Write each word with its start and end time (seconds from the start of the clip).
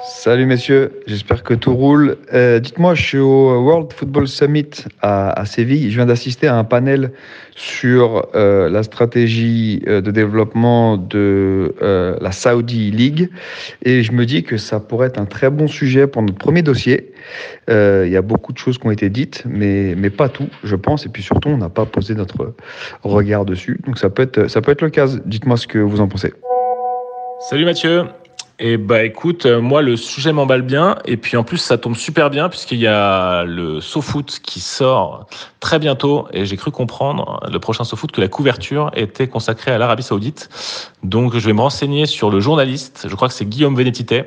Salut 0.00 0.46
messieurs, 0.46 0.92
j'espère 1.08 1.42
que 1.42 1.54
tout 1.54 1.74
roule. 1.74 2.18
Euh, 2.32 2.60
Dites-moi, 2.60 2.94
je 2.94 3.02
suis 3.02 3.18
au 3.18 3.60
World 3.64 3.92
Football 3.92 4.28
Summit 4.28 4.84
à, 5.02 5.44
Séville. 5.44 5.90
Je 5.90 5.96
viens 5.96 6.06
d'assister 6.06 6.46
à 6.46 6.56
un 6.56 6.62
panel 6.62 7.10
sur 7.56 8.28
euh, 8.36 8.68
la 8.70 8.84
stratégie 8.84 9.82
euh, 9.88 10.00
de 10.00 10.12
développement 10.12 10.96
de 10.96 11.74
la 12.20 12.30
Saudi 12.30 12.92
League 12.92 13.28
et 13.84 14.04
je 14.04 14.12
me 14.12 14.24
dis 14.24 14.44
que 14.44 14.56
ça 14.56 14.78
pourrait 14.78 15.08
être 15.08 15.18
un 15.18 15.26
très 15.26 15.50
bon 15.50 15.66
sujet 15.66 16.06
pour 16.06 16.22
notre 16.22 16.38
premier 16.38 16.62
dossier. 16.62 17.12
Il 17.68 18.08
y 18.08 18.16
a 18.16 18.22
beaucoup 18.22 18.52
de 18.52 18.58
choses 18.58 18.78
qui 18.78 18.86
ont 18.86 18.92
été 18.92 19.10
dites, 19.10 19.42
mais, 19.48 19.94
mais 19.96 20.10
pas 20.10 20.28
tout, 20.28 20.48
je 20.62 20.76
pense. 20.76 21.06
Et 21.06 21.08
puis 21.08 21.24
surtout, 21.24 21.48
on 21.48 21.58
n'a 21.58 21.68
pas 21.68 21.86
posé 21.86 22.14
notre 22.14 22.54
regard 23.02 23.44
dessus. 23.44 23.80
Donc 23.84 23.98
ça 23.98 24.10
peut 24.10 24.22
être, 24.22 24.46
ça 24.46 24.60
peut 24.60 24.70
être 24.70 24.82
le 24.82 24.90
cas. 24.90 25.08
Dites-moi 25.24 25.56
ce 25.56 25.66
que 25.66 25.78
vous 25.78 26.00
en 26.00 26.06
pensez. 26.06 26.32
Salut 27.50 27.64
Mathieu. 27.64 28.04
Et 28.60 28.76
bah 28.76 29.04
écoute, 29.04 29.46
euh, 29.46 29.60
moi 29.60 29.82
le 29.82 29.96
sujet 29.96 30.32
m'emballe 30.32 30.62
bien 30.62 30.96
et 31.04 31.16
puis 31.16 31.36
en 31.36 31.44
plus 31.44 31.58
ça 31.58 31.78
tombe 31.78 31.94
super 31.94 32.28
bien 32.28 32.48
puisqu'il 32.48 32.80
y 32.80 32.88
a 32.88 33.44
le 33.44 33.80
SoFoot 33.80 34.40
qui 34.42 34.58
sort 34.58 35.28
très 35.60 35.78
bientôt 35.78 36.26
et 36.32 36.44
j'ai 36.44 36.56
cru 36.56 36.72
comprendre 36.72 37.38
le 37.48 37.60
prochain 37.60 37.84
SoFoot 37.84 38.10
que 38.10 38.20
la 38.20 38.26
couverture 38.26 38.90
était 38.96 39.28
consacrée 39.28 39.70
à 39.70 39.78
l'Arabie 39.78 40.02
Saoudite. 40.02 40.48
Donc 41.04 41.36
je 41.36 41.46
vais 41.46 41.52
me 41.52 41.60
renseigner 41.60 42.06
sur 42.06 42.30
le 42.30 42.40
journaliste, 42.40 43.06
je 43.08 43.14
crois 43.14 43.28
que 43.28 43.34
c'est 43.34 43.48
Guillaume 43.48 43.76
Vénétité 43.76 44.24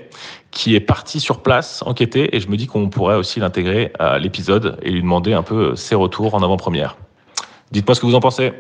qui 0.52 0.76
est 0.76 0.80
parti 0.80 1.20
sur 1.20 1.42
place 1.42 1.84
enquêter 1.86 2.34
et 2.34 2.40
je 2.40 2.48
me 2.48 2.56
dis 2.56 2.68
qu'on 2.68 2.88
pourrait 2.90 3.18
aussi 3.18 3.42
l'intégrer 3.42 3.92
à 4.00 4.18
l'épisode 4.18 4.78
et 4.82 4.92
lui 4.92 5.02
demander 5.02 5.34
un 5.34 5.44
peu 5.44 5.76
ses 5.76 5.96
retours 5.96 6.36
en 6.36 6.42
avant-première. 6.42 6.96
Dites-moi 7.72 7.96
ce 7.96 8.00
que 8.00 8.06
vous 8.06 8.16
en 8.16 8.22
pensez. 8.22 8.54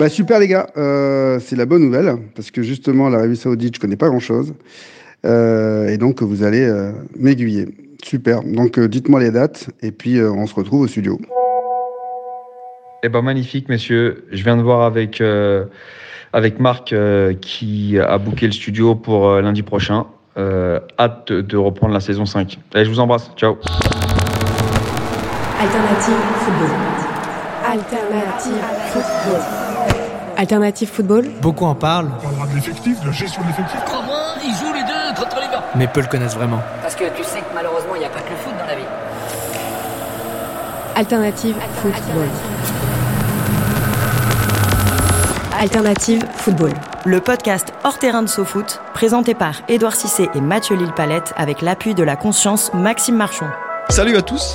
Bah 0.00 0.08
super 0.08 0.38
les 0.38 0.46
gars, 0.46 0.68
euh, 0.76 1.40
c'est 1.40 1.56
la 1.56 1.66
bonne 1.66 1.82
nouvelle 1.82 2.14
parce 2.36 2.52
que 2.52 2.62
justement 2.62 3.08
l'Arabie 3.08 3.36
Saoudite 3.36 3.74
je 3.74 3.80
connais 3.80 3.96
pas 3.96 4.08
grand 4.08 4.20
chose 4.20 4.54
euh, 5.26 5.88
et 5.88 5.98
donc 5.98 6.22
vous 6.22 6.44
allez 6.44 6.64
euh, 6.64 6.92
m'aiguiller. 7.18 7.66
Super. 8.04 8.44
Donc 8.44 8.78
euh, 8.78 8.86
dites-moi 8.86 9.18
les 9.18 9.32
dates 9.32 9.70
et 9.82 9.90
puis 9.90 10.18
euh, 10.18 10.30
on 10.30 10.46
se 10.46 10.54
retrouve 10.54 10.82
au 10.82 10.86
studio. 10.86 11.18
Eh 13.02 13.08
ben 13.08 13.22
magnifique, 13.22 13.68
messieurs. 13.68 14.24
Je 14.30 14.42
viens 14.44 14.56
de 14.56 14.62
voir 14.62 14.82
avec, 14.82 15.20
euh, 15.20 15.64
avec 16.32 16.60
Marc 16.60 16.92
euh, 16.92 17.34
qui 17.34 17.98
a 17.98 18.18
booké 18.18 18.46
le 18.46 18.52
studio 18.52 18.94
pour 18.94 19.28
euh, 19.28 19.40
lundi 19.40 19.62
prochain. 19.62 20.06
Euh, 20.36 20.78
hâte 20.98 21.32
de, 21.32 21.40
de 21.40 21.56
reprendre 21.56 21.92
la 21.92 22.00
saison 22.00 22.24
5. 22.24 22.58
Allez, 22.72 22.84
je 22.84 22.90
vous 22.90 23.00
embrasse. 23.00 23.30
Ciao. 23.36 23.56
Alternative 25.60 26.14
football. 26.44 26.70
Alternative 27.66 28.62
football. 28.92 29.67
Alternative 30.40 30.88
football. 30.88 31.24
Beaucoup 31.42 31.64
en 31.64 31.74
parlent, 31.74 32.10
On 32.16 32.22
parlera 32.22 32.46
de 32.46 32.54
l'effectif, 32.54 33.00
de 33.00 33.06
la 33.06 33.12
gestion 33.12 33.42
de 33.42 33.48
l'effectif. 33.48 33.80
Comment 33.84 34.40
ils 34.40 34.54
jouent 34.54 34.72
les 34.72 34.84
deux 34.84 35.20
contre 35.20 35.36
les 35.40 35.48
gars 35.48 35.64
mais 35.74 35.88
peu 35.88 36.00
le 36.00 36.06
connaissent 36.06 36.36
vraiment. 36.36 36.60
Parce 36.80 36.94
que 36.94 37.04
tu 37.16 37.24
sais 37.24 37.40
que 37.40 37.54
malheureusement, 37.54 37.96
il 37.96 37.98
n'y 37.98 38.04
a 38.04 38.08
pas 38.08 38.20
que 38.20 38.30
le 38.30 38.36
foot 38.36 38.52
dans 38.56 38.66
la 38.66 38.76
vie. 38.76 38.82
Alternative 40.94 41.56
football. 41.82 42.28
Alternative 45.60 46.24
football. 46.36 46.72
Le 47.04 47.20
podcast 47.20 47.72
Hors 47.82 47.98
terrain 47.98 48.22
de 48.22 48.28
SoFoot, 48.28 48.80
présenté 48.94 49.34
par 49.34 49.54
Édouard 49.68 49.96
Cissé 49.96 50.30
et 50.34 50.40
Mathieu 50.40 50.76
Lille-Palette 50.76 51.34
avec 51.36 51.62
l'appui 51.62 51.94
de 51.94 52.04
la 52.04 52.14
conscience 52.14 52.72
Maxime 52.74 53.16
Marchon. 53.16 53.46
Salut 53.88 54.16
à 54.16 54.22
tous 54.22 54.54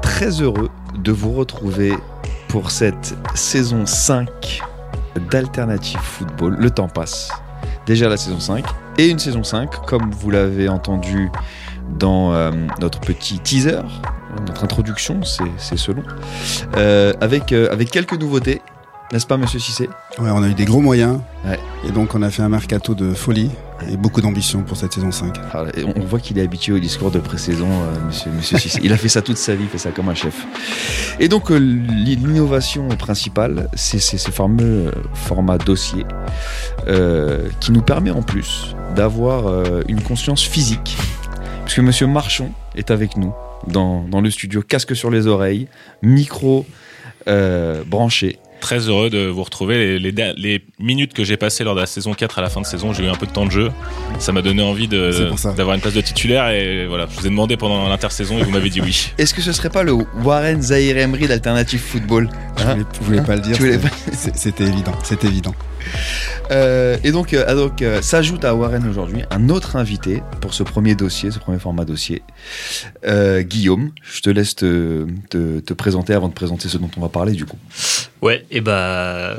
Très 0.00 0.40
heureux 0.40 0.70
de 0.96 1.10
vous 1.10 1.32
retrouver 1.32 1.92
pour 2.48 2.70
cette 2.70 3.14
saison 3.34 3.84
5 3.84 4.62
d'Alternative 5.30 6.00
Football. 6.00 6.56
Le 6.58 6.70
temps 6.70 6.88
passe. 6.88 7.30
Déjà 7.86 8.08
la 8.08 8.16
saison 8.16 8.40
5 8.40 8.64
et 8.98 9.08
une 9.08 9.18
saison 9.18 9.42
5, 9.42 9.86
comme 9.86 10.10
vous 10.10 10.30
l'avez 10.30 10.68
entendu 10.68 11.30
dans 11.98 12.32
euh, 12.32 12.50
notre 12.80 13.00
petit 13.00 13.38
teaser, 13.38 13.82
notre 14.46 14.64
introduction, 14.64 15.20
c'est 15.24 15.76
selon, 15.76 16.02
euh, 16.76 17.12
avec, 17.20 17.52
euh, 17.52 17.70
avec 17.70 17.90
quelques 17.90 18.14
nouveautés, 18.14 18.62
n'est-ce 19.12 19.26
pas, 19.26 19.36
monsieur 19.36 19.58
Cissé? 19.58 19.88
Ouais, 20.18 20.30
on 20.30 20.42
a 20.42 20.48
eu 20.48 20.54
des 20.54 20.64
gros 20.64 20.80
moyens 20.80 21.20
Ouais. 21.44 21.58
et 21.86 21.90
donc 21.92 22.14
on 22.14 22.22
a 22.22 22.30
fait 22.30 22.42
un 22.42 22.48
mercato 22.48 22.94
de 22.94 23.12
folie 23.14 23.50
et 23.90 23.96
beaucoup 23.96 24.20
d'ambition 24.20 24.62
pour 24.62 24.76
cette 24.76 24.92
saison 24.92 25.10
5. 25.10 25.36
Ah, 25.52 25.64
On 25.96 26.00
voit 26.00 26.20
qu'il 26.20 26.38
est 26.38 26.42
habitué 26.42 26.72
au 26.72 26.78
discours 26.78 27.10
de 27.10 27.18
pré-saison, 27.18 27.68
euh, 27.68 28.06
monsieur, 28.06 28.30
monsieur 28.30 28.58
Cissé. 28.58 28.80
Il 28.82 28.92
a 28.92 28.96
fait 28.96 29.08
ça 29.08 29.20
toute 29.22 29.36
sa 29.36 29.54
vie, 29.54 29.64
il 29.64 29.68
fait 29.68 29.78
ça 29.78 29.90
comme 29.90 30.08
un 30.08 30.14
chef. 30.14 30.46
Et 31.20 31.28
donc, 31.28 31.50
euh, 31.50 31.56
l'innovation 31.56 32.88
principale, 32.88 33.68
c'est 33.74 33.98
ce 34.00 34.30
fameux 34.30 34.86
euh, 34.86 34.90
format 35.14 35.58
dossier 35.58 36.06
euh, 36.86 37.48
qui 37.60 37.72
nous 37.72 37.82
permet 37.82 38.10
en 38.10 38.22
plus 38.22 38.74
d'avoir 38.94 39.64
une 39.88 40.02
conscience 40.02 40.42
physique. 40.42 40.96
Puisque 41.64 41.80
monsieur 41.80 42.06
Marchon 42.06 42.50
est 42.76 42.90
avec 42.90 43.16
nous 43.16 43.32
dans, 43.66 44.02
dans 44.02 44.20
le 44.20 44.30
studio, 44.30 44.62
casque 44.62 44.94
sur 44.94 45.10
les 45.10 45.26
oreilles, 45.26 45.68
micro 46.02 46.66
branché. 47.86 48.38
Très 48.62 48.78
heureux 48.88 49.10
de 49.10 49.26
vous 49.26 49.42
retrouver. 49.42 49.76
Les, 49.76 49.98
les 49.98 50.12
der- 50.12 50.34
les 50.36 50.62
minutes 50.78 51.12
que 51.12 51.24
j'ai 51.24 51.36
passées 51.36 51.64
lors 51.64 51.74
de 51.74 51.80
la 51.80 51.86
saison 51.86 52.14
4 52.14 52.38
à 52.38 52.42
la 52.42 52.48
fin 52.48 52.60
de 52.60 52.66
saison, 52.66 52.92
j'ai 52.94 53.02
eu 53.04 53.08
un 53.08 53.14
peu 53.16 53.26
de 53.26 53.32
temps 53.32 53.44
de 53.44 53.50
jeu. 53.50 53.70
Ça 54.20 54.30
m'a 54.32 54.40
donné 54.40 54.62
envie 54.62 54.86
d'avoir 55.56 55.74
une 55.74 55.80
place 55.82 55.94
de 55.94 56.00
titulaire. 56.00 56.48
Et 56.50 56.86
voilà, 56.86 57.06
je 57.10 57.18
vous 57.20 57.26
ai 57.26 57.30
demandé 57.30 57.56
pendant 57.56 57.88
l'intersaison 57.88 58.38
et 58.38 58.42
vous 58.44 58.50
m'avez 58.52 58.70
dit 58.70 58.80
oui. 58.80 59.10
Est-ce 59.18 59.34
que 59.34 59.42
ce 59.42 59.52
serait 59.52 59.68
pas 59.68 59.82
le 59.82 59.92
Warren 60.22 60.62
Zahir 60.62 60.96
Emery 60.96 61.26
d'Alternative 61.26 61.80
Football? 61.80 62.30
Je 62.56 62.62
Hein 62.62 62.72
voulais, 62.74 62.84
je 63.00 63.04
voulais 63.04 63.22
pas 63.22 63.34
le 63.34 63.42
dire, 63.42 63.56
voulais 63.58 63.78
c'était 64.34 64.64
évident, 64.64 64.92
c'est 65.02 65.24
évident. 65.24 65.54
Euh, 66.50 66.96
et 67.04 67.12
donc, 67.12 67.32
euh, 67.32 67.44
ah, 67.46 67.54
donc 67.54 67.82
euh, 67.82 68.02
s'ajoute 68.02 68.44
à 68.44 68.54
Warren 68.54 68.86
aujourd'hui 68.88 69.22
un 69.30 69.48
autre 69.48 69.76
invité 69.76 70.22
pour 70.40 70.54
ce 70.54 70.62
premier 70.62 70.94
dossier, 70.94 71.30
ce 71.30 71.38
premier 71.38 71.58
format 71.58 71.84
dossier. 71.84 72.22
Euh, 73.06 73.42
Guillaume, 73.42 73.92
je 74.02 74.20
te 74.20 74.30
laisse 74.30 74.54
te, 74.54 75.06
te, 75.30 75.60
te 75.60 75.72
présenter 75.72 76.14
avant 76.14 76.28
de 76.28 76.34
présenter 76.34 76.68
ce 76.68 76.78
dont 76.78 76.90
on 76.96 77.00
va 77.00 77.08
parler 77.08 77.32
du 77.32 77.46
coup. 77.46 77.58
Ouais, 78.20 78.44
et 78.50 78.60
bah, 78.60 79.36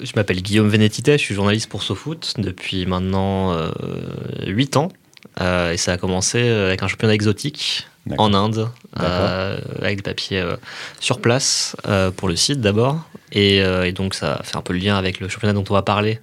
je 0.00 0.12
m'appelle 0.16 0.42
Guillaume 0.42 0.68
Vénétité, 0.68 1.12
je 1.12 1.22
suis 1.22 1.34
journaliste 1.34 1.68
pour 1.68 1.82
SoFoot 1.82 2.34
depuis 2.38 2.86
maintenant 2.86 3.52
euh, 3.52 3.70
8 4.46 4.76
ans. 4.76 4.88
Et 5.40 5.78
ça 5.78 5.92
a 5.92 5.96
commencé 5.96 6.46
avec 6.46 6.82
un 6.82 6.88
championnat 6.88 7.14
exotique 7.14 7.86
en 8.18 8.34
Inde, 8.34 8.68
avec 8.94 9.96
des 9.96 10.02
papiers 10.02 10.44
sur 11.00 11.20
place 11.20 11.74
pour 12.16 12.28
le 12.28 12.36
site 12.36 12.60
d'abord. 12.60 13.08
Et, 13.32 13.62
euh, 13.62 13.84
et 13.86 13.92
donc 13.92 14.14
ça 14.14 14.40
fait 14.44 14.56
un 14.56 14.62
peu 14.62 14.72
le 14.74 14.78
lien 14.78 14.96
avec 14.96 15.18
le 15.20 15.28
championnat 15.28 15.54
dont 15.54 15.64
on 15.70 15.74
va 15.74 15.82
parler 15.82 16.20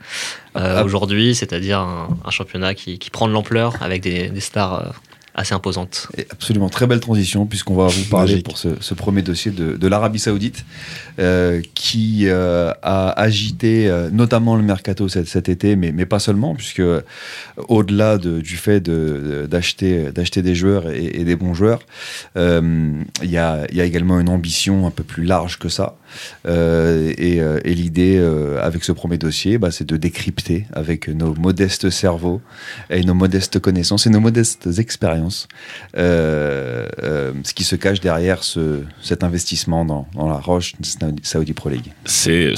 euh, 0.55 0.77
Ah. 0.79 0.83
aujourd'hui, 0.83 1.33
c'est-à-dire 1.35 1.79
un, 1.79 2.17
un 2.23 2.31
championnat 2.31 2.73
qui, 2.75 2.99
qui 2.99 3.09
prend 3.09 3.27
de 3.27 3.33
l'ampleur 3.33 3.75
avec 3.81 4.01
des, 4.03 4.29
des 4.29 4.39
stars 4.41 4.73
euh, 4.73 4.89
assez 5.35 5.53
imposantes. 5.53 6.07
Et 6.17 6.27
absolument 6.31 6.67
très 6.69 6.85
belle 6.85 6.99
transition 6.99 7.45
puisqu'on 7.45 7.75
va 7.75 7.87
vous 7.87 8.03
parler 8.05 8.33
Magique. 8.33 8.45
pour 8.45 8.57
ce, 8.57 8.69
ce 8.81 8.93
premier 8.93 9.21
dossier 9.21 9.51
de, 9.51 9.77
de 9.77 9.87
l'Arabie 9.87 10.19
Saoudite 10.19 10.65
euh, 11.19 11.61
qui 11.75 12.23
euh, 12.27 12.71
a 12.83 13.11
agité 13.11 13.87
euh, 13.87 14.09
notamment 14.11 14.55
le 14.57 14.63
mercato 14.63 15.07
cet, 15.07 15.27
cet 15.27 15.47
été, 15.47 15.75
mais, 15.77 15.91
mais 15.93 16.05
pas 16.05 16.19
seulement 16.19 16.55
puisque 16.55 16.81
au-delà 17.57 18.17
de- 18.17 18.41
du 18.41 18.57
fait 18.57 18.81
de- 18.81 19.45
de- 19.45 19.45
d'acheter 19.47 20.41
des 20.41 20.55
joueurs 20.55 20.89
et, 20.89 21.21
et 21.21 21.23
des 21.23 21.35
bons 21.35 21.53
joueurs, 21.53 21.79
euh, 22.35 22.91
il 23.23 23.29
y, 23.31 23.37
a, 23.37 23.65
il 23.69 23.77
y 23.77 23.81
a 23.81 23.85
également 23.85 24.19
une 24.19 24.29
ambition 24.29 24.87
un 24.87 24.91
peu 24.91 25.03
plus 25.03 25.23
large 25.23 25.57
que 25.57 25.69
ça. 25.69 25.95
Euh, 26.47 27.13
et 27.17 27.39
euh, 27.39 27.59
et 27.63 27.73
l'idée 27.73 28.17
euh, 28.17 28.61
avec 28.61 28.83
ce 28.83 28.91
premier 28.91 29.17
dossier, 29.17 29.57
bah, 29.57 29.71
c'est 29.71 29.87
de 29.87 29.97
décrypter 29.97 30.65
avec 30.73 31.07
nos 31.07 31.33
modestes 31.35 31.89
cerveaux 31.89 32.41
et 32.89 33.03
nos 33.03 33.13
modestes 33.13 33.59
connaissances 33.59 34.07
et 34.07 34.09
nos 34.09 34.19
modestes 34.19 34.69
expériences 34.77 35.47
ce 35.95 37.53
qui 37.53 37.63
se 37.63 37.75
cache 37.75 37.99
derrière 37.99 38.43
ce, 38.43 38.83
cet 39.01 39.23
investissement 39.23 39.85
dans, 39.85 40.07
dans 40.13 40.27
la 40.27 40.35
Roche 40.35 40.73
Saudi 41.23 41.53
Pro 41.53 41.69
League. 41.69 41.91
C'est 42.05 42.53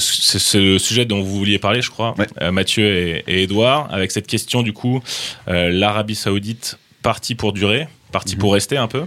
le 0.54 0.78
sujet 0.78 1.04
dont 1.04 1.22
vous 1.22 1.38
vouliez 1.38 1.58
parler, 1.58 1.82
je 1.82 1.90
crois, 1.90 2.14
Ouais. 2.18 2.50
Mathieu 2.50 2.84
et, 2.84 3.24
et 3.26 3.42
Edouard, 3.44 3.92
avec 3.92 4.10
cette 4.10 4.26
question 4.26 4.62
du 4.62 4.72
coup, 4.72 5.00
l'Arabie 5.46 6.14
Saoudite 6.14 6.78
partie 7.02 7.34
pour 7.34 7.52
durer. 7.52 7.88
Parti 8.12 8.36
pour 8.36 8.52
rester 8.52 8.76
un 8.76 8.86
peu. 8.86 9.06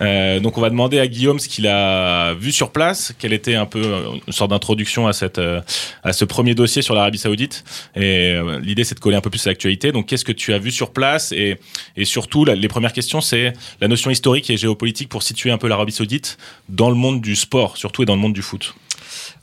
Euh, 0.00 0.38
donc 0.40 0.58
on 0.58 0.60
va 0.60 0.70
demander 0.70 1.00
à 1.00 1.06
Guillaume 1.06 1.40
ce 1.40 1.48
qu'il 1.48 1.66
a 1.66 2.34
vu 2.34 2.52
sur 2.52 2.70
place, 2.70 3.12
quelle 3.18 3.32
était 3.32 3.56
un 3.56 3.66
peu 3.66 3.82
euh, 3.82 4.10
une 4.26 4.32
sorte 4.32 4.50
d'introduction 4.50 5.06
à 5.06 5.12
cette 5.12 5.38
euh, 5.38 5.60
à 6.04 6.12
ce 6.12 6.24
premier 6.24 6.54
dossier 6.54 6.82
sur 6.82 6.94
l'Arabie 6.94 7.18
Saoudite. 7.18 7.64
Et 7.96 8.32
euh, 8.32 8.60
l'idée 8.60 8.84
c'est 8.84 8.94
de 8.94 9.00
coller 9.00 9.16
un 9.16 9.20
peu 9.20 9.30
plus 9.30 9.44
à 9.46 9.50
l'actualité. 9.50 9.90
Donc 9.90 10.06
qu'est-ce 10.06 10.24
que 10.24 10.32
tu 10.32 10.52
as 10.52 10.58
vu 10.58 10.70
sur 10.70 10.92
place? 10.92 11.32
Et 11.32 11.58
et 11.96 12.04
surtout 12.04 12.44
les 12.44 12.68
premières 12.68 12.92
questions 12.92 13.20
c'est 13.20 13.52
la 13.80 13.88
notion 13.88 14.10
historique 14.10 14.48
et 14.50 14.56
géopolitique 14.56 15.08
pour 15.08 15.22
situer 15.22 15.50
un 15.50 15.58
peu 15.58 15.68
l'Arabie 15.68 15.92
Saoudite 15.92 16.38
dans 16.68 16.90
le 16.90 16.96
monde 16.96 17.20
du 17.20 17.34
sport, 17.34 17.76
surtout 17.76 18.02
et 18.02 18.06
dans 18.06 18.14
le 18.14 18.20
monde 18.20 18.34
du 18.34 18.42
foot. 18.42 18.74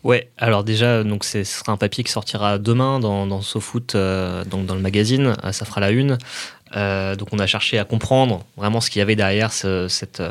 Ouais, 0.04 0.30
alors 0.38 0.63
déjà, 0.63 1.04
donc 1.04 1.25
ce 1.25 1.44
sera 1.44 1.74
un 1.74 1.78
papier 1.78 2.06
qui 2.06 2.12
sortira 2.12 2.57
demain 2.57 3.00
dans, 3.00 3.28
dans 3.28 3.42
SoFoot, 3.42 3.96
euh, 3.96 4.46
donc 4.46 4.66
dans 4.66 4.75
le 4.75 4.81
magazine, 4.81 5.36
euh, 5.44 5.51
ça 5.51 5.66
fera 5.66 5.81
la 5.81 5.92
une. 5.92 6.18
Euh, 6.78 7.16
donc 7.16 7.30
on 7.34 7.40
a 7.40 7.48
cherché 7.48 7.80
à 7.80 7.84
comprendre 7.84 8.46
vraiment 8.56 8.80
ce 8.80 8.92
qu'il 8.92 9.00
y 9.00 9.01
avait 9.01 9.16
derrière 9.16 9.51
ce- 9.51 9.88
cette, 9.90 10.22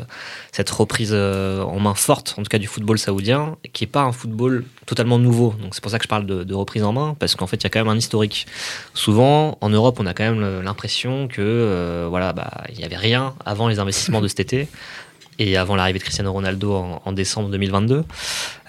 reprise 0.71 1.13
en 1.13 1.79
main 1.79 1.93
forte, 1.93 2.33
en 2.37 2.43
tout 2.43 2.49
cas 2.49 2.57
du 2.57 2.65
football 2.65 2.97
saoudien, 2.97 3.57
qui 3.73 3.83
n'est 3.83 3.89
pas 3.89 4.01
un 4.01 4.11
football 4.11 4.65
totalement 4.87 5.19
nouveau. 5.19 5.53
Donc 5.61 5.75
c'est 5.75 5.81
pour 5.81 5.91
ça 5.91 5.99
que 5.99 6.05
je 6.05 6.09
parle 6.09 6.25
de, 6.25 6.53
reprise 6.53 6.83
en 6.83 6.93
main, 6.93 7.15
parce 7.19 7.35
qu'en 7.35 7.45
fait 7.45 7.57
il 7.57 7.63
y 7.63 7.67
a 7.67 7.69
quand 7.69 7.79
même 7.79 7.89
un 7.89 7.97
historique. 7.97 8.47
Souvent 8.95 9.57
en 9.61 9.69
Europe 9.69 9.99
on 9.99 10.05
a 10.07 10.13
quand 10.13 10.23
même 10.23 10.61
l'impression 10.63 11.27
que 11.27 11.41
euh, 11.41 12.07
voilà, 12.09 12.33
bah, 12.33 12.63
il 12.75 12.83
avait 12.83 12.97
rien 12.97 13.35
avant 13.45 13.67
les 13.67 13.79
investissements 13.79 14.21
de 14.21 14.27
cet 14.29 14.39
été 14.39 14.67
et 15.39 15.55
avant 15.57 15.75
l'arrivée 15.75 15.99
de 15.99 16.03
Cristiano 16.03 16.31
Ronaldo 16.33 16.73
en, 16.75 17.01
en 17.03 17.11
décembre 17.13 17.49
2022. 17.49 18.03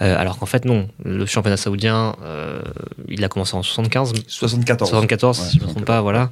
Euh, 0.01 0.17
alors 0.19 0.39
qu'en 0.39 0.47
fait, 0.47 0.65
non. 0.65 0.89
Le 1.05 1.27
championnat 1.27 1.57
saoudien, 1.57 2.15
euh, 2.23 2.63
il 3.09 3.23
a 3.25 3.29
commencé 3.29 3.55
en 3.57 3.63
75. 3.63 4.13
74. 4.29 4.89
74, 4.89 5.39
Ouais, 5.41 5.45
si 5.47 5.57
je 5.59 5.63
ne 5.63 5.67
me 5.67 5.73
trompe 5.73 5.85
pas, 5.85 6.01
voilà. 6.01 6.31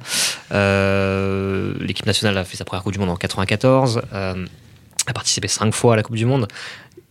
Euh, 0.53 1.73
L'équipe 1.81 2.05
nationale 2.05 2.37
a 2.37 2.43
fait 2.45 2.57
sa 2.57 2.65
première 2.65 2.83
Coupe 2.83 2.93
du 2.93 2.99
Monde 2.99 3.09
en 3.09 3.15
94, 3.15 4.01
euh, 4.13 4.45
a 5.07 5.13
participé 5.13 5.47
cinq 5.47 5.73
fois 5.73 5.93
à 5.93 5.95
la 5.97 6.03
Coupe 6.03 6.15
du 6.15 6.25
Monde, 6.25 6.47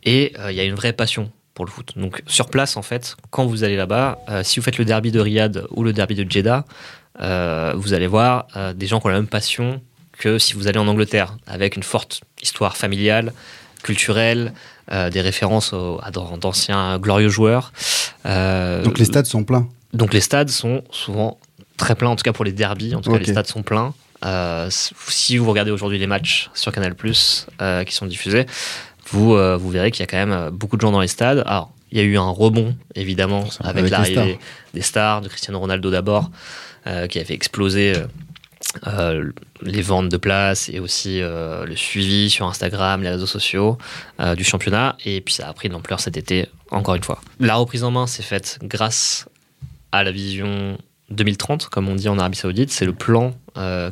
et 0.04 0.32
il 0.48 0.54
y 0.54 0.60
a 0.60 0.64
une 0.64 0.75
vraie 0.75 0.92
passion 0.94 1.30
pour 1.54 1.64
le 1.64 1.70
foot. 1.70 1.92
Donc 1.96 2.22
sur 2.26 2.48
place, 2.48 2.76
en 2.76 2.82
fait, 2.82 3.16
quand 3.30 3.44
vous 3.46 3.62
allez 3.64 3.76
là-bas, 3.76 4.19
si 4.42 4.58
vous 4.60 4.64
faites 4.64 4.78
le 4.78 4.84
derby 4.84 5.10
de 5.10 5.20
Riyad 5.20 5.66
ou 5.70 5.82
le 5.82 5.92
derby 5.92 6.14
de 6.14 6.30
Jeddah, 6.30 6.64
vous 7.75 7.92
allez 7.94 8.06
voir 8.06 8.46
des 8.75 8.86
gens 8.86 9.00
qui 9.00 9.06
ont 9.06 9.10
la 9.10 9.16
même 9.16 9.26
passion 9.26 9.82
que 10.19 10.38
si 10.38 10.55
vous 10.55 10.67
allez 10.69 10.79
en 10.79 10.88
Angleterre, 10.88 11.37
avec 11.47 11.76
une 11.76 11.82
forte 11.82 12.20
histoire 12.43 12.76
familiale, 12.76 13.32
culturelle, 13.82 14.53
euh, 14.91 15.11
des 15.11 15.20
références 15.20 15.73
au- 15.73 16.00
à 16.03 16.11
d'an- 16.11 16.37
d'anciens 16.38 16.99
glorieux 16.99 17.29
joueurs. 17.29 17.73
Euh, 18.26 18.82
Donc 18.82 18.99
les 18.99 19.05
stades 19.05 19.26
sont 19.26 19.44
pleins. 19.44 19.69
donc 19.93 20.12
les 20.12 20.20
stades 20.20 20.49
sont 20.50 20.82
souvent 20.91 21.38
très 21.76 21.94
pleins, 21.94 22.09
en 22.09 22.17
tout 22.17 22.23
cas 22.25 22.32
pour 22.32 22.44
les 22.44 22.53
derbies, 22.53 22.94
en 22.94 23.00
tout 23.00 23.11
cas 23.12 23.19
les 23.19 23.25
stades 23.32 23.47
sont 23.47 23.62
pleins. 23.62 23.94
Euh, 24.25 24.69
si 24.70 25.37
vous 25.38 25.49
regardez 25.49 25.70
aujourd'hui 25.70 25.99
les 25.99 26.09
matchs 26.09 26.50
sur 26.55 26.73
Canal 26.73 26.94
qui 26.97 27.94
sont 27.94 28.06
diffusés, 28.06 28.47
vous, 29.11 29.37
vous 29.59 29.71
verrez 29.71 29.91
qu'il 29.93 30.00
y 30.00 30.03
a 30.03 30.06
quand 30.06 30.26
même 30.26 30.50
beaucoup 30.50 30.76
de 30.76 30.81
gens 30.82 30.91
dans 30.91 31.00
les 31.00 31.06
stades. 31.09 31.43
Alors, 31.47 31.71
il 31.93 31.99
y 31.99 32.00
a 32.00 32.05
eu 32.05 32.19
un 32.19 32.29
rebond, 32.29 32.76
évidemment, 32.94 33.44
avec, 33.61 33.88
l'arrivée 33.88 34.12
stars. 34.12 34.38
des 34.75 34.82
stars, 34.82 35.21
de 35.23 35.29
Cristiano 35.29 35.59
Ronaldo 35.61 35.91
d'abord, 35.91 36.31
qui 37.09 37.19
a 37.19 37.25
fait 37.25 37.32
exploser 37.35 37.94
euh, 38.87 39.32
les 39.62 39.82
ventes 39.82 40.09
de 40.09 40.17
places 40.17 40.69
et 40.69 40.79
aussi 40.79 41.20
euh, 41.20 41.65
le 41.65 41.75
suivi 41.75 42.29
sur 42.29 42.47
Instagram, 42.47 43.03
les 43.03 43.09
réseaux 43.09 43.26
sociaux 43.26 43.79
euh, 44.20 44.35
du 44.35 44.44
championnat. 44.44 44.97
Et 45.05 45.20
puis 45.20 45.35
ça 45.35 45.49
a 45.49 45.53
pris 45.53 45.69
de 45.69 45.73
l'ampleur 45.73 46.00
cet 46.00 46.17
été, 46.17 46.47
encore 46.70 46.94
une 46.94 47.03
fois. 47.03 47.20
La 47.41 47.56
reprise 47.56 47.82
en 47.82 47.91
main 47.91 48.06
s'est 48.06 48.23
faite 48.23 48.59
grâce 48.62 49.26
à 49.91 50.05
la 50.05 50.12
vision 50.12 50.76
2030, 51.11 51.69
comme 51.69 51.88
on 51.88 51.94
dit 51.94 52.09
en 52.09 52.19
Arabie 52.19 52.37
Saoudite. 52.37 52.70
C'est 52.70 52.85
le 52.85 52.93
plan 52.93 53.35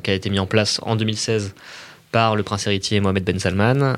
qui 0.03 0.11
a 0.13 0.15
été 0.15 0.31
mis 0.31 0.39
en 0.39 0.47
place 0.47 0.79
en 0.85 0.95
2016 0.95 1.55
par 2.13 2.37
le 2.37 2.45
prince 2.45 2.69
héritier 2.69 3.01
Mohamed 3.01 3.25
Ben 3.25 3.41
Salman. 3.41 3.97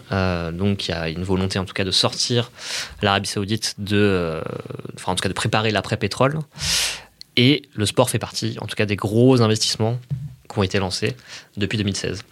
Donc 0.53 0.89
il 0.89 0.93
y 0.93 0.95
a 0.95 1.11
une 1.11 1.25
volonté 1.25 1.59
en 1.59 1.67
tout 1.67 1.75
cas 1.75 1.85
de 1.85 1.91
sortir 1.91 2.51
l'Arabie 3.03 3.29
Saoudite 3.29 3.75
de, 3.77 4.41
enfin 4.95 5.13
en 5.13 5.15
tout 5.15 5.23
cas 5.23 5.29
de 5.29 5.35
préparer 5.35 5.71
l'après-pétrole. 5.71 6.39
Et 7.37 7.69
le 7.75 7.85
sport 7.85 8.09
fait 8.09 8.19
partie, 8.19 8.57
en 8.61 8.67
tout 8.67 8.75
cas, 8.75 8.87
des 8.87 8.97
gros 8.97 9.43
investissements 9.43 9.99
qui 10.53 10.59
ont 10.59 10.63
été 10.63 10.79
lancés 10.79 11.15
depuis 11.57 11.79
2016. 11.79 12.23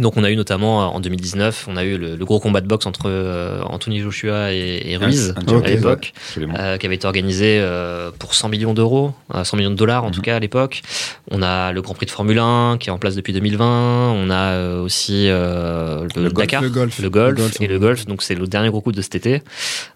Donc 0.00 0.16
on 0.16 0.24
a 0.24 0.30
eu 0.30 0.36
notamment 0.36 0.82
euh, 0.82 0.86
en 0.86 1.00
2019, 1.00 1.66
on 1.68 1.76
a 1.76 1.84
eu 1.84 1.98
le, 1.98 2.16
le 2.16 2.24
gros 2.24 2.40
combat 2.40 2.60
de 2.60 2.66
boxe 2.66 2.86
entre 2.86 3.02
euh, 3.06 3.60
Anthony 3.62 4.00
Joshua 4.00 4.52
et, 4.52 4.82
et 4.84 4.96
Ruiz 4.96 5.34
à 5.36 5.68
l'époque, 5.68 6.12
euh, 6.38 6.76
qui 6.78 6.86
avait 6.86 6.94
été 6.96 7.06
organisé 7.06 7.58
euh, 7.60 8.10
pour 8.18 8.34
100 8.34 8.48
millions 8.48 8.74
d'euros, 8.74 9.12
euh, 9.34 9.44
100 9.44 9.56
millions 9.56 9.70
de 9.70 9.76
dollars 9.76 10.04
en 10.04 10.08
Mhm. 10.08 10.14
tout 10.14 10.20
cas 10.22 10.36
à 10.36 10.38
l'époque. 10.40 10.82
On 11.30 11.42
a 11.42 11.72
le 11.72 11.80
Grand 11.82 11.94
Prix 11.94 12.06
de 12.06 12.10
Formule 12.10 12.38
1 12.38 12.76
qui 12.78 12.88
est 12.88 12.92
en 12.92 12.98
place 12.98 13.14
depuis 13.14 13.32
2020. 13.32 14.12
On 14.12 14.30
a 14.30 14.76
aussi 14.80 15.26
le, 15.26 16.06
Le 16.16 16.30
golf. 16.30 16.34
Dakar, 16.34 16.62
Le 16.62 16.70
golf. 16.70 16.98
le 17.00 17.10
golf 17.10 17.30
Le 17.30 17.42
golf, 17.42 17.60
et 17.60 17.66
le 17.66 17.78
golf. 17.78 18.06
Donc 18.06 18.22
c'est 18.22 18.34
le 18.34 18.46
dernier 18.46 18.70
gros 18.70 18.80
coup 18.80 18.92
de 18.92 19.02
cet 19.02 19.14
été 19.14 19.42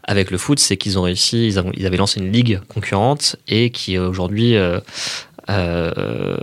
avec 0.04 0.30
le 0.30 0.38
foot, 0.38 0.58
c'est 0.58 0.76
qu'ils 0.76 0.98
ont 0.98 1.02
réussi, 1.02 1.48
ils, 1.74 1.86
avaient 1.86 1.96
lancé 1.96 2.20
une 2.20 2.30
ligue 2.32 2.60
concurrente 2.68 3.36
et 3.48 3.70
qui 3.70 3.98
aujourd'hui 3.98 4.56
euh, 5.50 6.36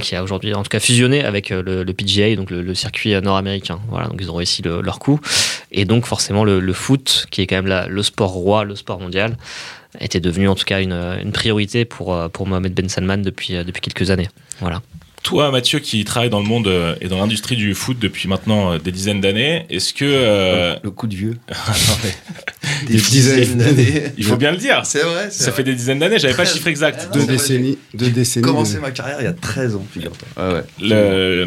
qui 0.00 0.14
a 0.14 0.22
aujourd'hui 0.22 0.54
en 0.54 0.62
tout 0.62 0.68
cas 0.68 0.80
fusionné 0.80 1.24
avec 1.24 1.50
euh, 1.50 1.84
le, 1.84 1.92
PGA, 1.92 2.36
donc 2.36 2.50
le, 2.50 2.74
circuit 2.74 3.14
euh, 3.14 3.20
nord-américain. 3.20 3.80
Voilà, 3.88 4.08
donc 4.08 4.18
ils 4.20 4.30
ont 4.30 4.36
réussi 4.36 4.62
le- 4.62 4.80
leur 4.80 4.98
coup. 4.98 5.20
Et 5.72 5.84
donc 5.84 6.06
forcément 6.06 6.44
le, 6.44 6.72
foot, 6.72 7.26
qui 7.30 7.42
est 7.42 7.46
quand 7.46 7.62
même 7.62 7.86
le 7.88 8.02
sport 8.02 8.30
roi, 8.30 8.64
le 8.64 8.76
sport 8.76 9.00
mondial, 9.00 9.36
était 10.00 10.20
devenu 10.20 10.48
en 10.48 10.54
tout 10.54 10.64
cas 10.64 10.80
une, 10.80 11.32
priorité 11.32 11.84
pour, 11.84 12.14
Mohamed 12.46 12.72
Ben 12.74 12.88
Salman 12.88 13.18
depuis, 13.18 13.54
depuis 13.64 13.80
quelques 13.80 14.10
années. 14.10 14.28
Voilà. 14.60 14.82
Toi, 15.26 15.50
Mathieu, 15.50 15.80
qui 15.80 16.04
travaille 16.04 16.30
dans 16.30 16.38
le 16.38 16.46
monde 16.46 16.68
euh, 16.68 16.94
et 17.00 17.08
dans 17.08 17.18
l'industrie 17.18 17.56
du 17.56 17.74
foot 17.74 17.98
depuis 17.98 18.28
maintenant 18.28 18.74
euh, 18.74 18.78
des 18.78 18.92
dizaines 18.92 19.20
d'années, 19.20 19.66
est-ce 19.70 19.92
que 19.92 20.04
euh, 20.06 20.76
Le 20.84 20.90
coup 20.92 21.08
de 21.08 21.16
vieux. 21.16 21.34
mais 22.04 22.86
Des 22.86 22.94
dizaines 22.94 23.58
d'années. 23.58 24.04
il 24.16 24.22
faut 24.24 24.36
bien 24.36 24.52
le 24.52 24.56
dire, 24.56 24.82
C'est 24.84 25.02
vrai. 25.02 25.28
ça 25.32 25.50
fait 25.50 25.64
des 25.64 25.74
dizaines 25.74 25.98
d'années. 25.98 26.20
J'avais 26.20 26.34
pas 26.34 26.44
le 26.44 26.48
chiffre 26.48 26.68
exact. 26.68 27.08
Deux 27.12 27.18
c'est 27.20 27.26
vrai, 27.26 27.36
décennies. 27.38 27.78
Deux 27.92 28.10
décennies. 28.10 28.44
commencé 28.46 28.76
de- 28.76 28.80
ma 28.82 28.92
carrière 28.92 29.16
il 29.20 29.24
y 29.24 29.26
a 29.26 29.32
13 29.32 29.74
ans, 29.74 29.84
figure-toi. 29.92 30.28
Ouais, 30.46 30.54
ouais. 30.54 30.62
Le... 30.80 31.46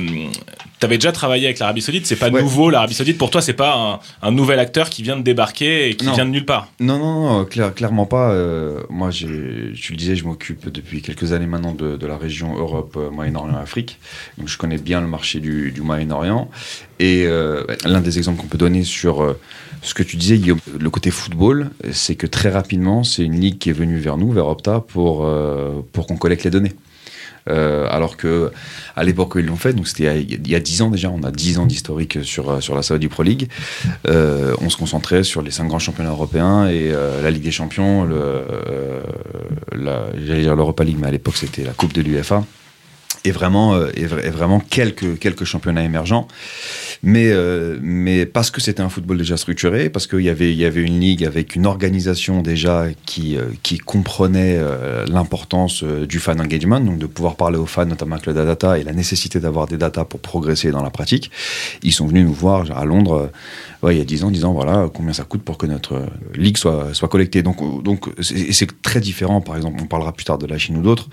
T'avais 0.79 0.95
déjà 0.97 1.11
travaillé 1.11 1.45
avec 1.45 1.59
l'Arabie 1.59 1.81
Saoudite, 1.81 2.05
c'est 2.05 2.15
pas 2.15 2.29
Ouais. 2.29 2.41
nouveau. 2.41 2.69
L'Arabie 2.69 2.93
Saoudite, 2.93 3.17
pour 3.17 3.29
toi, 3.31 3.41
c'est 3.41 3.51
pas 3.53 3.99
un, 4.21 4.27
un 4.27 4.31
nouvel 4.31 4.59
acteur 4.59 4.89
qui 4.89 5.03
vient 5.03 5.17
de 5.17 5.23
débarquer 5.23 5.89
et 5.89 5.95
qui 5.95 6.05
Non. 6.05 6.13
vient 6.13 6.25
de 6.25 6.29
nulle 6.31 6.45
part. 6.45 6.69
Non, 6.79 6.97
non, 6.97 7.21
non, 7.39 7.45
clair- 7.45 7.73
clairement 7.73 8.05
pas. 8.05 8.31
Euh, 8.31 8.79
moi, 8.89 9.11
j'ai, 9.11 9.73
tu 9.75 9.91
le 9.91 9.97
disais, 9.97 10.15
je 10.15 10.23
m'occupe 10.23 10.69
depuis 10.69 11.01
quelques 11.01 11.33
années 11.33 11.47
maintenant 11.47 11.73
de, 11.73 11.97
de 11.97 12.07
la 12.07 12.17
région 12.17 12.57
Europe, 12.57 12.97
Moyen-Orient, 13.11 13.57
Donc, 14.37 14.47
je 14.47 14.57
connais 14.57 14.77
bien 14.77 15.01
le 15.01 15.07
marché 15.07 15.39
du, 15.39 15.73
Moyen-Orient. 15.81 16.49
Et 16.99 17.25
euh, 17.25 17.63
l'un 17.85 18.01
des 18.01 18.17
exemples 18.17 18.41
qu'on 18.41 18.47
peut 18.47 18.57
donner 18.57 18.83
sur 18.83 19.21
euh, 19.23 19.39
ce 19.81 19.93
que 19.93 20.03
tu 20.03 20.17
disais, 20.17 20.39
le 20.79 20.89
côté 20.89 21.11
football, 21.11 21.69
c'est 21.91 22.15
que 22.15 22.27
très 22.27 22.49
rapidement, 22.49 23.03
c'est 23.03 23.23
une 23.23 23.39
ligue 23.39 23.57
qui 23.57 23.69
est 23.69 23.73
venue 23.73 23.97
vers 23.97 24.17
nous, 24.17 24.31
vers 24.31 24.47
Opta, 24.47 24.81
pour, 24.81 25.25
euh, 25.25 25.81
pour 25.93 26.07
qu'on 26.07 26.17
collecte 26.17 26.43
les 26.43 26.51
données. 26.51 26.73
Alors 27.47 28.15
que 28.15 28.51
à 28.95 29.03
l'époque 29.03 29.33
où 29.33 29.39
ils 29.39 29.45
l'ont 29.45 29.55
fait, 29.55 29.73
donc 29.73 29.87
c'était 29.87 30.03
il 30.21 30.29
y 30.31 30.35
a- 30.35 30.37
il 30.37 30.51
y 30.51 30.55
a 30.55 30.59
10 30.59 30.83
ans 30.83 30.89
déjà, 30.91 31.09
on 31.09 31.23
a 31.23 31.31
10 31.31 31.57
ans 31.57 31.65
d'historique 31.65 32.19
sur, 32.23 32.61
sur 32.61 32.75
la 32.75 32.83
Saudi 32.83 33.07
Pro 33.07 33.23
League, 33.23 33.47
on 34.07 34.69
se 34.69 34.77
concentrait 34.77 35.23
sur 35.23 35.41
les 35.41 35.49
cinq 35.49 35.65
grands 35.67 35.79
championnats 35.79 36.11
européens 36.11 36.67
et 36.67 36.91
la 36.91 37.31
Ligue 37.31 37.41
des 37.41 37.49
Champions, 37.51 38.03
le, 38.03 38.43
la- 39.71 40.09
j'allais 40.23 40.41
dire 40.41 40.55
l'Europa 40.55 40.83
League, 40.83 40.97
mais 41.01 41.07
à 41.07 41.11
l'époque 41.11 41.37
c'était 41.37 41.63
la 41.63 41.71
Coupe 41.71 41.93
de 41.93 42.01
l'UEFA. 42.01 42.45
Et 43.25 43.31
vraiment, 43.31 43.75
euh, 43.75 43.89
et, 43.95 44.03
et 44.03 44.29
vraiment 44.29 44.59
quelques, 44.59 45.19
quelques 45.19 45.43
championnats 45.43 45.83
émergents. 45.83 46.27
Mais, 47.01 47.29
euh, 47.31 47.77
mais 47.81 48.25
parce 48.25 48.51
que 48.51 48.59
c'était 48.59 48.81
un 48.81 48.89
football 48.89 49.17
déjà 49.17 49.37
structuré, 49.37 49.89
parce 49.89 50.05
qu'il 50.05 50.21
y 50.21 50.29
avait, 50.29 50.51
il 50.51 50.57
y 50.57 50.65
avait 50.65 50.81
une 50.81 50.99
ligue 50.99 51.23
avec 51.23 51.55
une 51.55 51.65
organisation 51.65 52.41
déjà 52.41 52.87
qui, 53.05 53.37
euh, 53.37 53.45
qui 53.63 53.77
comprenait 53.77 54.57
euh, 54.57 55.05
l'importance 55.07 55.83
euh, 55.83 56.05
du 56.05 56.19
fan 56.19 56.41
engagement, 56.41 56.81
donc 56.81 56.97
de 56.97 57.05
pouvoir 57.05 57.35
parler 57.35 57.57
aux 57.57 57.65
fans, 57.65 57.85
notamment 57.85 58.15
avec 58.15 58.25
le 58.25 58.33
data 58.33 58.77
et 58.77 58.83
la 58.83 58.93
nécessité 58.93 59.39
d'avoir 59.39 59.67
des 59.67 59.77
data 59.77 60.03
pour 60.03 60.19
progresser 60.19 60.71
dans 60.71 60.83
la 60.83 60.89
pratique. 60.89 61.31
Ils 61.83 61.93
sont 61.93 62.07
venus 62.07 62.25
nous 62.25 62.33
voir 62.33 62.65
à 62.77 62.83
Londres 62.83 63.13
euh, 63.13 63.27
ouais, 63.83 63.95
il 63.95 63.97
y 63.97 64.01
a 64.01 64.05
10 64.05 64.23
ans, 64.23 64.31
disant 64.31 64.53
voilà 64.53 64.89
combien 64.93 65.13
ça 65.13 65.23
coûte 65.23 65.41
pour 65.41 65.57
que 65.57 65.65
notre 65.65 65.95
euh, 65.95 66.05
ligue 66.35 66.57
soit, 66.57 66.93
soit 66.93 67.07
collectée. 67.07 67.43
Donc, 67.43 67.61
euh, 67.61 67.81
donc 67.81 68.09
c'est 68.21 68.81
très 68.81 68.99
différent, 68.99 69.41
par 69.41 69.55
exemple, 69.55 69.79
on 69.81 69.85
parlera 69.85 70.13
plus 70.13 70.25
tard 70.25 70.37
de 70.37 70.45
la 70.45 70.57
Chine 70.57 70.77
ou 70.77 70.81
d'autres, 70.81 71.09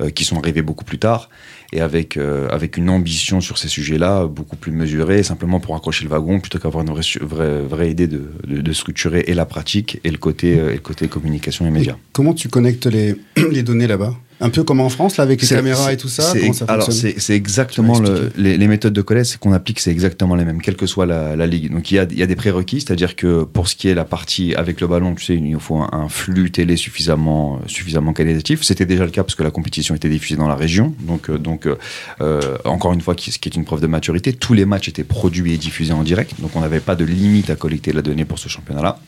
euh, 0.00 0.10
qui 0.10 0.24
sont 0.24 0.38
arrivés 0.38 0.62
beaucoup 0.62 0.84
plus 0.84 0.98
tard 0.98 1.30
et 1.72 1.80
avec, 1.80 2.16
euh, 2.16 2.48
avec 2.48 2.76
une 2.76 2.90
ambition 2.90 3.40
sur 3.40 3.58
ces 3.58 3.68
sujets-là 3.68 4.26
beaucoup 4.26 4.56
plus 4.56 4.72
mesurée, 4.72 5.22
simplement 5.22 5.60
pour 5.60 5.76
accrocher 5.76 6.04
le 6.04 6.10
wagon, 6.10 6.40
plutôt 6.40 6.58
qu'avoir 6.58 6.84
une 6.84 6.92
vraie, 6.92 7.62
vraie, 7.62 7.90
idée 7.90 8.08
de, 8.08 8.72
structurer 8.72 9.24
et 9.26 9.34
la 9.34 9.46
pratique 9.46 10.00
et 10.04 10.10
le 10.10 10.18
côté, 10.18 10.58
euh, 10.58 10.76
communication 11.08 11.66
et 11.66 11.70
médias. 11.70 11.96
Comment 12.12 12.34
tu 12.34 12.48
connectes 12.48 12.86
les 12.86 13.16
données 13.62 13.86
là-bas? 13.86 14.14
Un 14.40 14.48
peu 14.50 14.62
comme 14.64 14.80
en 14.80 14.88
France, 14.88 15.16
là, 15.18 15.24
avec 15.24 15.40
les 15.42 15.46
caméras 15.56 15.92
et 15.92 15.96
tout 15.96 16.08
ça. 16.08 16.22
c'est- 16.32 16.40
comment 16.40 16.52
ça 16.54 16.64
alors 16.68 16.86
c'est 17.18 17.34
exactement 17.34 17.94
le, 18.10 18.32
les, 18.36 18.56
les 18.56 18.68
méthodes 18.68 18.92
de 18.92 19.02
collège, 19.02 19.36
qu'on 19.36 19.52
applique, 19.52 19.80
c'est 19.80 19.90
exactement 19.90 20.34
les 20.34 20.44
mêmes, 20.44 20.60
quelle 20.62 20.76
que 20.76 20.86
soit 20.86 21.04
la, 21.06 21.36
la 21.36 21.46
ligue. 21.46 21.70
Donc 21.72 21.90
il 21.90 21.96
y 21.96 21.98
a, 21.98 22.06
il 22.10 22.18
y 22.18 22.22
a 22.22 22.26
des 22.26 22.36
prérequis, 22.36 22.80
c'est-à-dire 22.80 23.16
que 23.16 23.44
pour 23.44 23.68
ce 23.68 23.76
qui 23.76 23.88
est 23.88 23.94
la 23.94 24.04
partie 24.04 24.54
avec 24.54 24.80
le 24.80 24.86
ballon, 24.86 25.14
tu 25.14 25.24
sais, 25.24 25.34
il 25.34 25.58
faut 25.60 25.76
un, 25.76 25.88
un 25.92 26.08
flux 26.08 26.50
télé 26.50 26.76
suffisamment 26.76 27.60
suffisamment 27.66 28.12
qualitatif. 28.12 28.62
C'était 28.62 28.86
déjà 28.86 29.04
le 29.04 29.10
cas 29.10 29.22
parce 29.24 29.34
que 29.34 29.42
la 29.42 29.50
compétition 29.50 29.94
était 29.94 30.08
diffusée 30.08 30.36
dans 30.36 30.48
la 30.48 30.56
région. 30.56 30.94
Donc 31.00 31.28
euh, 31.30 31.38
donc 31.38 31.66
euh, 31.66 31.76
euh, 32.20 32.56
encore 32.64 32.92
une 32.92 33.00
fois, 33.00 33.14
qui- 33.14 33.32
ce 33.32 33.38
qui 33.38 33.48
est 33.48 33.56
une 33.56 33.64
preuve 33.64 33.80
de 33.80 33.86
maturité, 33.86 34.32
tous 34.32 34.54
les 34.54 34.64
matchs 34.64 34.88
étaient 34.88 35.04
produits 35.04 35.52
et 35.52 35.58
diffusés 35.58 35.92
en 35.92 36.02
direct. 36.02 36.40
Donc 36.40 36.56
on 36.56 36.60
n'avait 36.60 36.80
pas 36.80 36.96
de 36.96 37.04
limite 37.04 37.50
à 37.50 37.56
collecter 37.56 37.92
la 37.92 38.02
donnée 38.02 38.24
pour 38.24 38.38
ce 38.38 38.48
championnat-là. 38.48 38.98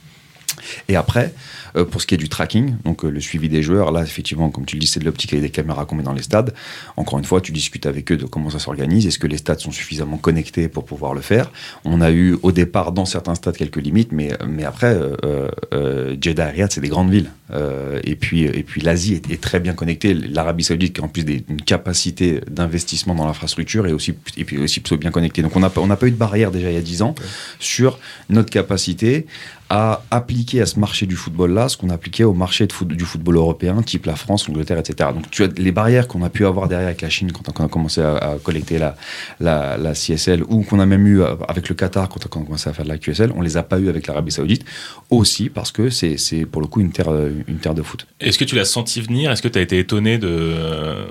Et 0.88 0.96
après, 0.96 1.32
euh, 1.76 1.84
pour 1.84 2.00
ce 2.00 2.06
qui 2.06 2.14
est 2.14 2.18
du 2.18 2.28
tracking, 2.28 2.74
donc 2.84 3.04
euh, 3.04 3.08
le 3.10 3.20
suivi 3.20 3.48
des 3.48 3.62
joueurs, 3.62 3.92
là, 3.92 4.02
effectivement, 4.02 4.50
comme 4.50 4.64
tu 4.66 4.76
le 4.76 4.80
dis, 4.80 4.86
c'est 4.86 5.00
de 5.00 5.04
l'optique 5.04 5.32
avec 5.32 5.42
des 5.42 5.50
caméras 5.50 5.84
qu'on 5.86 5.94
met 5.96 6.02
dans 6.02 6.12
les 6.12 6.22
stades. 6.22 6.52
Encore 6.96 7.18
une 7.18 7.24
fois, 7.24 7.40
tu 7.40 7.52
discutes 7.52 7.86
avec 7.86 8.10
eux 8.12 8.16
de 8.16 8.26
comment 8.26 8.50
ça 8.50 8.58
s'organise. 8.58 9.06
Est-ce 9.06 9.18
que 9.18 9.26
les 9.26 9.38
stades 9.38 9.60
sont 9.60 9.72
suffisamment 9.72 10.16
connectés 10.18 10.68
pour 10.68 10.84
pouvoir 10.84 11.14
le 11.14 11.20
faire? 11.20 11.50
On 11.84 12.00
a 12.00 12.10
eu 12.10 12.36
au 12.42 12.52
départ, 12.52 12.92
dans 12.92 13.04
certains 13.04 13.34
stades, 13.34 13.56
quelques 13.56 13.76
limites, 13.82 14.12
mais, 14.12 14.30
mais 14.46 14.64
après, 14.64 14.98
euh, 15.24 16.16
Jeddah 16.20 16.48
et 16.48 16.52
Riyadh, 16.52 16.72
c'est 16.72 16.80
des 16.80 16.88
grandes 16.88 17.10
villes. 17.10 17.30
Et 18.04 18.16
puis, 18.16 18.44
et 18.44 18.62
puis 18.62 18.80
l'Asie 18.80 19.14
est, 19.14 19.30
est 19.30 19.40
très 19.40 19.60
bien 19.60 19.74
connectée. 19.74 20.14
L'Arabie 20.14 20.64
Saoudite, 20.64 20.94
qui 20.94 21.00
a 21.02 21.04
en 21.04 21.08
plus 21.08 21.24
des- 21.24 21.44
une 21.50 21.60
capacité 21.60 22.40
d'investissement 22.50 23.14
dans 23.14 23.26
l'infrastructure, 23.26 23.86
est 23.86 23.92
aussi, 23.92 24.14
et 24.38 24.44
puis 24.44 24.56
aussi 24.58 24.80
plutôt 24.80 24.96
bien 24.96 25.10
connectée. 25.10 25.42
Donc 25.42 25.54
on 25.54 25.60
n'a 25.60 25.70
on 25.76 25.86
n'a 25.86 25.96
pas 25.96 26.06
eu 26.06 26.10
de 26.12 26.16
barrière 26.16 26.50
déjà 26.50 26.70
il 26.70 26.74
y 26.74 26.78
a 26.78 26.82
10 26.82 27.02
ans 27.02 27.14
sur 27.60 27.98
notre 28.30 28.50
capacité 28.50 29.26
à 29.74 30.02
appliquer 30.10 30.60
à 30.60 30.66
ce 30.66 30.78
marché 30.78 31.06
du 31.06 31.16
football-là 31.16 31.70
ce 31.70 31.78
qu'on 31.78 31.88
appliquait 31.88 32.24
au 32.24 32.34
marché 32.34 32.68
du 32.82 33.04
football 33.06 33.36
européen, 33.36 33.80
type 33.80 34.04
la 34.04 34.16
France, 34.16 34.46
l'Angleterre, 34.46 34.76
etc. 34.76 35.08
Donc 35.14 35.30
tu 35.30 35.44
as 35.44 35.48
les 35.56 35.72
barrières 35.72 36.08
qu'on 36.08 36.22
a 36.22 36.28
pu 36.28 36.44
avoir 36.44 36.68
derrière 36.68 36.88
avec 36.88 37.00
la 37.00 37.08
Chine 37.08 37.32
quand 37.32 37.58
on 37.58 37.64
a 37.64 37.68
commencé 37.68 38.02
à, 38.02 38.36
collecter 38.44 38.78
la, 38.78 38.96
la, 39.40 39.94
CSL, 39.94 40.42
ou 40.46 40.62
qu'on 40.62 40.78
a 40.78 40.84
même 40.84 41.06
eu 41.06 41.22
euh, 41.22 41.36
avec 41.48 41.70
le 41.70 41.74
Qatar 41.74 42.10
quand 42.10 42.20
on 42.26 42.42
a 42.42 42.44
commencé 42.44 42.68
à 42.68 42.74
faire 42.74 42.84
de 42.84 42.90
la 42.90 42.98
QSL, 42.98 43.32
on 43.34 43.40
les 43.40 43.56
a 43.56 43.62
pas 43.62 43.78
eu 43.78 43.88
avec 43.88 44.08
l'Arabie 44.08 44.30
Saoudite, 44.30 44.66
aussi 45.08 45.48
parce 45.48 45.72
que 45.72 45.88
c'est 45.88 46.18
c'est 46.18 46.44
pour 46.44 46.60
le 46.60 46.68
coup 46.68 46.82
une 46.82 46.92
terre, 46.92 47.10
euh, 47.10 47.30
une 47.48 47.56
terre 47.56 47.74
de 47.74 47.80
foot. 47.80 48.06
Est-ce 48.20 48.36
que 48.36 48.44
tu 48.44 48.56
l'as 48.56 48.66
senti 48.66 49.00
venir? 49.00 49.30
Est-ce 49.30 49.40
que 49.40 49.48
tu 49.48 49.58
as 49.58 49.62
été 49.62 49.78
étonné 49.78 50.18
de, 50.18 51.06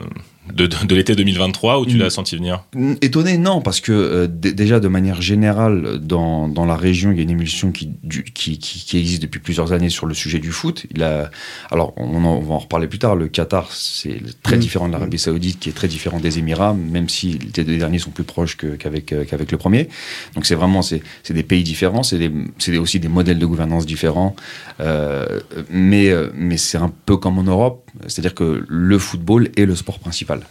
de, 0.53 0.67
de, 0.67 0.85
de 0.85 0.95
l'été 0.95 1.15
2023 1.15 1.79
ou 1.79 1.85
tu 1.85 1.95
Mm. 1.95 1.99
l'as 1.99 2.09
senti 2.09 2.35
venir 2.35 2.63
Mm, 2.75 2.93
Étonné, 3.01 3.37
non, 3.37 3.61
parce 3.61 3.79
que 3.81 3.91
euh, 3.91 4.27
déjà 4.27 4.79
de 4.79 4.87
manière 4.87 5.21
générale, 5.21 5.99
dans, 5.99 6.47
dans 6.47 6.65
la 6.65 6.75
région, 6.75 7.11
il 7.11 7.17
y 7.17 7.19
a 7.19 7.23
une 7.23 7.29
émulsion 7.31 7.71
qui, 7.71 7.89
du- 8.03 8.23
qui, 8.23 8.57
qui, 8.59 8.79
qui 8.79 8.97
existe 8.97 9.21
depuis 9.21 9.39
plusieurs 9.39 9.73
années 9.73 9.89
sur 9.89 10.05
le 10.05 10.13
sujet 10.13 10.39
du 10.39 10.51
foot. 10.51 10.85
Il 10.93 11.03
a, 11.03 11.29
alors, 11.71 11.93
on, 11.97 12.23
en- 12.25 12.37
on 12.37 12.41
va 12.41 12.53
en 12.55 12.59
reparler 12.59 12.87
plus 12.87 12.99
tard. 12.99 13.15
Le 13.15 13.27
Qatar, 13.27 13.71
c'est 13.71 14.21
très 14.43 14.57
Mm. 14.57 14.59
différent 14.59 14.87
de 14.87 14.93
l'Arabie 14.93 15.19
Saoudite, 15.19 15.59
qui 15.59 15.69
est 15.69 15.73
très 15.73 15.87
différent 15.87 16.19
des 16.19 16.39
Émirats, 16.39 16.73
même 16.73 17.09
si 17.09 17.39
les 17.55 17.63
deux 17.63 17.77
derniers 17.77 17.99
sont 17.99 18.11
plus 18.11 18.23
proches 18.23 18.57
qu'avec 18.57 19.11
euh, 19.13 19.25
qu'avec 19.25 19.51
le 19.51 19.57
premier. 19.57 19.87
Donc, 20.35 20.45
c'est 20.45 20.55
vraiment 20.55 20.81
c'est 20.81 21.01
c'est 21.23 21.33
des 21.33 21.43
pays 21.43 21.63
différents, 21.63 22.03
c'est 22.03 22.17
des- 22.17 22.31
c'est 22.57 22.71
des- 22.71 22.77
aussi 22.77 22.99
des 22.99 23.07
modèles 23.07 23.39
de 23.39 23.45
gouvernance 23.45 23.85
différents. 23.85 24.35
Euh, 24.79 25.39
mais 25.69 26.09
euh, 26.09 26.29
mais 26.35 26.57
c'est 26.57 26.77
un 26.77 26.91
peu 27.05 27.17
comme 27.17 27.37
en 27.37 27.43
Europe, 27.43 27.89
c'est-à-dire 28.07 28.35
que 28.35 28.65
le 28.67 28.99
football 28.99 29.49
est 29.55 29.65
le 29.65 29.75
sport 29.75 29.99
principal. 29.99 30.41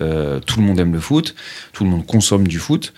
Euh, 0.00 0.40
tout 0.40 0.60
le 0.60 0.66
monde 0.66 0.80
aime 0.80 0.92
le 0.92 1.00
foot, 1.00 1.34
tout 1.72 1.84
le 1.84 1.90
monde 1.90 2.06
consomme 2.06 2.48
du 2.48 2.58
foot. 2.58 2.92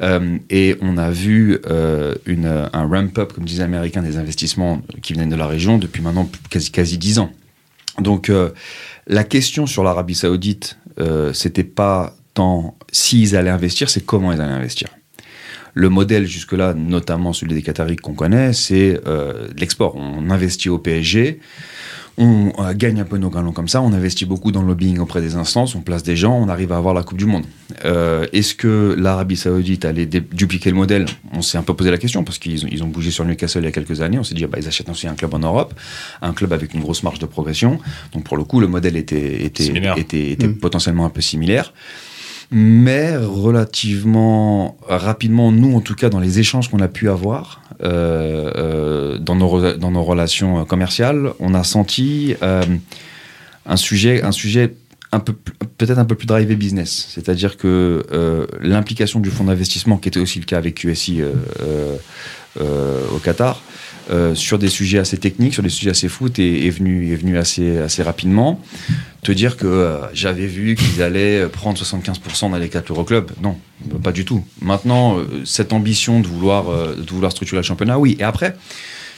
Euh, 0.00 0.38
et 0.50 0.76
on 0.80 0.96
a 0.96 1.10
vu 1.10 1.58
euh, 1.66 2.14
un 2.26 2.86
ramp-up, 2.88 3.32
comme 3.32 3.44
disait 3.44 3.62
l'américain, 3.62 4.02
des 4.02 4.16
investissements 4.16 4.82
qui 5.02 5.12
viennent 5.12 5.28
de 5.28 5.36
la 5.36 5.46
région 5.46 5.78
depuis 5.78 6.02
maintenant 6.02 6.28
quasi, 6.50 6.70
quasi 6.70 6.98
10 6.98 7.20
ans. 7.20 7.30
Donc 8.00 8.30
la 9.06 9.22
question 9.22 9.66
sur 9.66 9.84
l'Arabie 9.84 10.16
Saoudite, 10.16 10.78
c'était 11.32 11.62
pas 11.62 12.16
tant 12.34 12.76
s'ils 12.90 13.36
allaient 13.36 13.50
investir, 13.50 13.88
c'est 13.88 14.04
comment 14.04 14.32
ils 14.32 14.40
allaient 14.40 14.52
investir. 14.52 14.88
Le 15.74 15.88
modèle 15.90 16.26
jusque-là, 16.26 16.74
notamment 16.74 17.32
celui 17.32 17.54
des 17.54 17.62
Qataris 17.62 17.94
qu'on 17.94 18.14
connaît, 18.14 18.52
c'est 18.52 19.00
l'export. 19.56 19.94
On 19.94 20.28
investit 20.30 20.68
au 20.68 20.78
PSG, 20.78 21.38
on 22.16 22.52
euh, 22.58 22.72
gagne 22.74 23.00
un 23.00 23.04
peu 23.04 23.18
nos 23.18 23.30
galons 23.30 23.52
comme 23.52 23.66
ça, 23.66 23.82
on 23.82 23.92
investit 23.92 24.24
beaucoup 24.24 24.52
dans 24.52 24.62
le 24.62 24.68
lobbying 24.68 24.98
auprès 24.98 25.20
des 25.20 25.34
instances, 25.34 25.74
on 25.74 25.80
place 25.80 26.02
des 26.04 26.16
gens, 26.16 26.34
on 26.38 26.48
arrive 26.48 26.70
à 26.70 26.76
avoir 26.76 26.94
la 26.94 27.02
Coupe 27.02 27.18
du 27.18 27.26
Monde. 27.26 27.44
Euh, 27.84 28.26
Est-ce 28.32 28.54
que 28.54 28.94
l'Arabie 28.96 29.36
Saoudite 29.36 29.84
allait 29.84 30.06
dupliquer 30.06 30.70
le 30.70 30.76
modèle? 30.76 31.06
On 31.32 31.42
s'est 31.42 31.58
un 31.58 31.62
peu 31.62 31.74
posé 31.74 31.90
la 31.90 31.98
question 31.98 32.22
parce 32.22 32.38
qu'ils 32.38 32.64
ont, 32.64 32.68
ils 32.70 32.84
ont 32.84 32.88
bougé 32.88 33.10
sur 33.10 33.24
Newcastle 33.24 33.62
il 33.62 33.64
y 33.64 33.68
a 33.68 33.72
quelques 33.72 34.00
années. 34.00 34.18
On 34.18 34.24
s'est 34.24 34.34
dit, 34.36 34.44
ah 34.44 34.48
bah, 34.48 34.58
ils 34.60 34.68
achètent 34.68 34.88
aussi 34.88 35.08
un 35.08 35.14
club 35.14 35.34
en 35.34 35.40
Europe, 35.40 35.74
un 36.22 36.32
club 36.32 36.52
avec 36.52 36.72
une 36.72 36.80
grosse 36.80 37.02
marge 37.02 37.18
de 37.18 37.26
progression. 37.26 37.80
Donc 38.12 38.22
pour 38.24 38.36
le 38.36 38.44
coup, 38.44 38.60
le 38.60 38.68
modèle 38.68 38.96
était, 38.96 39.44
était, 39.44 39.72
était, 39.96 40.30
était 40.30 40.44
Mm. 40.46 40.58
potentiellement 40.58 41.06
un 41.06 41.10
peu 41.10 41.20
similaire. 41.20 41.72
Mais 42.50 43.16
relativement 43.16 44.76
rapidement, 44.88 45.50
nous 45.50 45.74
en 45.74 45.80
tout 45.80 45.94
cas, 45.94 46.10
dans 46.10 46.20
les 46.20 46.38
échanges 46.38 46.70
qu'on 46.70 46.80
a 46.80 46.88
pu 46.88 47.08
avoir, 47.08 47.62
dans, 47.84 49.34
nos, 49.34 49.76
dans 49.76 49.90
nos 49.90 50.04
relations 50.04 50.60
euh, 50.60 50.64
commerciales, 50.64 51.32
on 51.40 51.54
a 51.54 51.64
senti 51.64 52.34
euh, 52.42 52.62
un 53.66 53.76
sujet, 53.76 54.22
un 54.22 54.32
sujet 54.32 54.74
un 55.14 55.20
peu 55.20 55.32
peut-être 55.78 55.98
un 55.98 56.04
peu 56.04 56.14
plus 56.14 56.26
drivé 56.26 56.56
business. 56.56 57.08
C'est-à-dire 57.10 57.56
que 57.56 58.04
euh, 58.12 58.46
l'implication 58.60 59.20
du 59.20 59.30
fonds 59.30 59.44
d'investissement, 59.44 59.96
qui 59.96 60.08
était 60.08 60.20
aussi 60.20 60.38
le 60.38 60.44
cas 60.44 60.58
avec 60.58 60.74
QSI 60.76 61.20
euh, 61.20 61.32
euh, 62.60 63.02
au 63.14 63.18
Qatar, 63.18 63.62
sur 64.34 64.58
des 64.58 64.68
sujets 64.68 64.98
assez 64.98 65.16
techniques, 65.16 65.54
sur 65.54 65.62
des 65.62 65.70
sujets 65.70 65.90
assez 65.90 66.08
foot, 66.08 66.38
est, 66.38 66.66
est 66.66 66.70
venu, 66.70 67.38
assez, 67.38 68.02
rapidement. 68.02 68.60
Te 69.22 69.32
dire 69.32 69.56
que 69.56 69.98
j'avais 70.12 70.46
vu 70.46 70.74
qu'ils 70.74 71.02
allaient 71.02 71.48
prendre 71.48 71.78
75% 71.78 72.50
dans 72.50 72.58
les 72.58 72.68
4 72.68 72.92
Euroclubs, 72.92 73.30
non, 73.40 73.56
pas 74.02 74.12
du 74.12 74.26
tout. 74.26 74.44
Maintenant, 74.60 75.16
cette 75.46 75.72
ambition 75.72 76.20
de 76.20 76.26
vouloir, 76.26 76.64
de 76.96 77.10
vouloir 77.10 77.32
structurer 77.32 77.62
le 77.62 77.66
championnat, 77.66 77.98
oui. 77.98 78.18
Et 78.20 78.24
après, 78.24 78.54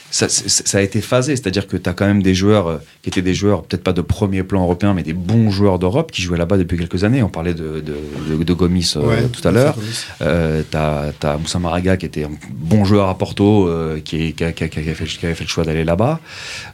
ça, 0.09 0.77
a 0.77 0.81
été 0.81 1.01
phasé, 1.01 1.35
c'est-à-dire 1.35 1.67
que 1.67 1.75
tu 1.77 1.89
as 1.89 1.93
quand 1.93 2.05
même 2.07 2.23
des 2.23 2.33
joueurs 2.33 2.67
euh, 2.67 2.77
qui 3.01 3.09
étaient 3.09 3.21
des 3.21 3.33
joueurs, 3.33 3.63
peut-être 3.63 3.83
pas 3.83 3.93
de 3.93 4.01
premier 4.01 4.43
plan 4.43 4.63
européen, 4.63 4.93
mais 4.93 5.03
des 5.03 5.13
bons 5.13 5.49
joueurs 5.51 5.79
d'Europe 5.79 6.11
qui 6.11 6.21
jouaient 6.21 6.37
là-bas 6.37 6.57
depuis 6.57 6.77
quelques 6.77 7.03
années. 7.03 7.21
On 7.23 7.29
parlait 7.29 7.53
de, 7.53 7.81
de, 7.81 7.95
de- 8.37 8.43
de 8.43 8.53
Gomis 8.53 8.93
euh, 8.95 9.01
Ouais, 9.01 9.23
tout 9.27 9.45
à 9.47 9.51
l'heure. 9.51 9.75
Euh, 10.21 10.63
t'as 10.71 11.11
as 11.23 11.37
Moussa 11.37 11.59
Maraga 11.59 11.97
qui 11.97 12.05
était 12.05 12.23
un 12.23 12.31
bon 12.51 12.85
joueur 12.85 13.09
à 13.09 13.17
Porto, 13.17 13.67
euh, 13.67 13.99
qui, 13.99 14.33
a, 14.41 14.51
qui 14.53 14.63
a- 14.63 14.67
qui 14.69 14.79
a 14.79 14.81
fait, 14.93 15.05
qui 15.05 15.25
avait 15.25 15.35
fait 15.35 15.43
le 15.43 15.49
choix 15.49 15.63
d'aller 15.65 15.83
là-bas. 15.83 16.19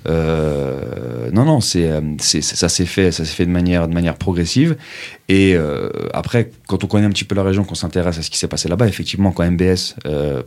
Non, 0.07 1.45
non, 1.45 1.61
c'est 1.61 1.89
ça 2.19 2.69
s'est 2.69 2.85
fait, 2.85 3.11
ça 3.11 3.25
s'est 3.25 3.33
fait 3.35 3.45
de 3.45 3.51
manière, 3.51 3.87
de 3.87 3.93
manière 3.93 4.15
progressive. 4.15 4.75
Et 5.29 5.55
après, 6.13 6.51
quand 6.67 6.83
on 6.83 6.87
connaît 6.87 7.05
un 7.07 7.09
petit 7.09 7.23
peu 7.23 7.35
la 7.35 7.43
région, 7.43 7.63
qu'on 7.63 7.75
s'intéresse 7.75 8.17
à 8.19 8.21
ce 8.21 8.29
qui 8.29 8.37
s'est 8.37 8.47
passé 8.47 8.69
là-bas, 8.69 8.87
effectivement, 8.87 9.31
quand 9.31 9.49
MBS 9.49 9.95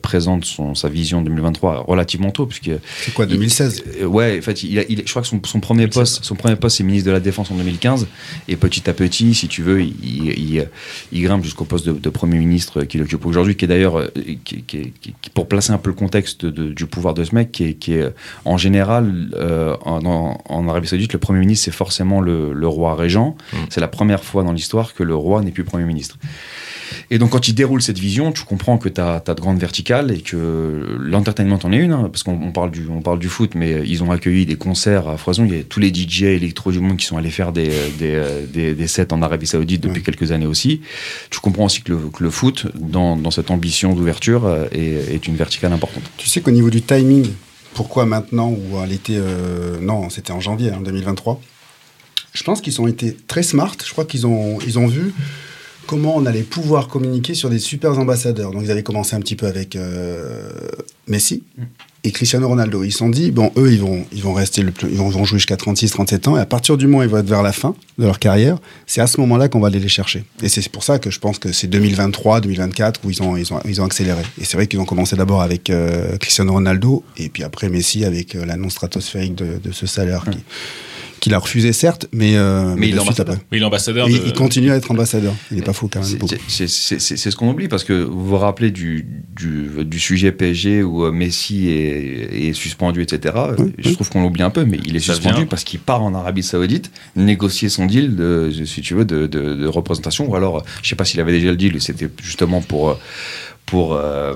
présente 0.02 0.44
son, 0.44 0.74
sa 0.74 0.88
vision 0.88 1.22
2023 1.22 1.84
relativement 1.88 2.30
tôt, 2.30 2.46
puisque 2.46 2.70
C'est 3.00 3.12
quoi, 3.14 3.26
2016 3.26 3.84
euh, 4.02 4.04
ouais, 4.06 4.38
en 4.38 4.42
fait, 4.42 4.62
il 4.62 4.84
il- 4.88 5.02
je 5.04 5.10
crois 5.10 5.22
que 5.22 5.28
son, 5.28 5.40
son 5.44 5.60
premier 5.60 5.86
poste, 5.88 6.24
son 6.24 6.34
premier 6.34 6.56
poste, 6.56 6.76
c'est 6.78 6.84
ministre 6.84 7.06
de 7.06 7.12
la 7.12 7.20
Défense 7.20 7.50
en 7.50 7.54
2015. 7.56 8.06
Et 8.48 8.56
petit 8.56 8.88
à 8.88 8.92
petit, 8.92 9.34
si 9.34 9.48
tu 9.48 9.62
veux, 9.62 9.82
il, 9.82 9.94
il, 10.02 10.26
il- 10.54 10.68
il 11.12 11.22
grimpe 11.22 11.44
jusqu'au 11.44 11.64
poste 11.64 11.86
de, 11.86 11.92
de 11.92 12.08
premier 12.10 12.38
ministre 12.38 12.82
qu'il 12.84 13.02
occupe 13.02 13.24
aujourd'hui, 13.26 13.56
qui 13.56 13.64
est 13.64 13.68
d'ailleurs, 13.68 13.98
euh, 13.98 14.08
qui, 14.44 14.62
qui- 14.62 14.92
qui- 15.00 15.14
qui- 15.20 15.30
pour 15.34 15.48
placer 15.48 15.72
un 15.72 15.78
peu 15.78 15.90
le 15.90 15.96
contexte 15.96 16.44
de- 16.46 16.72
du 16.72 16.86
pouvoir 16.86 17.14
de 17.14 17.24
ce 17.24 17.34
mec, 17.34 17.52
qui 17.52 17.64
est, 17.64 17.74
qui 17.74 17.92
est 17.94 18.12
en 18.44 18.56
général, 18.56 19.28
euh, 19.34 19.76
en, 19.84 20.04
en- 20.04 20.68
Arabie 20.68 20.88
Saoudite, 20.88 21.12
le 21.12 21.18
premier 21.18 21.40
ministre, 21.40 21.64
c'est 21.66 21.70
forcément 21.70 22.20
le, 22.20 22.52
le 22.52 22.68
roi 22.68 22.94
régent. 22.96 23.36
Mm. 23.52 23.56
C'est 23.70 23.80
la 23.80 23.88
première 23.88 24.24
fois 24.24 24.42
dans 24.42 24.52
l'histoire 24.52 24.94
que 24.94 25.02
le 25.02 25.14
roi 25.14 25.42
n'est 25.42 25.52
plus 25.52 25.64
premier 25.64 25.84
ministre. 25.84 26.18
Et 27.10 27.18
donc, 27.18 27.30
quand 27.30 27.48
il 27.48 27.54
déroule 27.54 27.82
cette 27.82 27.98
vision, 27.98 28.32
tu 28.32 28.44
comprends 28.44 28.78
que 28.78 28.88
tu 28.88 29.00
as, 29.00 29.20
de 29.26 29.40
grandes 29.40 29.58
verticales 29.58 30.10
et 30.12 30.20
que 30.20 30.96
l'entertainment 31.00 31.58
en 31.64 31.72
est 31.72 31.76
une, 31.78 31.92
hein, 31.92 32.08
parce 32.12 32.22
qu'on 32.22 32.38
on 32.40 32.52
parle, 32.68 32.70
du, 32.70 32.88
on 32.88 33.00
parle 33.02 33.18
du 33.18 33.28
foot, 33.28 33.54
mais 33.54 33.82
ils 33.86 34.02
ont 34.02 34.10
accueilli 34.10 34.46
des 34.46 34.56
concerts 34.56 35.08
à 35.08 35.16
foison. 35.16 35.44
Il 35.44 35.56
y 35.56 35.60
a 35.60 35.62
tous 35.62 35.80
les 35.80 35.92
DJ 35.92 36.22
électro 36.24 36.72
du 36.72 36.80
monde 36.80 36.96
qui 36.96 37.06
sont 37.06 37.16
allés 37.16 37.30
faire 37.30 37.52
des, 37.52 37.70
des, 37.98 38.22
des, 38.52 38.74
des 38.74 38.86
sets 38.86 39.12
en 39.12 39.22
Arabie 39.22 39.46
Saoudite 39.46 39.82
depuis 39.82 39.98
Ouais. 39.98 40.02
quelques 40.04 40.32
années 40.32 40.46
aussi. 40.46 40.80
Tu 41.30 41.40
comprends 41.40 41.64
aussi 41.66 41.82
que 41.82 41.92
le, 41.92 41.98
que 42.12 42.22
le 42.22 42.30
foot, 42.30 42.66
dans, 42.74 43.16
dans 43.16 43.30
cette 43.30 43.50
ambition 43.50 43.94
d'ouverture, 43.94 44.46
euh, 44.46 44.66
est, 44.72 45.14
est 45.14 45.26
une 45.26 45.36
verticale 45.36 45.72
importante. 45.72 46.02
Tu 46.16 46.28
sais 46.28 46.40
qu'au 46.40 46.50
niveau 46.50 46.70
du 46.70 46.82
timing, 46.82 47.26
pourquoi 47.74 48.06
maintenant 48.06 48.50
ou 48.50 48.78
à 48.78 48.86
l'été 48.86 49.14
euh, 49.16 49.78
Non, 49.80 50.08
c'était 50.10 50.32
en 50.32 50.40
janvier 50.40 50.70
hein, 50.70 50.80
2023. 50.84 51.40
Je 52.32 52.42
pense 52.42 52.60
qu'ils 52.60 52.80
ont 52.80 52.86
été 52.86 53.16
très 53.26 53.42
smart. 53.42 53.74
Je 53.84 53.90
crois 53.92 54.04
qu'ils 54.04 54.26
ont, 54.26 54.58
ils 54.66 54.78
ont 54.78 54.86
vu 54.86 55.12
comment 55.86 56.16
on 56.16 56.26
allait 56.26 56.42
pouvoir 56.42 56.88
communiquer 56.88 57.34
sur 57.34 57.50
des 57.50 57.58
super 57.58 57.98
ambassadeurs. 57.98 58.50
Donc 58.50 58.62
ils 58.64 58.70
avaient 58.70 58.82
commencé 58.82 59.14
un 59.16 59.20
petit 59.20 59.36
peu 59.36 59.46
avec 59.46 59.76
euh, 59.76 60.50
Messi 61.06 61.42
et 62.04 62.12
Cristiano 62.12 62.48
Ronaldo. 62.48 62.84
Ils 62.84 62.92
se 62.92 62.98
sont 62.98 63.08
dit, 63.08 63.30
bon, 63.30 63.50
eux, 63.56 63.72
ils 63.72 63.80
vont, 63.80 64.04
ils 64.12 64.22
vont 64.22 64.32
rester, 64.32 64.62
le 64.62 64.70
plus, 64.70 64.88
ils 64.90 64.96
vont, 64.96 65.10
jouer 65.10 65.38
jusqu'à 65.38 65.56
36, 65.56 65.90
37 65.90 66.28
ans. 66.28 66.36
Et 66.36 66.40
à 66.40 66.46
partir 66.46 66.76
du 66.76 66.86
moment 66.86 66.98
où 66.98 67.02
ils 67.02 67.08
vont 67.08 67.18
être 67.18 67.28
vers 67.28 67.42
la 67.42 67.52
fin 67.52 67.74
de 67.98 68.04
leur 68.04 68.18
carrière, 68.18 68.58
c'est 68.86 69.00
à 69.00 69.06
ce 69.06 69.20
moment-là 69.20 69.48
qu'on 69.48 69.60
va 69.60 69.68
aller 69.68 69.80
les 69.80 69.88
chercher. 69.88 70.24
Et 70.42 70.48
c'est 70.48 70.68
pour 70.68 70.84
ça 70.84 70.98
que 70.98 71.10
je 71.10 71.18
pense 71.18 71.38
que 71.38 71.52
c'est 71.52 71.66
2023, 71.66 72.40
2024 72.40 73.00
où 73.04 73.10
ils 73.10 73.22
ont, 73.22 73.36
ils 73.36 73.52
ont, 73.52 73.60
ils 73.64 73.80
ont 73.80 73.84
accéléré. 73.84 74.22
Et 74.40 74.44
c'est 74.44 74.56
vrai 74.56 74.66
qu'ils 74.66 74.80
ont 74.80 74.84
commencé 74.84 75.16
d'abord 75.16 75.42
avec 75.42 75.70
euh, 75.70 76.16
Cristiano 76.18 76.52
Ronaldo 76.52 77.02
et 77.16 77.28
puis 77.28 77.42
après 77.42 77.68
Messi 77.68 78.04
avec 78.04 78.36
euh, 78.36 78.44
l'annonce 78.44 78.74
stratosphérique 78.74 79.34
de, 79.34 79.58
de 79.62 79.72
ce 79.72 79.86
salaire 79.86 80.24
qui, 80.30 80.38
qu'il 81.20 81.34
a 81.34 81.38
refusé 81.38 81.72
certes, 81.72 82.06
mais, 82.12 82.36
euh, 82.36 82.74
Mais 82.76 82.88
il 82.88 82.94
est 82.94 82.96
de 82.96 83.00
suite 83.00 83.08
ambassadeur. 83.20 83.34
après. 83.34 83.46
Mais 83.52 83.58
il 83.58 83.64
de. 83.64 84.08
il 84.26 84.32
continue 84.32 84.70
à 84.70 84.76
être 84.76 84.90
ambassadeur. 84.90 85.34
Il 85.50 85.58
est 85.58 85.62
pas 85.62 85.72
fou 85.72 85.88
quand 85.92 86.00
même. 86.00 86.08
C'est- 86.08 86.16
beaucoup. 86.16 86.34
c'est- 86.48 86.66
C'est 86.68 86.98
c'est- 87.00 87.16
c'est 87.16 87.30
ce 87.30 87.36
qu'on 87.36 87.50
oublie 87.50 87.68
parce 87.68 87.84
que 87.84 87.92
vous 87.92 88.26
vous 88.26 88.36
rappelez 88.38 88.70
du, 88.70 89.06
du, 89.36 89.68
du 89.84 89.98
sujet 89.98 90.32
PSG 90.32 90.82
où 90.82 91.04
euh, 91.04 91.12
Messi 91.12 91.68
est, 91.68 92.48
est 92.48 92.52
suspendu, 92.52 93.02
etc. 93.02 93.34
Je 93.78 93.90
trouve 93.90 94.08
qu'on 94.10 94.22
l'oublie 94.22 94.42
un 94.42 94.50
peu, 94.50 94.64
mais 94.64 94.78
il 94.84 94.94
est 94.96 95.00
Ça 95.00 95.14
suspendu 95.14 95.36
vient. 95.38 95.46
parce 95.46 95.64
qu'il 95.64 95.80
part 95.80 96.02
en 96.02 96.14
Arabie 96.14 96.42
Saoudite 96.42 96.90
négocier 97.16 97.68
son 97.68 97.86
deal, 97.86 98.14
de, 98.16 98.50
si 98.64 98.80
tu 98.82 98.94
veux, 98.94 99.04
de, 99.04 99.26
de- 99.26 99.54
de 99.54 99.66
représentation. 99.66 100.28
Ou 100.30 100.34
alors, 100.36 100.64
je 100.82 100.88
sais 100.88 100.96
pas 100.96 101.04
s'il 101.04 101.20
avait 101.20 101.32
déjà 101.32 101.50
le 101.50 101.56
deal, 101.56 101.80
c'était 101.80 102.08
justement 102.22 102.60
pour. 102.60 102.90
euh, 102.90 102.94
Pour, 103.66 103.94
euh, 103.94 104.34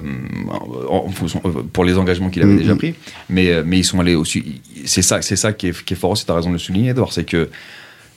en- 0.88 1.06
euh, 1.44 1.62
pour 1.72 1.84
les 1.84 1.96
engagements 1.96 2.30
qu'il 2.30 2.42
avait 2.42 2.52
Mhm. 2.52 2.58
déjà 2.58 2.75
pris, 2.75 2.94
mais, 3.28 3.50
euh, 3.50 3.62
mais 3.64 3.78
ils 3.78 3.84
sont 3.84 4.00
allés 4.00 4.16
aussi. 4.16 4.60
C'est 4.87 5.02
ça, 5.02 5.22
c'est 5.22 5.37
ça 5.37 5.52
qui 5.52 5.68
est, 5.68 5.84
qui 5.84 5.94
est 5.94 5.96
fort 5.96 6.10
aussi. 6.10 6.26
Tu 6.26 6.32
as 6.32 6.34
raison 6.34 6.49
de 6.49 6.54
le 6.54 6.58
souligner, 6.58 6.90
Edouard, 6.90 7.12
c'est 7.12 7.25
que 7.25 7.49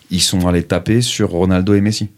ils 0.10 0.22
sont 0.22 0.48
allés 0.48 0.64
taper 0.64 1.02
sur 1.02 1.30
Ronaldo 1.30 1.76
et 1.76 1.82
Messi. 1.82 2.10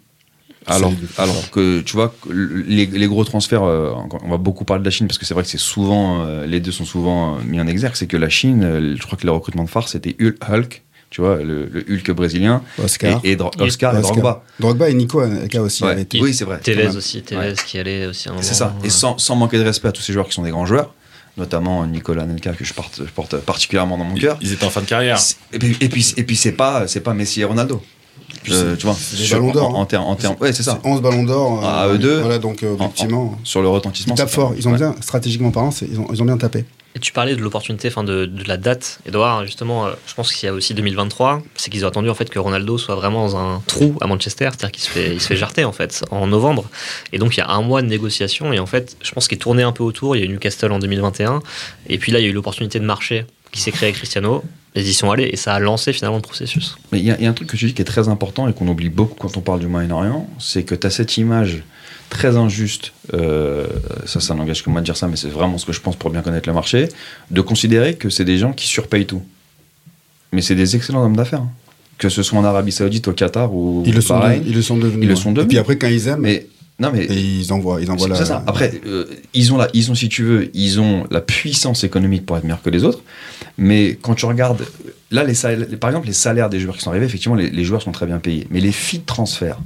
Alors, 0.68 0.94
alors 1.20 1.52
que 1.52 1.82
tu 1.82 1.94
vois, 1.94 2.16
les, 2.34 2.86
les 2.88 3.08
gros 3.08 3.24
transferts, 3.25 3.64
euh, 3.64 3.92
on 4.24 4.30
va 4.30 4.38
beaucoup 4.38 4.64
parler 4.66 4.80
de 4.82 4.86
la 4.86 4.92
Chine 4.92 5.06
parce 5.08 5.18
que 5.20 5.25
c'est 5.25 5.34
vrai 5.36 5.44
que 5.44 5.50
c'est 5.50 5.60
souvent, 5.60 6.25
euh, 6.25 6.46
les 6.48 6.60
deux 6.60 6.72
sont 6.72 6.86
souvent 6.86 7.38
mis 7.46 7.60
en 7.62 7.68
exergue. 7.68 7.96
C'est 7.96 8.08
que 8.08 8.18
la 8.18 8.30
Chine, 8.30 8.96
je 8.98 9.02
crois 9.06 9.18
que 9.18 9.25
le 9.28 9.32
recrutement 9.34 9.64
de 9.66 9.70
phare 9.70 9.88
c'était 9.90 10.16
Hul- 10.20 10.38
Hulk, 10.50 10.82
tu 11.16 11.22
vois, 11.22 11.38
le, 11.38 11.70
le 11.72 11.86
Hulk 11.90 12.12
brésilien, 12.12 12.62
Oscar. 12.84 13.22
et, 13.24 13.32
et 13.32 13.36
Dro- 13.38 13.50
Oscar 13.60 13.98
et. 13.98 14.02
Drogba. 14.02 14.44
Drogba 14.60 14.90
et 14.90 14.94
Nico 14.94 15.22
Anelka 15.22 15.62
aussi 15.62 15.82
Ouais. 15.86 15.92
avaient 15.92 16.02
été. 16.02 16.20
Oui, 16.20 16.34
c'est 16.34 16.44
vrai. 16.44 16.60
Tevez 16.62 16.88
aussi, 16.94 17.22
Tevez 17.22 17.54
qui 17.66 17.80
allait 17.80 18.06
aussi 18.08 18.28
C'est 18.42 18.54
ça. 18.54 18.76
ouais. 18.82 18.88
Et 18.88 18.90
sans, 18.90 19.18
sans 19.18 19.38
manquer 19.38 19.58
de 19.58 19.64
respect 19.64 19.88
à 19.88 19.92
tous 19.94 20.02
ces 20.02 20.12
joueurs 20.12 20.28
qui 20.28 20.34
sont 20.34 20.44
des 20.44 20.50
grands 20.52 20.66
joueurs, 20.66 20.94
notamment 21.38 21.86
Nicolas 21.88 22.24
Anelka 22.24 22.52
que 22.52 22.66
je 22.66 22.74
porte, 22.74 23.00
je 23.06 23.12
porte 23.12 23.38
particulièrement 23.38 23.98
dans 23.98 24.04
mon 24.04 24.16
cœur. 24.16 24.38
Ils 24.42 24.52
étaient 24.52 24.66
en 24.66 24.70
fin 24.70 24.82
de 24.82 24.88
carrière. 24.88 25.18
C'est- 25.18 25.38
Et 25.54 25.60
puis, 25.60 25.78
et 25.80 25.88
puis, 25.88 26.14
et 26.18 26.24
puis 26.24 26.36
c'est 26.36 26.52
pas, 26.52 26.86
c'est 26.88 27.00
pas 27.00 27.14
Messi 27.14 27.40
et 27.40 27.46
Ronaldo. 27.46 27.82
Euh, 28.51 28.75
tu 28.75 28.86
vois, 28.86 28.96
sur- 28.96 29.38
ballons 29.39 29.51
d'or, 29.51 29.70
En, 29.70 29.80
en 29.80 29.82
hein. 29.82 29.86
termes, 29.86 30.04
en 30.06 30.15
termes- 30.15 30.36
ouais, 30.39 30.54
c'est 30.54 30.63
ça. 30.63 30.80
11 30.84 31.01
ballons 31.01 31.24
d'or. 31.24 31.60
euh, 31.63 31.68
Ah, 31.68 31.88
eux 31.89 31.98
deux. 31.98 32.20
Voilà, 32.20 32.38
donc 32.39 32.63
euh, 32.63 32.75
En- 32.77 32.84
en- 32.84 32.86
effectivement. 32.86 33.39
sur 33.44 33.62
le 33.62 33.68
retentissement. 33.70 34.13
Ils 34.15 34.18
tapent 34.18 34.30
fort. 34.30 34.54
Ils 34.58 34.68
ont 34.68 34.72
ouais. 34.72 34.77
bien, 34.77 34.96
stratégiquement 35.01 35.51
parlant, 35.51 35.72
ils 35.82 36.00
ont, 36.00 36.08
ils 36.12 36.22
ont 36.22 36.25
bien 36.25 36.38
tapé. 36.38 36.65
Et 36.98 37.00
tu 37.00 37.12
parlais 37.12 37.36
de 37.36 37.42
l'opportunité, 37.42 37.89
enfin 37.89 38.06
de, 38.06 38.25
de 38.25 38.48
la 38.48 38.56
date, 38.56 39.00
Edouard. 39.06 39.44
Justement, 39.46 39.86
euh, 39.86 39.92
je 40.08 40.13
pense 40.13 40.32
qu'il 40.32 40.48
y 40.48 40.50
a 40.50 40.54
aussi 40.54 40.74
2023. 40.74 41.42
C'est 41.56 41.70
qu'ils 41.70 41.84
ont 41.84 41.89
attendu 41.89 42.10
en 42.10 42.13
fait 42.15 42.30
que 42.30 42.39
Ronaldo 42.39 42.77
soit 42.77 42.96
vraiment 42.96 43.27
dans 43.27 43.36
un 43.36 43.62
trou 43.68 43.98
à 44.00 44.08
Manchester, 44.08 44.46
c'est-à-dire 44.51 44.72
qu'il 44.72 44.84
se 44.84 44.89
fait, 44.89 45.13
il 45.13 45.20
se 45.20 45.27
fait 45.27 45.36
jarter 45.36 45.65
en 45.65 45.74
fait 45.74 46.06
en 46.12 46.25
novembre. 46.27 46.63
Et 47.12 47.18
donc 47.18 47.36
il 47.36 47.39
y 47.42 47.44
a 47.44 47.50
un 47.50 47.62
mois 47.62 47.82
de 47.82 47.88
négociation. 47.88 48.54
Et 48.54 48.60
en 48.60 48.65
fait, 48.65 48.96
je 49.01 49.12
pense 49.12 49.27
qu'il 49.27 49.39
tournait 49.39 49.63
un 49.63 49.74
peu 49.74 49.84
autour. 49.84 50.15
Il 50.15 50.20
y 50.20 50.22
a 50.22 50.25
eu 50.25 50.30
Newcastle 50.30 50.72
en 50.72 50.80
2021. 50.80 51.42
Et 51.89 51.98
puis 51.98 52.13
là, 52.13 52.20
il 52.20 52.24
y 52.24 52.27
a 52.27 52.30
eu 52.30 52.34
l'opportunité 52.34 52.80
de 52.80 52.86
marché 52.86 53.25
qui 53.51 53.60
s'est 53.60 53.72
créée 53.72 53.88
avec 53.89 53.98
Cristiano. 53.98 54.42
Et 54.75 54.82
ils 54.82 54.89
y 54.89 54.94
sont 54.94 55.10
allés 55.10 55.29
et 55.32 55.38
ça 55.38 55.53
a 55.53 55.60
lancé 55.60 55.94
finalement 55.94 56.17
le 56.17 56.22
processus. 56.22 56.75
Mais 56.91 57.00
il 57.00 57.05
y, 57.05 57.12
a- 57.12 57.17
il 57.17 57.24
y 57.24 57.27
a 57.27 57.29
un 57.29 57.34
truc 57.34 57.48
que 57.50 57.55
tu 57.58 57.65
dis 57.67 57.74
qui 57.74 57.82
est 57.82 57.86
très 57.86 58.10
important 58.10 58.48
et 58.50 58.53
qu'on 58.53 58.67
oublie 58.67 58.89
beaucoup 58.89 59.15
quand 59.17 59.38
on 59.38 59.41
parle 59.41 59.60
du 59.62 59.67
Moyen-Orient, 59.67 60.27
c'est 60.39 60.63
que 60.63 60.75
tu 60.75 60.86
as 60.86 60.89
cette 60.89 61.17
image 61.17 61.63
très 62.10 62.36
injuste, 62.38 62.91
euh, 63.13 63.65
ça, 64.05 64.20
ça 64.20 64.36
n'engage 64.36 64.63
que 64.63 64.70
moi 64.70 64.82
de 64.82 64.86
dire 64.86 64.98
ça, 64.98 65.08
mais 65.08 65.15
c'est 65.15 65.29
vraiment 65.29 65.58
ce 65.58 65.65
que 65.65 65.74
je 65.74 65.79
pense 65.82 65.96
pour 65.96 66.10
bien 66.12 66.22
connaître 66.22 66.48
le 66.50 66.53
marché, 66.53 66.89
de 67.32 67.41
considérer 67.41 67.96
que 67.96 68.10
c'est 68.10 68.25
des 68.25 68.38
gens 68.38 68.51
qui 68.53 68.67
surpayent 68.67 69.05
tout. 69.08 69.24
Mais 70.32 70.41
c'est 70.41 70.55
des 70.55 70.75
excellents 70.75 71.03
hommes 71.03 71.15
d'affaires. 71.15 71.41
hein. 71.41 71.51
Que 71.98 72.10
ce 72.10 72.22
soit 72.24 72.38
en 72.38 72.44
Arabie 72.44 72.74
Saoudite, 72.74 73.08
au 73.08 73.13
Qatar 73.13 73.53
ou 73.55 73.82
Ils 73.86 73.94
le 73.94 74.00
au 74.00 74.01
sont, 74.01 74.20
ils 74.46 74.53
le 74.53 74.62
sont 74.62 74.77
devenus. 74.77 75.03
Ils 75.03 75.08
le 75.10 75.15
sont 75.15 75.32
Et 75.32 75.34
devenus. 75.36 75.48
puis 75.48 75.58
après, 75.58 75.77
quand 75.77 75.88
ils 75.88 76.10
aiment, 76.10 76.20
Mais, 76.20 76.46
non, 76.77 76.91
mais 76.94 77.05
et 77.05 77.13
ils 77.17 77.53
envoient, 77.53 77.79
ils 77.82 77.89
envoient 77.89 78.08
c'est 78.08 78.13
la. 78.13 78.20
c'est 78.20 78.25
ça. 78.25 78.44
Après, 78.46 78.74
euh, 78.86 79.05
ils, 79.34 79.53
ont 79.53 79.58
la, 79.58 79.70
ils 79.74 79.89
ont, 79.89 79.96
si 79.96 80.10
tu 80.10 80.24
veux, 80.24 80.50
ils 80.53 80.82
ont 80.82 81.08
la 81.10 81.22
puissance 81.22 81.86
économique 81.86 82.25
pour 82.25 82.36
être 82.38 82.44
meilleurs 82.44 82.62
que 82.62 82.70
les 82.70 82.84
autres. 82.84 83.01
Mais 83.58 83.98
quand 84.02 84.16
tu 84.16 84.26
regardes, 84.26 84.66
là, 85.12 85.24
les 85.24 85.34
salaires- 85.34 85.68
par 85.80 85.90
exemple, 85.90 86.08
les 86.08 86.14
salaires 86.14 86.50
des 86.50 86.60
joueurs 86.60 86.76
qui 86.76 86.82
sont 86.84 86.90
arrivés, 86.90 87.06
effectivement, 87.06 87.36
les, 87.36 87.50
les 87.50 87.64
joueurs 87.64 87.82
sont 87.82 87.92
très 87.92 88.06
bien 88.06 88.20
payés. 88.20 88.48
Mais 88.52 88.60
les 88.60 88.72
filles 88.72 89.00
de 89.00 89.06
transfert, 89.06 89.58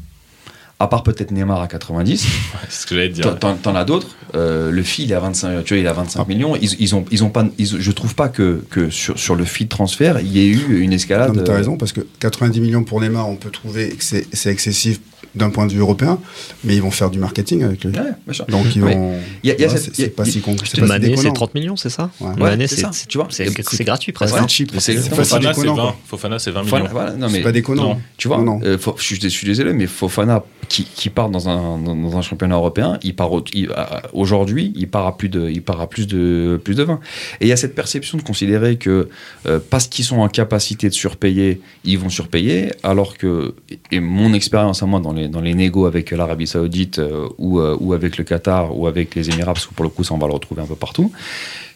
à 0.82 0.88
part 0.88 1.04
peut-être 1.04 1.32
Neymar 1.32 1.60
à 1.62 1.68
90, 1.68 2.26
C'est 2.70 2.82
ce 2.82 2.86
que 2.86 2.96
j'allais 2.96 3.10
dire. 3.10 3.38
t'en 3.40 3.56
t'en 3.56 3.76
as 3.76 3.84
d'autres. 3.86 4.16
Euh, 4.36 4.70
le 4.72 4.84
fil, 4.84 5.06
il 5.06 5.12
est 5.12 5.16
à 5.16 5.20
25, 5.20 5.64
tu 5.66 5.74
vois, 5.74 5.80
il 5.82 5.86
est 5.86 5.90
à 5.90 5.94
25 5.94 6.28
millions. 6.28 6.56
Ils, 6.56 6.76
ils 6.80 6.96
ont, 6.96 7.04
ils 7.12 7.24
ont 7.24 7.30
pas, 7.30 7.46
ils- 7.58 7.82
je 7.82 7.92
trouve 7.92 8.16
pas 8.16 8.30
que, 8.30 8.64
que 8.70 8.90
sur, 8.90 9.18
sur 9.20 9.36
le 9.36 9.44
fil 9.44 9.66
de 9.66 9.70
transfert, 9.72 10.20
il 10.20 10.28
y 10.28 10.40
ait 10.40 10.48
eu 10.48 10.80
une 10.82 10.94
escalade. 10.94 11.30
Non, 11.30 11.36
mais 11.36 11.44
t'as 11.44 11.54
euh, 11.54 11.58
raison, 11.58 11.76
parce 11.78 11.92
que 11.92 12.02
90 12.20 12.62
millions 12.62 12.84
pour 12.84 13.02
Neymar, 13.02 13.28
on 13.28 13.36
peut 13.36 13.50
trouver 13.50 13.90
que 13.90 14.04
c'est 14.04 14.26
c'est 14.32 14.52
excessif 14.52 15.00
d'un 15.36 15.50
point 15.50 15.66
de 15.68 15.72
vue 15.74 15.80
européen, 15.80 16.20
mais 16.64 16.76
ils 16.76 16.82
vont 16.82 16.92
faire 16.92 17.10
du 17.10 17.20
marketing 17.20 17.64
avec 17.64 17.84
lui. 17.84 17.92
Ouais. 17.98 18.34
Donc 18.50 18.76
ils 18.76 18.82
vont. 18.82 19.12
Ouais, 19.44 19.56
c'est- 19.70 19.96
c'est 19.96 20.10
pas 20.10 20.26
si 20.26 20.42
con. 20.42 20.56
C'est 20.64 20.78
Une 20.78 20.88
pas 20.88 20.88
si 20.88 20.94
année, 20.94 21.06
c'est 21.08 21.16
déconnant. 21.16 21.34
30 21.34 21.56
millions, 21.56 21.76
c'est 21.76 21.90
ça 21.90 22.10
Ouais. 22.20 22.30
Une 22.36 22.44
Ouais, 22.44 22.50
année, 22.52 22.68
c'est 22.68 22.76
c'est 22.76 22.82
ça, 22.82 22.92
tu 23.08 23.18
vois. 23.18 23.28
c'est- 23.30 23.50
c'est 23.70 23.84
gratuit 23.84 24.12
presque. 24.12 24.36
Hein. 24.38 24.48
cheap. 24.48 24.72
C'est 24.80 24.94
C'est 24.98 25.10
Fofana, 25.10 25.54
c'est 25.54 25.62
déconnant. 25.62 25.76
20. 25.76 25.82
quoi. 25.84 25.96
Fofana, 26.08 26.40
c'est 26.40 26.52
20 26.52 26.64
Voilà, 26.64 26.84
millions. 26.86 26.94
voilà. 26.94 27.12
Non, 27.14 27.28
mais 27.28 27.34
C'est 27.38 27.42
pas 27.44 27.52
déconnant. 27.52 27.84
non. 27.84 28.02
Tu 28.18 28.28
vois, 28.28 28.38
Non, 28.38 28.44
non. 28.44 28.60
euh, 28.64 28.78
je, 28.98 29.04
suis, 29.04 29.20
je 29.22 29.28
suis 29.28 29.46
désolé, 29.48 29.74
mais 29.74 29.88
Fofana 29.88 30.44
qui, 30.68 30.84
qui 30.86 31.10
part 31.10 31.30
dans 31.30 31.50
un, 31.50 31.78
dans, 31.80 31.96
dans 31.96 32.18
un 32.18 32.22
championnat 32.22 32.56
européen, 32.56 32.98
il 33.04 33.16
part 33.16 33.32
au- 33.32 33.44
il- 33.54 33.72
à- 33.72 34.04
aujourd'hui, 34.14 34.72
il 34.76 34.88
part 34.88 35.06
à 35.08 35.18
plus 35.18 35.30
de, 35.30 35.50
il 35.50 35.62
part 35.62 35.82
à 35.82 35.88
plus 35.90 36.08
de, 36.08 36.60
plus 36.64 36.76
de 36.76 36.84
20. 36.84 37.00
Et 37.42 37.46
il 37.46 37.48
y 37.50 37.52
a 37.52 37.58
cette 37.58 37.76
perception 37.76 38.18
de 38.18 38.24
considérer 38.24 38.78
que 38.78 39.10
euh, 39.48 39.60
parce 39.70 39.88
qu'ils 39.88 40.06
sont 40.06 40.18
en 40.20 40.28
capacité 40.30 40.88
de 40.90 40.94
surpayer, 40.94 41.62
ils 41.86 41.98
vont 41.98 42.10
surpayer, 42.10 42.72
alors 42.84 43.18
que 43.18 43.56
et 43.92 44.00
mon 44.00 44.34
expérience 44.34 44.84
à 44.84 44.86
moi 44.86 45.00
dans 45.00 45.14
les 45.14 45.19
dans 45.28 45.42
les 45.42 45.54
négos 45.54 45.86
avec 45.86 46.12
l'Arabie 46.12 46.48
Saoudite 46.48 47.00
euh, 47.00 47.28
ou 47.38 47.60
euh, 47.60 47.76
ou 47.80 47.94
avec 47.94 48.18
le 48.18 48.24
Qatar 48.24 48.78
ou 48.78 48.88
avec 48.88 49.16
les 49.16 49.30
Émirats, 49.30 49.54
parce 49.54 49.68
que 49.68 49.74
pour 49.74 49.84
le 49.84 49.90
coup 49.90 50.04
ça 50.04 50.14
on 50.14 50.18
va 50.18 50.28
le 50.28 50.34
retrouver 50.34 50.62
un 50.62 50.66
peu 50.66 50.76
partout, 50.76 51.12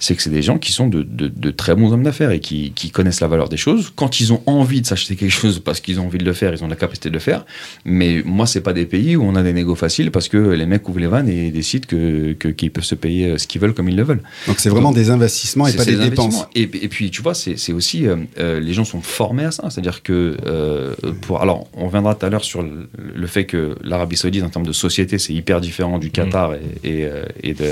c'est 0.04 0.16
que 0.16 0.22
c'est 0.22 0.30
des 0.30 0.42
gens 0.42 0.58
qui 0.58 0.72
sont 0.72 0.88
de, 0.88 1.02
de- 1.04 1.30
de 1.30 1.52
très 1.52 1.74
bons 1.76 1.92
hommes 1.94 2.04
d'affaires 2.04 2.32
et 2.32 2.40
qui, 2.40 2.72
qui 2.76 2.92
connaissent 2.92 3.22
la 3.22 3.28
valeur 3.28 3.48
des 3.50 3.58
choses. 3.58 3.92
Quand 3.96 4.20
ils 4.20 4.34
ont 4.34 4.42
envie 4.46 4.82
de 4.82 4.86
s'acheter 4.88 5.16
quelque 5.16 5.32
chose 5.32 5.60
parce 5.60 5.80
qu'ils 5.80 6.00
ont 6.00 6.06
envie 6.08 6.18
de 6.18 6.26
le 6.26 6.34
faire, 6.34 6.52
ils 6.54 6.64
ont 6.64 6.68
la 6.68 6.76
capacité 6.76 7.10
de 7.10 7.14
le 7.14 7.20
faire. 7.20 7.46
Mais 7.86 8.22
moi, 8.26 8.46
c'est 8.46 8.62
pas 8.62 8.74
des 8.74 8.86
pays 8.86 9.16
où 9.16 9.24
on 9.24 9.36
a 9.36 9.44
des 9.44 9.54
négos 9.54 9.76
faciles 9.76 10.12
parce 10.12 10.28
que 10.28 10.38
les 10.38 10.66
mecs 10.66 10.88
ouvrent 10.90 11.00
les 11.00 11.08
vannes 11.08 11.30
et 11.30 11.52
décident 11.52 11.88
que, 11.88 12.34
que- 12.34 12.50
qu'ils 12.50 12.72
peuvent 12.72 12.84
se 12.84 12.96
payer 12.96 13.28
euh, 13.28 13.38
ce 13.38 13.48
qu'ils 13.48 13.62
veulent 13.62 13.74
comme 13.74 13.88
ils 13.90 13.96
le 13.96 14.04
veulent. 14.04 14.24
Donc 14.48 14.58
c'est 14.60 14.70
vraiment 14.70 14.92
des 14.92 15.10
investissements 15.10 15.68
et 15.68 15.72
pas 15.78 15.86
des 15.86 15.92
des 15.98 16.10
dépenses. 16.10 16.36
Et, 16.56 16.64
et 16.64 16.88
puis, 16.90 17.10
tu 17.12 17.22
vois, 17.22 17.34
c'est 17.34 17.58
c'est 17.58 17.74
aussi. 17.74 18.06
euh, 18.08 18.18
euh, 18.40 18.60
les 18.60 18.74
gens 18.74 18.86
sont 18.86 19.02
formés 19.02 19.46
à 19.46 19.52
ça. 19.52 19.70
C'est-à-dire 19.70 20.04
que. 20.04 20.38
euh, 20.46 20.94
pour, 21.22 21.42
alors, 21.42 21.68
on 21.78 21.86
reviendra 21.86 22.16
tout 22.16 22.26
à 22.26 22.30
l'heure 22.30 22.44
sur 22.44 22.62
le, 22.62 22.90
le 23.16 23.28
fait 23.28 23.46
que 23.46 23.76
l'Arabie 23.84 24.18
Saoudite, 24.18 24.44
en 24.44 24.50
termes 24.50 24.66
de 24.66 24.74
société, 24.74 25.18
c'est 25.18 25.34
hyper 25.34 25.62
différent 25.62 25.98
du 26.00 26.10
Qatar 26.10 26.54
et, 26.56 26.90
et, 26.90 27.08
et 27.44 27.54
de- 27.54 27.72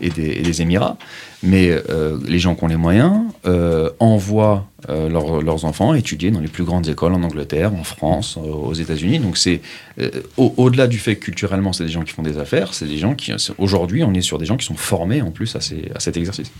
et 0.00 0.10
des, 0.10 0.28
et 0.38 0.42
des 0.42 0.62
Émirats. 0.62 0.96
Mais 1.44 1.61
euh, 1.70 2.18
les 2.26 2.38
gens 2.38 2.54
qui 2.54 2.64
ont 2.64 2.68
les 2.68 2.76
moyens 2.76 3.22
euh, 3.46 3.90
envoient 4.00 4.66
euh, 4.88 5.08
leurs- 5.08 5.64
enfants 5.64 5.94
étudier 5.94 6.30
dans 6.30 6.40
les 6.40 6.48
plus 6.48 6.64
grandes 6.64 6.88
écoles 6.88 7.12
en 7.12 7.22
Angleterre, 7.22 7.72
en 7.74 7.84
France, 7.84 8.36
euh, 8.38 8.48
aux 8.50 8.72
États-Unis. 8.74 9.18
Donc, 9.20 9.36
c'est 9.36 9.60
euh, 10.00 10.10
au- 10.36 10.52
au-delà 10.56 10.86
du 10.86 10.98
fait 10.98 11.16
que 11.16 11.24
culturellement, 11.26 11.72
c'est 11.72 11.84
des 11.84 11.90
gens 11.90 12.02
qui 12.02 12.12
font 12.12 12.22
des 12.22 12.38
affaires, 12.38 12.74
c'est 12.74 12.86
des 12.86 12.98
gens 12.98 13.14
qui. 13.14 13.32
Aujourd'hui, 13.58 14.02
on 14.02 14.12
est 14.14 14.22
sur 14.22 14.38
des 14.38 14.46
gens 14.46 14.56
qui 14.56 14.66
sont 14.66 14.74
formés 14.74 15.22
en 15.22 15.30
plus 15.30 15.54
à, 15.56 15.60
ces- 15.60 15.90
à 15.94 16.00
cet 16.00 16.16
exercice. 16.16 16.50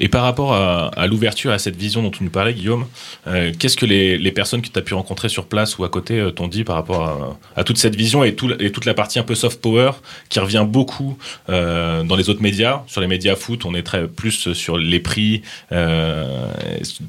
Et 0.00 0.08
par 0.08 0.22
rapport 0.22 0.54
à, 0.54 0.86
à 0.88 1.06
l'ouverture, 1.06 1.50
à 1.50 1.58
cette 1.58 1.76
vision 1.76 2.02
dont 2.02 2.10
tu 2.10 2.24
nous 2.24 2.30
parlais, 2.30 2.54
Guillaume, 2.54 2.86
euh, 3.26 3.52
qu'est-ce 3.58 3.76
que 3.76 3.86
les, 3.86 4.16
les 4.16 4.32
personnes 4.32 4.62
que 4.62 4.68
tu 4.68 4.78
as 4.78 4.82
pu 4.82 4.94
rencontrer 4.94 5.28
sur 5.28 5.46
place 5.46 5.76
ou 5.78 5.84
à 5.84 5.88
côté 5.88 6.18
euh, 6.20 6.30
t'ont 6.30 6.48
dit 6.48 6.64
par 6.64 6.76
rapport 6.76 7.02
à, 7.02 7.38
à 7.56 7.64
toute 7.64 7.78
cette 7.78 7.96
vision 7.96 8.24
et, 8.24 8.34
tout- 8.34 8.52
et 8.60 8.70
toute 8.72 8.84
la 8.84 8.94
partie 8.94 9.18
un 9.18 9.24
peu 9.24 9.34
soft 9.34 9.60
power 9.60 9.90
qui 10.28 10.38
revient 10.40 10.64
beaucoup 10.66 11.16
dans 11.48 12.16
les 12.16 12.30
autres 12.30 12.42
médias? 12.42 12.82
Sur 12.86 13.00
les 13.00 13.06
médias 13.08 13.34
foot, 13.36 13.64
on 13.64 13.74
est 13.74 13.82
très 13.82 14.06
plus 14.08 14.52
sur 14.54 14.78
les 14.78 15.00
prix. 15.00 15.42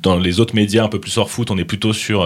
dans 0.01 0.17
les 0.17 0.39
autres 0.39 0.48
médias 0.53 0.83
un 0.83 0.89
peu 0.89 0.99
plus 0.99 1.17
hors 1.17 1.29
foot, 1.29 1.51
on 1.51 1.57
est 1.57 1.65
plutôt 1.65 1.93
sur 1.93 2.21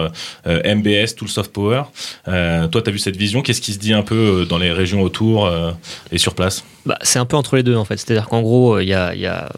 euh, 0.46 0.74
MBS, 0.74 1.14
tout 1.16 1.24
le 1.24 1.30
soft 1.30 1.52
power. 1.52 1.82
Euh, 2.28 2.68
toi, 2.68 2.82
tu 2.82 2.90
as 2.90 2.92
vu 2.92 2.98
cette 2.98 3.16
vision 3.16 3.42
Qu'est-ce 3.42 3.60
qui 3.60 3.72
se 3.72 3.78
dit 3.78 3.92
un 3.92 4.02
peu 4.02 4.14
euh, 4.14 4.44
dans 4.44 4.58
les 4.58 4.72
régions 4.72 5.02
autour 5.02 5.46
euh, 5.46 5.72
et 6.12 6.18
sur 6.18 6.34
place? 6.34 6.64
Bah, 6.86 6.98
c'est 7.02 7.18
un 7.18 7.26
peu 7.26 7.36
entre 7.36 7.56
les 7.56 7.62
deux 7.62 7.76
en 7.76 7.84
fait. 7.84 7.96
C'est-à-dire 7.96 8.28
qu'en 8.28 8.42
gros, 8.42 8.80
il 8.80 8.88
y 8.88 8.94
a, 8.94 9.48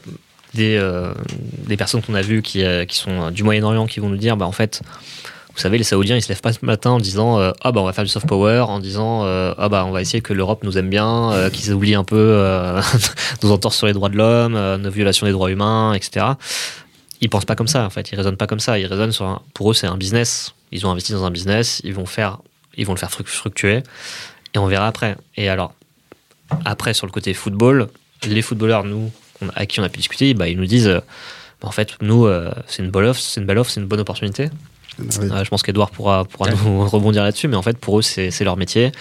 des, 0.55 0.77
euh, 0.77 1.13
personnes 1.77 2.03
qu'on 2.03 2.15
a 2.15 2.23
vues 2.23 2.43
qui, 2.43 2.65
euh, 2.65 2.85
sont 2.89 3.11
euh, 3.11 3.31
du 3.31 3.43
Moyen-Orient 3.43 3.87
qui 3.87 4.01
vont 4.01 4.09
nous 4.09 4.17
dire 4.17 4.37
bah, 4.37 4.47
en 4.47 4.53
fait, 4.53 4.83
vous 5.57 5.63
savez, 5.63 5.79
les 5.79 5.85
Saoudiens 5.85 6.17
ils 6.17 6.23
se 6.23 6.29
lèvent 6.29 6.43
pas 6.43 6.53
ce 6.53 6.65
matin 6.67 6.91
en 6.91 6.99
disant 6.99 7.41
euh, 7.41 7.51
ah 7.63 7.73
bah 7.73 7.81
on 7.81 7.87
va 7.87 7.95
faire 7.95 8.05
du 8.05 8.11
soft 8.11 8.27
power, 8.27 8.61
en 8.69 8.79
disant 8.79 9.25
euh, 9.25 9.55
ah 9.57 9.71
bah 9.71 9.87
on 9.87 9.91
va 9.91 10.03
essayer 10.03 10.21
que 10.21 10.35
l'Europe 10.35 10.63
nous 10.65 10.77
aime 10.77 10.91
bien, 10.91 11.33
euh, 11.33 11.49
qu'ils 11.49 11.73
oublient 11.73 11.95
un 11.95 12.05
peu 12.05 12.19
euh, 12.19 12.83
nos 13.43 13.53
entorses 13.53 13.79
sur 13.79 13.87
les 13.87 13.95
droits 13.95 14.11
de 14.11 14.19
l'homme, 14.19 14.55
euh, 14.55 14.77
nos 14.77 14.91
violations 14.91 15.27
des 15.27 15.33
droits 15.33 15.51
humains, 15.51 15.95
etc. 15.95 16.27
Ils 17.21 17.31
pensent 17.31 17.45
pas 17.45 17.55
comme 17.57 17.69
ça 17.69 17.85
en 17.85 17.91
fait, 17.91 18.11
ils 18.13 18.17
raisonnent 18.17 18.37
pas 18.37 18.47
comme 18.47 18.61
ça. 18.61 18.79
Ils 18.79 18.87
raisonnent 18.87 19.13
sur 19.13 19.25
un- 19.27 19.43
pour 19.55 19.71
eux 19.71 19.75
c'est 19.75 19.87
un 19.87 19.97
business. 19.97 20.55
Ils 20.73 20.87
ont 20.87 20.91
investi 20.91 21.13
dans 21.13 21.25
un 21.25 21.31
business, 21.31 21.81
ils 21.85 21.95
vont 21.95 22.07
faire, 22.07 22.39
ils 22.77 22.85
vont 22.87 22.93
le 22.93 22.99
faire 22.99 23.11
fruc- 23.11 23.27
fructuer 23.27 23.83
et 24.55 24.59
on 24.59 24.67
verra 24.67 24.87
après. 24.89 25.17
Et 25.37 25.49
alors 25.49 25.73
après, 26.65 26.95
sur 26.95 27.07
le 27.07 27.13
côté 27.13 27.35
football, 27.35 27.89
les 28.27 28.43
footballeurs, 28.43 28.85
nous, 28.85 29.11
on- 29.43 29.49
à 29.55 29.67
qui 29.67 29.81
on 29.81 29.83
a 29.83 29.89
pu 29.89 29.99
discuter, 29.99 30.33
bah, 30.35 30.49
ils 30.49 30.57
nous 30.57 30.67
disent 30.67 30.89
euh, 30.89 31.01
bah, 31.61 31.69
en 31.69 31.73
fait, 31.73 31.97
nous, 32.03 32.27
euh, 32.27 32.53
c'est 32.67 32.83
une 32.83 32.91
bonne 32.91 33.07
offre, 33.07 33.21
c'est 33.21 33.41
une 33.41 33.47
belle 33.47 33.59
offre, 33.59 33.71
c'est 33.71 33.81
une 33.81 33.87
bonne 33.87 34.01
opportunité. 34.01 34.51
Oui. 34.99 35.07
Euh, 35.21 35.45
je 35.45 35.49
pense 35.51 35.63
qu'Edouard 35.63 35.91
pourra, 35.91 36.25
pourra 36.25 36.51
nous 36.51 36.85
rebondir 36.89 37.23
là-dessus, 37.23 37.49
mais 37.49 37.57
en 37.57 37.63
fait, 37.63 37.77
pour 37.79 37.99
eux, 37.99 38.03
c'est 38.03 38.45
leur 38.45 38.57
métier. 38.57 38.93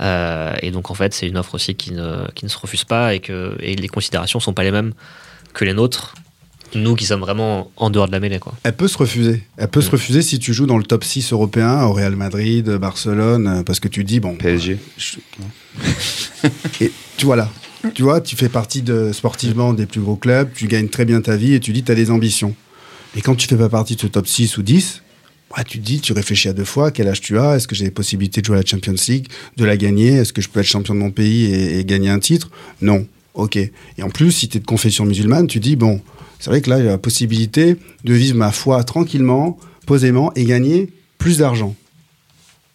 Euh, 0.00 0.54
et 0.62 0.70
donc, 0.70 0.90
en 0.90 0.94
fait, 0.94 1.14
c'est 1.14 1.26
une 1.26 1.36
offre 1.38 1.54
aussi 1.54 1.74
qui 1.74 1.92
ne, 1.92 2.26
qui 2.34 2.44
ne 2.44 2.50
se 2.50 2.58
refuse 2.58 2.84
pas 2.84 3.14
et 3.14 3.20
que 3.20 3.56
et 3.60 3.74
les 3.74 3.88
considérations 3.88 4.40
sont 4.40 4.52
pas 4.52 4.62
les 4.62 4.70
mêmes 4.70 4.92
que 5.54 5.64
les 5.64 5.72
nôtres 5.72 6.14
nous 6.74 6.94
qui 6.94 7.06
sommes 7.06 7.20
vraiment 7.20 7.70
en 7.76 7.90
dehors 7.90 8.06
de 8.06 8.12
la 8.12 8.20
mêlée. 8.20 8.38
Quoi. 8.38 8.54
Elle 8.62 8.76
peut 8.76 8.88
se 8.88 8.98
refuser. 8.98 9.42
Elle 9.56 9.68
peut 9.68 9.80
se 9.80 9.90
refuser 9.90 10.22
si 10.22 10.38
tu 10.38 10.52
joues 10.52 10.66
dans 10.66 10.78
le 10.78 10.84
top 10.84 11.04
6 11.04 11.32
européen, 11.32 11.84
au 11.84 11.92
Real 11.92 12.16
Madrid, 12.16 12.68
Barcelone, 12.76 13.46
euh, 13.46 13.62
parce 13.62 13.80
que 13.80 13.88
tu 13.88 14.04
dis, 14.04 14.20
bon. 14.20 14.36
PSG. 14.36 14.78
Et 16.80 16.92
tu 17.16 17.26
vois 17.26 17.36
là. 17.36 17.50
Tu 17.94 18.02
vois, 18.02 18.20
tu 18.20 18.36
fais 18.36 18.48
partie 18.48 18.82
de, 18.82 19.12
sportivement 19.12 19.72
des 19.72 19.86
plus 19.86 20.00
gros 20.00 20.16
clubs, 20.16 20.48
tu 20.52 20.66
gagnes 20.66 20.88
très 20.88 21.04
bien 21.04 21.20
ta 21.20 21.36
vie 21.36 21.54
et 21.54 21.60
tu 21.60 21.72
dis, 21.72 21.84
tu 21.84 21.92
as 21.92 21.94
des 21.94 22.10
ambitions. 22.10 22.56
Et 23.16 23.20
quand 23.20 23.36
tu 23.36 23.46
fais 23.46 23.56
pas 23.56 23.68
partie 23.68 23.94
de 23.94 24.00
ce 24.00 24.08
top 24.08 24.26
6 24.26 24.58
ou 24.58 24.62
10, 24.62 25.02
bah, 25.56 25.62
tu 25.64 25.78
te 25.78 25.84
dis, 25.84 26.00
tu 26.00 26.12
réfléchis 26.12 26.48
à 26.48 26.52
deux 26.52 26.64
fois, 26.64 26.90
quel 26.90 27.06
âge 27.06 27.20
tu 27.20 27.38
as, 27.38 27.56
est-ce 27.56 27.68
que 27.68 27.76
j'ai 27.76 27.84
les 27.84 27.90
possibilités 27.92 28.40
de 28.40 28.46
jouer 28.46 28.56
à 28.56 28.60
la 28.60 28.66
Champions 28.66 28.94
League, 29.06 29.28
de 29.56 29.64
la 29.64 29.76
gagner, 29.76 30.08
est-ce 30.08 30.32
que 30.32 30.42
je 30.42 30.48
peux 30.48 30.58
être 30.60 30.66
champion 30.66 30.94
de 30.94 30.98
mon 30.98 31.12
pays 31.12 31.44
et, 31.44 31.78
et 31.78 31.84
gagner 31.84 32.10
un 32.10 32.18
titre? 32.18 32.50
Non. 32.82 33.06
Ok. 33.38 33.56
Et 33.56 34.02
en 34.02 34.10
plus, 34.10 34.32
si 34.32 34.48
tu 34.48 34.58
es 34.58 34.60
de 34.60 34.66
confession 34.66 35.06
musulmane, 35.06 35.46
tu 35.46 35.60
dis, 35.60 35.76
bon, 35.76 36.00
c'est 36.40 36.50
vrai 36.50 36.60
que 36.60 36.68
là, 36.68 36.78
j'ai 36.80 36.86
la 36.86 36.98
possibilité 36.98 37.76
de 38.04 38.12
vivre 38.12 38.36
ma 38.36 38.50
foi 38.50 38.82
tranquillement, 38.82 39.56
posément 39.86 40.32
et 40.34 40.44
gagner 40.44 40.92
plus 41.18 41.38
d'argent. 41.38 41.74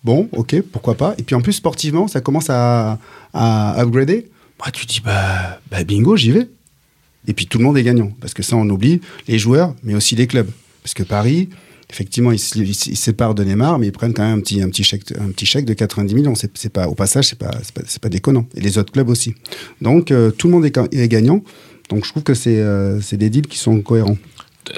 Bon, 0.06 0.30
ok, 0.32 0.62
pourquoi 0.62 0.96
pas. 0.96 1.16
Et 1.18 1.24
puis 1.24 1.36
en 1.36 1.42
plus, 1.42 1.54
sportivement, 1.54 2.08
ça 2.08 2.22
commence 2.22 2.50
à, 2.50 2.98
à 3.34 3.82
upgrader. 3.82 4.30
Bah, 4.58 4.72
tu 4.72 4.86
dis, 4.86 5.02
bah, 5.04 5.60
bah 5.70 5.84
bingo, 5.84 6.16
j'y 6.16 6.32
vais. 6.32 6.48
Et 7.28 7.34
puis 7.34 7.46
tout 7.46 7.58
le 7.58 7.66
monde 7.66 7.78
est 7.78 7.84
gagnant. 7.84 8.12
Parce 8.22 8.34
que 8.34 8.42
ça, 8.42 8.56
on 8.56 8.70
oublie 8.70 9.02
les 9.28 9.40
joueurs, 9.40 9.76
mais 9.84 9.96
aussi 9.96 10.16
les 10.16 10.28
clubs. 10.28 10.50
Parce 10.82 10.94
que 10.94 11.04
Paris, 11.04 11.50
effectivement, 11.94 12.32
ils 12.32 12.40
se, 12.40 12.58
ils 12.58 12.74
se 12.74 12.96
séparent 12.96 13.36
de 13.36 13.44
Neymar, 13.44 13.78
mais 13.78 13.88
ils 13.88 13.92
prennent 13.92 14.14
quand 14.14 14.24
même 14.24 14.40
un 14.40 14.42
petit, 14.42 14.62
un 14.62 14.70
petit, 14.70 14.84
chèque, 14.84 15.04
un 15.20 15.32
petit 15.32 15.46
chèque 15.46 15.66
de 15.66 15.74
90 15.74 16.16
millions. 16.16 16.36
C'est, 16.36 16.56
c'est 16.58 16.74
pas, 16.74 16.88
au 16.88 16.96
passage, 16.96 17.26
c'est 17.26 17.38
pas, 17.38 17.52
c'est 17.62 17.74
pas, 17.74 17.82
c'est 17.86 18.02
pas 18.02 18.10
déconnant. 18.10 18.46
Et 18.56 18.62
les 18.62 18.78
autres 18.78 18.92
clubs 18.92 19.10
aussi. 19.10 19.36
Donc, 19.82 20.12
euh, 20.12 20.32
tout 20.32 20.48
le 20.48 20.54
monde 20.54 20.66
est, 20.66 20.78
est, 20.92 21.08
gagnant. 21.08 21.44
Donc, 21.90 22.06
je 22.06 22.10
trouve 22.10 22.24
que 22.24 22.34
c'est, 22.34 22.58
euh, 22.58 23.00
c'est 23.00 23.18
des 23.18 23.30
deals 23.30 23.48
qui 23.48 23.60
sont 23.60 23.82
cohérents. 23.82 24.18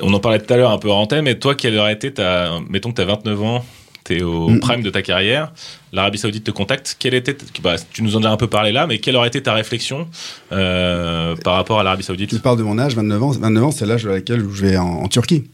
On 0.02 0.14
en 0.14 0.20
parlait 0.20 0.40
tout 0.40 0.54
à 0.54 0.58
l'heure 0.58 0.72
un 0.72 0.78
peu 0.78 0.92
en 0.92 1.02
antenne, 1.02 1.24
mais 1.24 1.40
toi, 1.40 1.56
quelle 1.56 1.78
aurait 1.78 1.94
été 1.94 2.12
ta. 2.12 2.60
Mettons 2.70 2.92
que 2.92 2.96
tu 2.96 3.02
as 3.02 3.06
29 3.06 3.44
ans, 3.44 3.66
tu 4.04 4.18
es 4.18 4.22
au 4.22 4.50
Mm. 4.50 4.60
prime 4.60 4.82
de 4.82 4.90
ta 4.90 5.02
carrière, 5.02 5.54
l'Arabie 5.94 6.18
Saoudite 6.18 6.44
te 6.44 6.52
contacte. 6.52 6.98
Quelle 7.00 7.14
était, 7.14 7.38
bah, 7.62 7.76
tu 7.94 8.04
nous 8.04 8.18
en 8.18 8.24
as 8.24 8.30
un 8.30 8.38
peu 8.38 8.48
parlé 8.48 8.72
là, 8.72 8.88
mais 8.88 8.98
quelle 8.98 9.16
aurait 9.16 9.30
été 9.30 9.42
ta 9.42 9.54
réflexion 9.54 10.08
euh, 10.52 11.36
par 11.38 11.54
rapport 11.54 11.80
à 11.80 11.84
l'Arabie 11.84 12.04
Saoudite? 12.04 12.32
Tu 12.32 12.40
parles 12.40 12.58
de 12.58 12.64
mon 12.64 12.78
âge, 12.78 12.96
29 12.96 13.24
ans. 13.24 13.30
29 13.30 13.64
ans, 13.64 13.72
c'est 13.72 13.86
l'âge 13.86 14.06
à 14.06 14.10
laquelle 14.10 14.42
je 14.52 14.66
vais 14.66 14.78
en, 14.78 14.86
en 14.86 15.08
Turquie. 15.08 15.46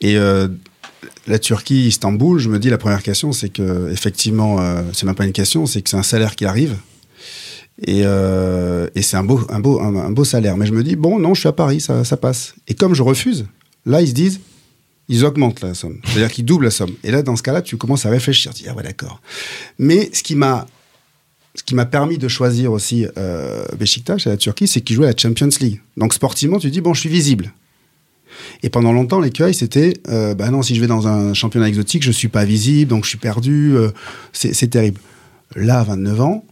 Et 0.00 0.16
euh, 0.16 0.48
la 1.26 1.38
Turquie, 1.38 1.86
Istanbul, 1.86 2.38
je 2.38 2.48
me 2.48 2.58
dis 2.58 2.70
la 2.70 2.78
première 2.78 3.02
question, 3.02 3.32
c'est 3.32 3.48
que 3.48 3.90
effectivement, 3.92 4.60
euh, 4.60 4.82
c'est 4.92 5.06
même 5.06 5.14
pas 5.14 5.24
une 5.24 5.32
question, 5.32 5.66
c'est 5.66 5.82
que 5.82 5.90
c'est 5.90 5.96
un 5.96 6.02
salaire 6.02 6.34
qui 6.36 6.44
arrive. 6.44 6.76
Et, 7.86 8.02
euh, 8.04 8.88
c'est 9.00 9.16
un 9.16 9.24
beau, 9.24 9.40
un, 9.48 9.60
beau, 9.60 9.80
un, 9.80 10.10
beau 10.10 10.24
salaire. 10.24 10.56
Mais 10.56 10.66
je 10.66 10.72
me 10.72 10.82
dis, 10.82 10.96
bon, 10.96 11.18
non, 11.18 11.34
je 11.34 11.40
suis 11.40 11.48
à 11.48 11.52
Paris, 11.52 11.80
ça, 11.80 12.04
ça 12.04 12.16
passe. 12.16 12.54
Et 12.68 12.74
comme 12.74 12.94
je 12.94 13.02
refuse, 13.02 13.46
là, 13.86 14.02
ils 14.02 14.08
se 14.08 14.12
disent, 14.12 14.40
ils 15.08 15.24
augmentent 15.24 15.60
la 15.62 15.74
somme. 15.74 15.98
C'est-à-dire 16.04 16.30
qu'ils 16.30 16.44
doublent 16.44 16.64
la 16.64 16.70
somme. 16.70 16.92
Et 17.02 17.10
là, 17.10 17.22
dans 17.22 17.36
ce 17.36 17.42
cas-là, 17.42 17.62
tu 17.62 17.76
commences 17.76 18.06
à 18.06 18.10
réfléchir. 18.10 18.52
Tu 18.54 18.64
dis, 18.64 18.68
ah 18.68 18.74
ouais, 18.74 18.82
d'accord. 18.82 19.20
Mais 19.78 20.10
ce 20.12 20.22
qui 20.22 20.34
m'a 20.36 20.66
permis 21.86 22.18
de 22.18 22.28
choisir 22.28 22.72
aussi 22.72 23.06
euh, 23.16 23.64
Beşiktaş 23.78 24.26
à 24.26 24.30
la 24.30 24.36
Turquie, 24.36 24.68
c'est 24.68 24.80
qu'ils 24.80 24.96
jouaient 24.96 25.08
à 25.08 25.12
la 25.12 25.16
Champions 25.16 25.48
League. 25.60 25.80
Donc 25.96 26.14
sportivement, 26.14 26.58
tu 26.58 26.70
dis, 26.70 26.80
bon, 26.80 26.94
je 26.94 27.00
suis 27.00 27.10
visible. 27.10 27.52
Et 28.62 28.70
pendant 28.70 28.92
longtemps, 28.92 29.20
l'écueil, 29.20 29.54
c'était, 29.54 29.94
euh, 30.08 30.34
bah 30.34 30.50
non, 30.50 30.62
si 30.62 30.74
je 30.74 30.80
vais 30.80 30.86
dans 30.86 31.08
un 31.08 31.34
championnat 31.34 31.68
exotique, 31.68 32.02
je 32.02 32.10
suis 32.10 32.28
pas 32.28 32.44
visible, 32.44 32.90
donc 32.90 33.04
je 33.04 33.10
suis 33.10 33.18
perdu, 33.18 33.76
euh, 33.76 33.90
c'est 34.32 34.70
terrible. 34.70 35.00
Là, 35.56 35.80
à 35.80 35.84
29 35.84 36.20
ans, 36.20 36.44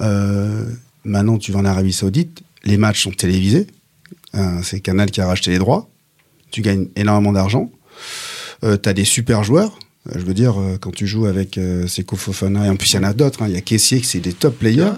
euh, 0.00 0.64
maintenant 1.04 1.38
tu 1.38 1.52
vas 1.52 1.60
en 1.60 1.64
Arabie 1.64 1.92
Saoudite, 1.92 2.42
les 2.64 2.76
matchs 2.76 3.02
sont 3.02 3.10
télévisés, 3.10 3.66
hein, 4.32 4.60
c'est 4.62 4.80
Canal 4.80 5.10
qui 5.10 5.20
a 5.20 5.26
racheté 5.26 5.50
les 5.50 5.58
droits, 5.58 5.88
tu 6.50 6.62
gagnes 6.62 6.88
énormément 6.96 7.32
d'argent, 7.32 7.70
euh, 8.64 8.76
tu 8.82 8.88
as 8.88 8.92
des 8.92 9.04
super 9.04 9.44
joueurs, 9.44 9.78
je 10.14 10.20
veux 10.20 10.34
dire, 10.34 10.56
quand 10.80 10.90
tu 10.90 11.06
joues 11.06 11.26
avec 11.26 11.58
Seko 11.86 12.16
Fofana, 12.16 12.66
et 12.66 12.68
en 12.68 12.76
plus 12.76 12.92
il 12.92 12.96
y 12.96 12.98
en 12.98 13.04
a 13.04 13.14
d'autres, 13.14 13.42
hein, 13.42 13.46
il 13.48 13.54
y 13.54 13.56
a 13.56 13.62
Kessier, 13.62 14.02
c'est 14.02 14.20
des 14.20 14.34
top 14.34 14.58
players, 14.58 14.92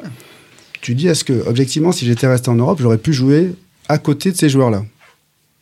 tu 0.80 0.94
dis, 0.94 1.08
est-ce 1.08 1.24
que, 1.24 1.46
objectivement, 1.46 1.90
si 1.90 2.06
j'étais 2.06 2.28
resté 2.28 2.48
en 2.48 2.54
Europe, 2.54 2.78
j'aurais 2.80 2.98
pu 2.98 3.12
jouer 3.12 3.54
à 3.88 3.98
côté 3.98 4.30
de 4.30 4.36
ces 4.36 4.48
joueurs-là? 4.48 4.84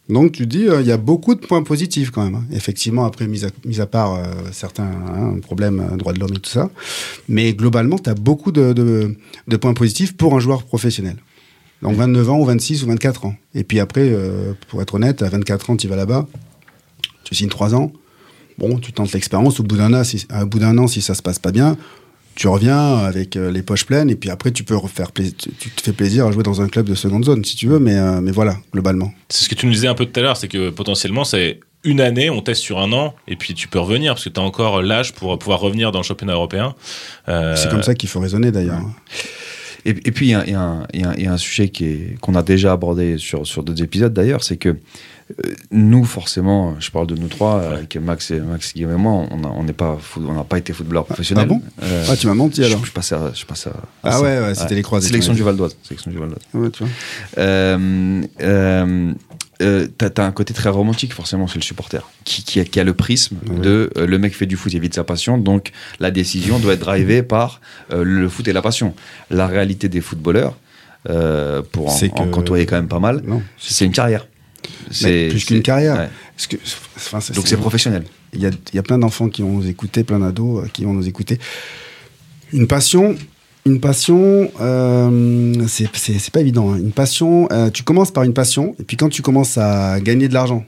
Donc 0.09 0.33
tu 0.33 0.47
dis, 0.47 0.61
il 0.61 0.69
euh, 0.69 0.83
y 0.83 0.93
a 0.93 0.99
beaucoup 0.99 1.35
de 1.35 1.40
points 1.40 1.62
positifs 1.62 2.11
quand 2.11 2.23
même. 2.23 2.35
Hein. 2.35 2.45
Effectivement, 2.53 3.05
après, 3.07 3.27
mis 3.27 3.81
à, 3.81 3.87
part 3.87 4.14
euh, 4.14 4.25
certains 4.53 4.85
hein, 4.85 5.38
problèmes, 5.40 5.81
euh, 5.81 5.97
droits 5.97 6.12
de 6.12 6.21
l'homme 6.21 6.35
et 6.35 6.40
tout 6.40 6.51
ça. 6.51 6.71
Mais 7.29 7.55
globalement, 7.55 7.99
tu 7.99 8.11
as 8.11 8.14
beaucoup 8.14 8.53
de, 8.53 9.17
points 9.61 9.73
positifs 9.73 10.17
pour 10.17 10.35
un 10.37 10.40
joueur 10.40 10.64
professionnel. 10.64 11.17
Donc 11.81 11.97
29 11.97 12.31
ans 12.31 12.38
ou 12.38 12.45
26 12.45 12.85
ou 12.85 12.87
24 12.88 13.27
ans. 13.27 13.35
Et 13.55 13.64
puis 13.64 13.81
après, 13.81 14.11
pour 14.69 14.81
être 14.81 14.95
honnête, 14.95 15.21
à 15.21 15.29
24 15.29 15.71
ans, 15.71 15.77
tu 15.77 15.87
vas 15.87 15.97
là-bas, 15.97 16.27
tu 17.25 17.35
signes 17.35 17.51
3 17.51 17.75
ans. 17.75 17.93
Bon, 18.57 18.79
tu 18.79 18.93
tentes 18.93 19.12
l'expérience. 19.12 19.61
Au 19.61 19.64
bout 19.64 19.77
d'un 19.77 19.93
an, 19.93 20.03
si, 20.03 20.27
bout 20.47 20.61
d'un 20.61 20.79
an, 20.79 20.87
si 20.87 21.03
ça 21.03 21.14
se 21.14 21.21
passe 21.21 21.38
pas 21.38 21.53
bien, 21.53 21.77
tu 22.35 22.49
reviens 22.49 22.97
avec 22.99 23.37
euh, 23.37 23.51
les 23.51 23.62
poches 23.62 23.85
pleines 23.85 24.11
et 24.11 24.16
puis 24.16 24.31
après 24.31 24.51
tu 24.51 24.64
peux 24.64 24.77
refaire 24.77 25.12
tu, 25.12 25.33
te 25.33 25.83
fais 25.83 25.92
plaisir 25.92 26.27
à 26.27 26.33
jouer 26.33 26.42
dans 26.42 26.61
un 26.61 26.68
club 26.68 26.87
de 26.87 26.94
seconde 26.94 27.25
zone 27.25 27.44
si 27.44 27.57
tu 27.57 27.66
veux 27.66 27.79
mais, 27.79 27.97
euh, 27.97 28.20
mais 28.20 28.33
voilà 28.33 28.57
globalement. 28.73 29.12
C'est 29.29 29.44
ce 29.44 29.49
que 29.49 29.55
tu 29.55 29.66
nous 29.66 29.73
disais 29.73 29.88
un 29.88 29.94
peu 29.94 30.07
tout 30.07 30.18
à 30.18 30.23
l'heure 30.23 30.37
c'est 30.37 30.49
que 30.49 30.70
potentiellement 30.70 31.25
c'est 31.25 31.61
une 31.85 32.01
année 32.01 32.31
on 32.31 32.40
teste 32.40 32.62
sur 32.62 32.79
un 32.79 32.92
an 32.92 33.14
et 33.29 33.37
puis 33.37 33.55
tu 33.55 33.68
peux 33.68 33.79
revenir 33.79 34.14
parce 34.14 34.25
que 34.25 34.31
tu 34.31 34.40
as 34.40 34.42
encore 34.42 34.83
l'âge 34.83 35.12
pour 35.12 35.38
pouvoir 35.38 35.61
revenir 35.61 35.92
dans 35.92 36.01
le 36.01 36.05
championnat 36.05 36.35
européen. 36.35 36.75
Euh... 37.29 37.55
c'est 37.57 37.70
comme 37.70 37.83
ça 37.83 37.94
qu'il 37.94 38.09
faut 38.09 38.20
raisonner 38.20 38.51
d'ailleurs. 38.51 38.83
Et, 39.85 39.90
et, 39.90 40.12
puis 40.12 40.29
il 40.29 40.31
y, 40.31 40.51
y, 40.51 40.99
y, 40.99 41.23
y, 41.23 41.27
a 41.27 41.33
un 41.33 41.38
sujet 41.38 41.70
qu'on 42.20 42.35
a 42.35 42.42
déjà 42.42 42.73
abordé 42.73 43.18
sur, 43.18 43.47
sur 43.47 43.62
d'autres 43.62 43.83
épisodes 43.83 44.12
d'ailleurs 44.12 44.42
c'est 44.42 44.57
que 44.57 44.77
nous, 45.70 46.05
forcément, 46.05 46.79
je 46.79 46.90
parle 46.90 47.07
de 47.07 47.16
nous 47.16 47.29
trois, 47.29 47.59
ouais. 47.59 47.66
avec 47.66 47.97
Max 47.97 48.31
et 48.31 48.40
Max 48.40 48.75
Guillaume 48.75 48.92
et 48.92 48.97
moi, 48.97 49.27
on 49.31 49.62
n'a 49.62 49.73
pas, 49.73 49.99
on 50.16 50.44
pas 50.44 50.59
été 50.59 50.73
footballeur 50.73 51.07
professionnel. 51.07 51.47
Ah 51.49 51.53
bon 51.53 51.62
euh, 51.83 52.05
ah, 52.11 52.16
tu 52.16 52.27
m'as 52.27 52.35
menti 52.35 52.62
alors. 52.62 52.81
Je, 52.81 52.87
je 52.87 52.92
passais 52.92 53.14
à, 53.14 53.33
je 53.35 53.44
passais 53.47 53.70
à, 53.70 53.75
ah 54.03 54.20
ouais, 54.20 54.38
ouais 54.40 54.55
c'était 54.55 54.75
les 54.75 54.83
croisés. 54.83 55.09
Sélection 55.09 55.33
du 55.33 55.42
Val 55.42 55.57
d'Oise. 55.57 55.77
Sélection 55.83 56.11
du 56.11 56.18
Val 56.18 56.29
d'Oise. 56.29 56.42
Ouais, 56.53 56.70
tu 56.70 56.85
vois. 56.85 56.92
Euh, 57.38 59.12
euh, 59.64 59.87
t'as 59.98 60.22
as 60.22 60.27
un 60.27 60.33
côté 60.33 60.55
très 60.55 60.68
romantique 60.68 61.12
forcément 61.12 61.46
chez 61.46 61.59
le 61.59 61.64
supporter 61.64 62.09
qui, 62.24 62.44
qui, 62.44 62.61
a, 62.61 62.64
qui 62.64 62.79
a, 62.79 62.85
le 62.85 62.94
prisme 62.94 63.37
ouais. 63.48 63.59
de 63.59 63.90
euh, 63.96 64.07
le 64.07 64.18
mec 64.18 64.35
fait 64.35 64.46
du 64.46 64.57
foot 64.57 64.72
il 64.72 64.77
évite 64.77 64.94
sa 64.94 65.05
passion 65.05 65.38
donc 65.38 65.72
la 66.00 66.11
décision 66.11 66.59
doit 66.59 66.74
être 66.74 66.81
drivée 66.81 67.22
par 67.22 67.61
euh, 67.92 68.05
le 68.05 68.29
foot 68.29 68.46
et 68.48 68.53
la 68.53 68.62
passion. 68.62 68.94
La 69.31 69.46
réalité 69.46 69.88
des 69.88 70.00
footballeurs 70.00 70.57
euh, 71.09 71.62
pour 71.62 71.88
en, 71.88 71.98
en 72.16 72.29
côtoyer 72.29 72.66
quand 72.66 72.77
même 72.77 72.88
pas 72.88 73.00
mal 73.00 73.22
c'est 73.59 73.85
une 73.85 73.92
carrière. 73.92 74.27
C'est 74.90 75.29
plus 75.29 75.44
qu'une 75.44 75.62
carrière. 75.62 75.96
ouais. 75.96 76.09
que, 76.48 76.57
enfin, 76.96 77.18
donc 77.35 77.46
c'est 77.46 77.59
professionnel. 77.59 78.05
Il 78.33 78.40
y 78.40 78.46
a, 78.46 78.50
il 78.50 78.77
y 78.77 78.79
a 78.79 78.83
plein 78.83 78.98
d'enfants 78.98 79.29
qui 79.29 79.42
vont 79.42 79.53
nous 79.53 79.68
écouter 79.68 80.05
plein 80.05 80.18
d'ados 80.18 80.66
qui 80.72 80.85
vont 80.85 80.94
nous 80.94 81.07
écouter. 81.07 81.38
Une 82.53 82.66
passion 82.66 83.16
une 83.66 83.81
passion, 83.81 84.50
euh, 84.61 85.64
c'est 85.66 86.31
pas 86.31 86.40
évident. 86.40 86.72
Hein. 86.72 86.79
Une 86.79 86.92
passion, 86.92 87.48
euh, 87.50 87.70
tu 87.70 87.83
commences 87.83 88.11
par 88.11 88.24
une 88.24 88.35
passion, 88.35 88.74
et 88.79 88.85
puis 88.85 88.96
quand 88.96 89.09
tu 89.09 89.22
commences 89.22 89.57
à 89.59 90.00
gagner 90.00 90.29
de 90.29 90.35
l'argent, 90.35 90.64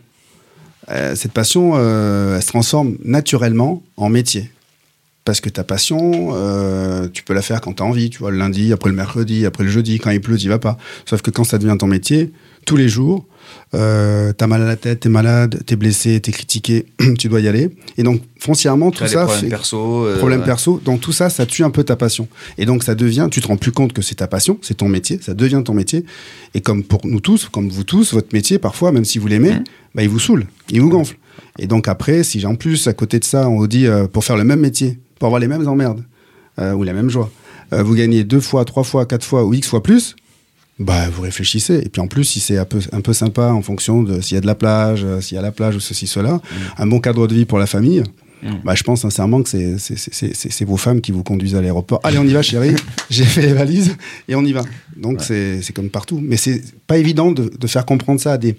euh, 0.90 1.14
cette 1.14 1.32
passion, 1.32 1.76
elle 1.76 2.42
se 2.42 2.48
transforme 2.48 2.96
naturellement 3.04 3.82
en 3.96 4.09
métier. 4.09 4.50
Parce 5.26 5.40
que 5.40 5.48
ta 5.48 5.64
passion, 5.64 6.30
euh, 6.34 7.08
tu 7.12 7.24
peux 7.24 7.34
la 7.34 7.42
faire 7.42 7.60
quand 7.60 7.72
tu 7.72 7.82
as 7.82 7.86
envie, 7.86 8.10
tu 8.10 8.18
vois, 8.18 8.30
le 8.30 8.38
lundi, 8.38 8.72
après 8.72 8.90
le 8.90 8.94
mercredi, 8.94 9.44
après 9.44 9.64
le 9.64 9.70
jeudi, 9.70 9.98
quand 9.98 10.10
il 10.10 10.20
pleut, 10.20 10.38
tu 10.38 10.48
vas 10.48 10.60
pas. 10.60 10.78
Sauf 11.04 11.20
que 11.20 11.32
quand 11.32 11.42
ça 11.42 11.58
devient 11.58 11.76
ton 11.76 11.88
métier, 11.88 12.30
tous 12.64 12.76
les 12.76 12.88
jours, 12.88 13.26
euh, 13.74 14.32
t'as 14.32 14.46
mal 14.46 14.62
à 14.62 14.66
la 14.66 14.76
tête, 14.76 15.00
t'es 15.00 15.08
malade, 15.08 15.64
t'es 15.66 15.74
blessé, 15.74 16.20
t'es 16.20 16.30
critiqué, 16.30 16.86
tu 17.18 17.26
dois 17.26 17.40
y 17.40 17.48
aller. 17.48 17.70
Et 17.98 18.04
donc, 18.04 18.22
foncièrement, 18.38 18.92
tout 18.92 19.04
ça. 19.04 19.26
Problèmes 19.26 19.50
perso. 19.50 20.06
Euh, 20.06 20.18
problèmes 20.18 20.40
ouais. 20.40 20.46
perso. 20.46 20.80
Donc, 20.84 21.00
tout 21.00 21.10
ça, 21.10 21.28
ça 21.28 21.44
tue 21.44 21.64
un 21.64 21.70
peu 21.70 21.82
ta 21.82 21.96
passion. 21.96 22.28
Et 22.56 22.64
donc, 22.64 22.84
ça 22.84 22.94
devient, 22.94 23.26
tu 23.28 23.40
te 23.40 23.48
rends 23.48 23.56
plus 23.56 23.72
compte 23.72 23.92
que 23.92 24.02
c'est 24.02 24.14
ta 24.14 24.28
passion, 24.28 24.60
c'est 24.62 24.74
ton 24.74 24.88
métier, 24.88 25.18
ça 25.20 25.34
devient 25.34 25.62
ton 25.64 25.74
métier. 25.74 26.04
Et 26.54 26.60
comme 26.60 26.84
pour 26.84 27.00
nous 27.04 27.18
tous, 27.18 27.48
comme 27.48 27.68
vous 27.68 27.82
tous, 27.82 28.14
votre 28.14 28.28
métier, 28.32 28.60
parfois, 28.60 28.92
même 28.92 29.04
si 29.04 29.18
vous 29.18 29.26
l'aimez, 29.26 29.54
mmh. 29.54 29.64
bah, 29.96 30.04
il 30.04 30.08
vous 30.08 30.20
saoule, 30.20 30.46
il 30.70 30.80
vous 30.80 30.88
gonfle. 30.88 31.16
Et 31.58 31.66
donc, 31.66 31.88
après, 31.88 32.22
si 32.22 32.46
en 32.46 32.54
plus, 32.54 32.86
à 32.86 32.92
côté 32.92 33.18
de 33.18 33.24
ça, 33.24 33.48
on 33.48 33.56
vous 33.56 33.66
dit, 33.66 33.88
euh, 33.88 34.06
pour 34.06 34.24
faire 34.24 34.36
le 34.36 34.44
même 34.44 34.60
métier, 34.60 35.00
pour 35.18 35.26
avoir 35.26 35.40
les 35.40 35.48
mêmes 35.48 35.66
emmerdes, 35.66 36.02
euh, 36.59 36.72
ou 36.72 36.83
la 36.85 36.92
même 36.92 37.11
joie, 37.11 37.31
euh, 37.72 37.83
vous 37.83 37.94
gagnez 37.94 38.24
deux 38.24 38.40
fois, 38.40 38.64
trois 38.64 38.85
fois, 38.85 39.07
quatre 39.07 39.24
fois 39.24 39.44
ou 39.44 39.55
X 39.55 39.68
fois 39.68 39.83
plus, 39.83 40.16
bah, 40.79 41.09
vous 41.11 41.22
réfléchissez. 41.22 41.81
Et 41.85 41.88
puis 41.88 42.00
en 42.00 42.07
plus, 42.07 42.24
si 42.24 42.40
c'est 42.40 42.59
un 42.59 42.64
peu, 42.64 42.81
un 42.92 43.00
peu 43.00 43.12
sympa 43.12 43.48
en 43.48 43.62
fonction 43.62 44.02
de 44.02 44.20
s'il 44.20 44.35
y 44.35 44.38
a 44.38 44.40
de 44.40 44.46
la 44.46 44.55
plage, 44.55 45.05
euh, 45.05 45.20
s'il 45.20 45.37
y 45.37 45.38
a 45.38 45.42
la 45.42 45.52
plage 45.52 45.76
ou 45.76 45.81
ceci, 45.81 46.07
cela, 46.07 46.35
mmh. 46.35 46.40
un 46.79 46.87
bon 46.87 47.00
cadre 47.00 47.26
de 47.26 47.35
vie 47.35 47.44
pour 47.44 47.59
la 47.59 47.66
famille, 47.66 48.02
mmh. 48.42 48.49
bah, 48.64 48.75
je 48.75 48.83
pense 48.83 49.03
sincèrement 49.03 49.42
que 49.42 49.49
c'est 49.49 50.64
vos 50.64 50.77
femmes 50.77 51.01
qui 51.01 51.12
vous 51.12 51.22
conduisent 51.22 51.55
à 51.55 51.61
l'aéroport. 51.61 52.01
Allez, 52.05 52.18
on 52.18 52.25
y 52.25 52.33
va, 52.33 52.42
chérie. 52.42 52.75
J'ai 53.11 53.25
fait 53.25 53.42
les 53.42 53.53
valises 53.53 53.96
et 54.29 54.35
on 54.35 54.44
y 54.44 54.53
va. 54.53 54.62
Donc 54.96 55.20
ouais. 55.29 55.61
c'est 55.62 55.72
comme 55.72 55.90
partout. 55.90 56.20
Mais 56.22 56.37
c'est 56.37 56.62
pas 56.87 56.99
évident 56.99 57.33
de, 57.33 57.51
de, 57.59 57.66
faire 57.66 57.85
comprendre 57.85 58.20
ça 58.20 58.33
à 58.33 58.38
des, 58.38 58.57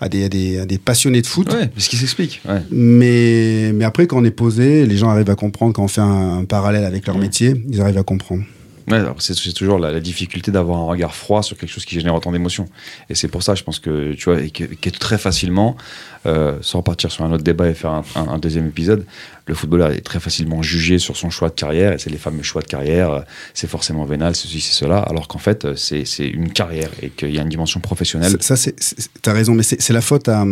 à 0.00 0.08
des, 0.08 0.24
à 0.24 0.28
des, 0.28 0.58
à 0.60 0.66
des 0.66 0.78
passionnés 0.78 1.22
de 1.22 1.26
foot. 1.26 1.52
Ouais, 1.52 1.70
ce 1.76 1.88
qui 1.88 1.96
s'explique. 1.96 2.40
Ouais. 2.48 2.62
Mais, 2.70 3.72
mais 3.74 3.84
après, 3.84 4.06
quand 4.06 4.18
on 4.18 4.24
est 4.24 4.30
posé, 4.30 4.86
les 4.86 4.96
gens 4.96 5.08
arrivent 5.08 5.30
à 5.30 5.36
comprendre, 5.36 5.72
quand 5.72 5.84
on 5.84 5.88
fait 5.88 6.00
un, 6.00 6.38
un 6.38 6.44
parallèle 6.44 6.84
avec 6.84 7.06
leur 7.06 7.16
mmh. 7.16 7.20
métier, 7.20 7.64
ils 7.68 7.80
arrivent 7.80 7.98
à 7.98 8.02
comprendre. 8.02 8.42
Ouais, 8.88 9.02
c'est 9.18 9.52
toujours 9.52 9.78
la, 9.78 9.90
la 9.90 10.00
difficulté 10.00 10.52
d'avoir 10.52 10.78
un 10.78 10.84
regard 10.84 11.14
froid 11.14 11.42
sur 11.42 11.56
quelque 11.56 11.68
chose 11.70 11.84
qui 11.84 11.96
génère 11.98 12.14
autant 12.14 12.30
d'émotions. 12.30 12.68
Et 13.10 13.14
c'est 13.16 13.26
pour 13.28 13.42
ça, 13.42 13.54
je 13.56 13.64
pense 13.64 13.80
que 13.80 14.12
tu 14.14 14.24
vois, 14.30 14.40
et 14.40 14.50
que, 14.50 14.62
que 14.64 14.90
très 14.90 15.18
facilement, 15.18 15.76
euh, 16.26 16.56
sans 16.60 16.82
partir 16.82 17.10
sur 17.10 17.24
un 17.24 17.32
autre 17.32 17.42
débat 17.42 17.68
et 17.68 17.74
faire 17.74 17.90
un, 17.90 18.04
un- 18.14 18.28
un 18.28 18.38
deuxième 18.38 18.66
épisode, 18.68 19.04
le 19.46 19.54
footballeur 19.54 19.90
est 19.90 20.00
très 20.02 20.20
facilement 20.20 20.62
jugé 20.62 20.98
sur 20.98 21.16
son 21.16 21.30
choix 21.30 21.48
de 21.48 21.54
carrière. 21.54 21.92
Et 21.92 21.98
c'est 21.98 22.10
les 22.10 22.16
fameux 22.18 22.42
choix 22.44 22.62
de 22.62 22.68
carrière. 22.68 23.10
euh, 23.10 23.20
C'est 23.54 23.68
forcément 23.68 24.04
vénal, 24.04 24.36
ceci, 24.36 24.60
c'est 24.60 24.72
cela. 24.72 24.98
Alors 24.98 25.26
qu'en 25.28 25.38
fait, 25.38 25.64
euh, 25.64 25.74
c'est 25.76 26.04
une 26.28 26.52
carrière 26.52 26.90
et 27.02 27.10
qu'il 27.10 27.34
y 27.34 27.38
a 27.38 27.42
une 27.42 27.48
dimension 27.48 27.80
professionnelle. 27.80 28.36
Ça, 28.40 28.54
t'as 29.22 29.32
raison, 29.32 29.54
mais 29.54 29.62
c'est, 29.64 29.90
la 29.92 30.00
faute 30.00 30.28
à, 30.28 30.44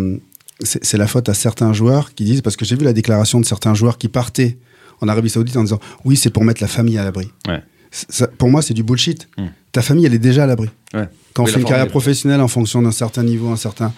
c'est, 0.60 0.84
c'est 0.84 0.98
la 0.98 1.06
faute 1.06 1.28
à 1.28 1.34
certains 1.34 1.72
joueurs 1.72 2.14
qui 2.14 2.24
disent, 2.24 2.42
parce 2.42 2.56
que 2.56 2.64
j'ai 2.64 2.74
vu 2.76 2.84
la 2.84 2.92
déclaration 2.92 3.40
de 3.40 3.44
certains 3.44 3.74
joueurs 3.74 3.96
qui 3.98 4.08
partaient 4.08 4.58
en 5.00 5.08
Arabie 5.08 5.28
Saoudite 5.30 5.56
en 5.56 5.62
disant, 5.64 5.80
oui, 6.04 6.16
c'est 6.16 6.30
pour 6.30 6.44
mettre 6.44 6.62
la 6.62 6.68
famille 6.68 6.98
à 6.98 7.04
l'abri. 7.04 7.28
Ouais. 7.48 7.62
Ça- 8.08 8.26
pour 8.26 8.48
moi, 8.50 8.60
c'est 8.62 8.74
du 8.74 8.82
bullshit. 8.82 9.28
Hmm. 9.38 9.46
Ta 9.72 9.82
famille, 9.82 10.04
elle 10.06 10.14
est 10.14 10.18
déjà 10.18 10.44
à 10.44 10.46
l'abri. 10.46 10.68
Ouais. 10.92 11.08
Quand 11.32 11.42
on 11.42 11.46
Oui, 11.46 11.52
fait 11.52 11.56
la 11.58 11.62
une 11.62 11.68
carrière 11.68 11.88
professionnelle 11.88 12.40
en 12.40 12.48
fonction 12.48 12.82
d'un 12.82 12.90
certain 12.90 13.22
niveau, 13.22 13.48
un 13.50 13.56
certain. 13.56 13.92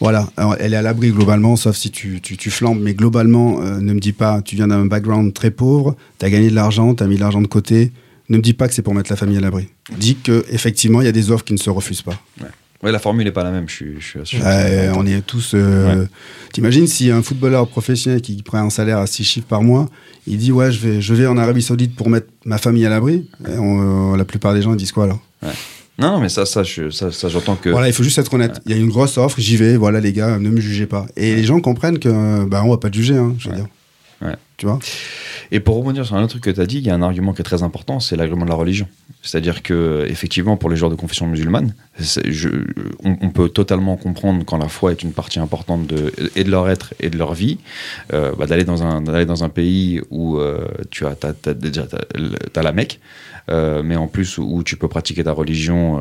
Voilà, 0.00 0.28
Alors, 0.36 0.56
elle 0.58 0.74
est 0.74 0.76
à 0.76 0.82
l'abri 0.82 1.10
globalement, 1.12 1.54
sauf 1.54 1.76
si 1.76 1.90
tu, 1.92 2.20
tu, 2.20 2.36
tu 2.36 2.50
flambes. 2.50 2.80
Mais 2.80 2.92
globalement, 2.92 3.60
euh, 3.62 3.78
ne 3.80 3.92
me 3.92 4.00
dis 4.00 4.12
pas, 4.12 4.42
tu 4.42 4.56
viens 4.56 4.66
d'un 4.68 4.84
background 4.84 5.32
très 5.32 5.50
pauvre, 5.52 5.96
tu 6.18 6.26
as 6.26 6.30
gagné 6.30 6.50
de 6.50 6.54
l'argent, 6.56 6.94
tu 6.94 7.02
as 7.04 7.06
mis 7.06 7.14
de 7.16 7.20
l'argent 7.20 7.40
de 7.40 7.46
côté. 7.46 7.92
Ne 8.28 8.36
me 8.38 8.42
dis 8.42 8.52
pas 8.54 8.66
que 8.68 8.74
c'est 8.74 8.82
pour 8.82 8.94
mettre 8.94 9.10
la 9.12 9.16
famille 9.16 9.36
à 9.36 9.40
l'abri. 9.40 9.68
Dis 9.98 10.16
que 10.16 10.44
effectivement, 10.50 11.00
il 11.00 11.04
y 11.04 11.08
a 11.08 11.12
des 11.12 11.30
offres 11.30 11.44
qui 11.44 11.52
ne 11.52 11.58
se 11.58 11.70
refusent 11.70 12.02
pas. 12.02 12.18
Ouais, 12.40 12.48
la 12.90 12.98
formule 12.98 13.24
n'est 13.26 13.32
pas 13.32 13.44
la 13.44 13.52
même, 13.52 13.68
je 13.68 13.74
suis, 13.74 13.94
je 14.00 14.04
suis 14.24 14.24
sûr. 14.24 14.40
Ouais, 14.44 14.90
on 14.96 15.06
est 15.06 15.20
tous. 15.24 15.52
euh, 15.54 16.00
Ouais. 16.02 16.06
T'imagines 16.52 16.86
si 16.88 17.10
un 17.10 17.22
footballeur 17.22 17.68
professionnel 17.68 18.20
qui 18.20 18.42
prend 18.42 18.58
un 18.58 18.70
salaire 18.70 18.98
à 18.98 19.06
6 19.06 19.22
chiffres 19.24 19.46
par 19.46 19.62
mois, 19.62 19.88
il 20.26 20.38
dit 20.38 20.50
ouais, 20.52 20.72
je 20.72 20.80
vais, 20.80 21.00
je 21.00 21.14
vais 21.14 21.26
en 21.26 21.36
Arabie 21.38 21.62
Saoudite 21.62 21.94
pour 21.94 22.10
mettre 22.10 22.26
ma 22.44 22.58
famille 22.58 22.84
à 22.84 22.90
l'abri. 22.90 23.28
Euh, 23.48 24.16
la 24.16 24.24
plupart 24.24 24.52
des 24.54 24.62
gens 24.62 24.72
ils 24.72 24.76
disent 24.78 24.92
quoi 24.92 25.04
alors? 25.04 25.20
Non, 25.98 26.12
non, 26.12 26.20
mais 26.20 26.28
ça, 26.30 26.46
ça, 26.46 26.62
je- 26.62 26.90
ça, 26.90 27.12
ça, 27.12 27.28
j'entends 27.28 27.54
que. 27.54 27.68
Voilà, 27.68 27.86
il 27.86 27.92
faut 27.92 28.02
juste 28.02 28.18
être 28.18 28.32
honnête. 28.34 28.60
Il 28.66 28.72
y 28.72 28.74
a 28.74 28.78
une 28.78 28.88
grosse 28.88 29.18
offre, 29.18 29.38
j'y 29.40 29.56
vais. 29.56 29.76
Voilà 29.76 30.00
les 30.00 30.12
gars, 30.12 30.38
ne 30.38 30.48
me 30.48 30.60
jugez 30.60 30.86
pas. 30.86 31.06
Et 31.16 31.34
les 31.36 31.44
gens 31.44 31.60
comprennent 31.60 31.98
que 31.98 32.44
bah 32.46 32.62
on 32.64 32.70
va 32.70 32.78
pas 32.78 32.90
te 32.90 32.96
juger, 32.96 33.16
hein, 33.16 33.34
je 33.38 33.44
veux 33.48 33.54
Ouais. 33.54 33.60
dire. 33.60 33.68
Ouais. 34.22 34.36
Tu 34.56 34.66
vois 34.66 34.78
Et 35.50 35.58
pour 35.58 35.76
rebondir 35.76 36.06
sur 36.06 36.14
un 36.14 36.20
autre 36.22 36.30
truc 36.38 36.44
que 36.44 36.50
tu 36.50 36.60
as 36.60 36.66
dit, 36.66 36.78
il 36.78 36.84
y 36.86 36.90
a 36.90 36.94
un 36.94 37.02
argument 37.02 37.32
qui 37.32 37.40
est 37.40 37.44
très 37.44 37.62
important, 37.64 37.98
c'est 37.98 38.14
l'argument 38.14 38.44
de 38.44 38.50
la 38.50 38.54
religion. 38.56 38.86
C'est-à-dire 39.22 39.62
que, 39.62 40.06
effectivement, 40.08 40.56
pour 40.56 40.70
les 40.70 40.76
joueurs 40.76 40.90
de 40.90 40.96
confession 40.96 41.26
musulmane, 41.26 41.74
je- 41.98 42.48
on, 43.02 43.16
on 43.20 43.30
peut 43.30 43.48
totalement 43.48 43.96
comprendre 43.96 44.44
quand 44.44 44.58
la 44.58 44.68
foi 44.68 44.92
est 44.92 45.02
une 45.02 45.12
partie 45.12 45.40
importante 45.40 45.86
de, 45.86 46.12
et 46.36 46.44
de 46.44 46.50
leur 46.50 46.68
être 46.68 46.94
et 47.00 47.10
de 47.10 47.18
leur 47.18 47.34
vie, 47.34 47.58
euh, 48.12 48.32
bah, 48.38 48.46
d'aller 48.46 48.64
dans 48.64 48.82
un 48.84 49.00
dans 49.00 49.42
un 49.44 49.48
pays 49.48 50.00
où 50.10 50.38
euh, 50.38 50.66
tu 50.90 51.04
as 51.06 51.14
déjà 51.54 51.86
la 52.54 52.72
Mecque, 52.72 53.00
euh, 53.50 53.82
mais 53.82 53.96
en 53.96 54.06
plus 54.06 54.38
où 54.38 54.62
tu 54.62 54.76
peux 54.76 54.88
pratiquer 54.88 55.24
ta 55.24 55.32
religion, 55.32 56.00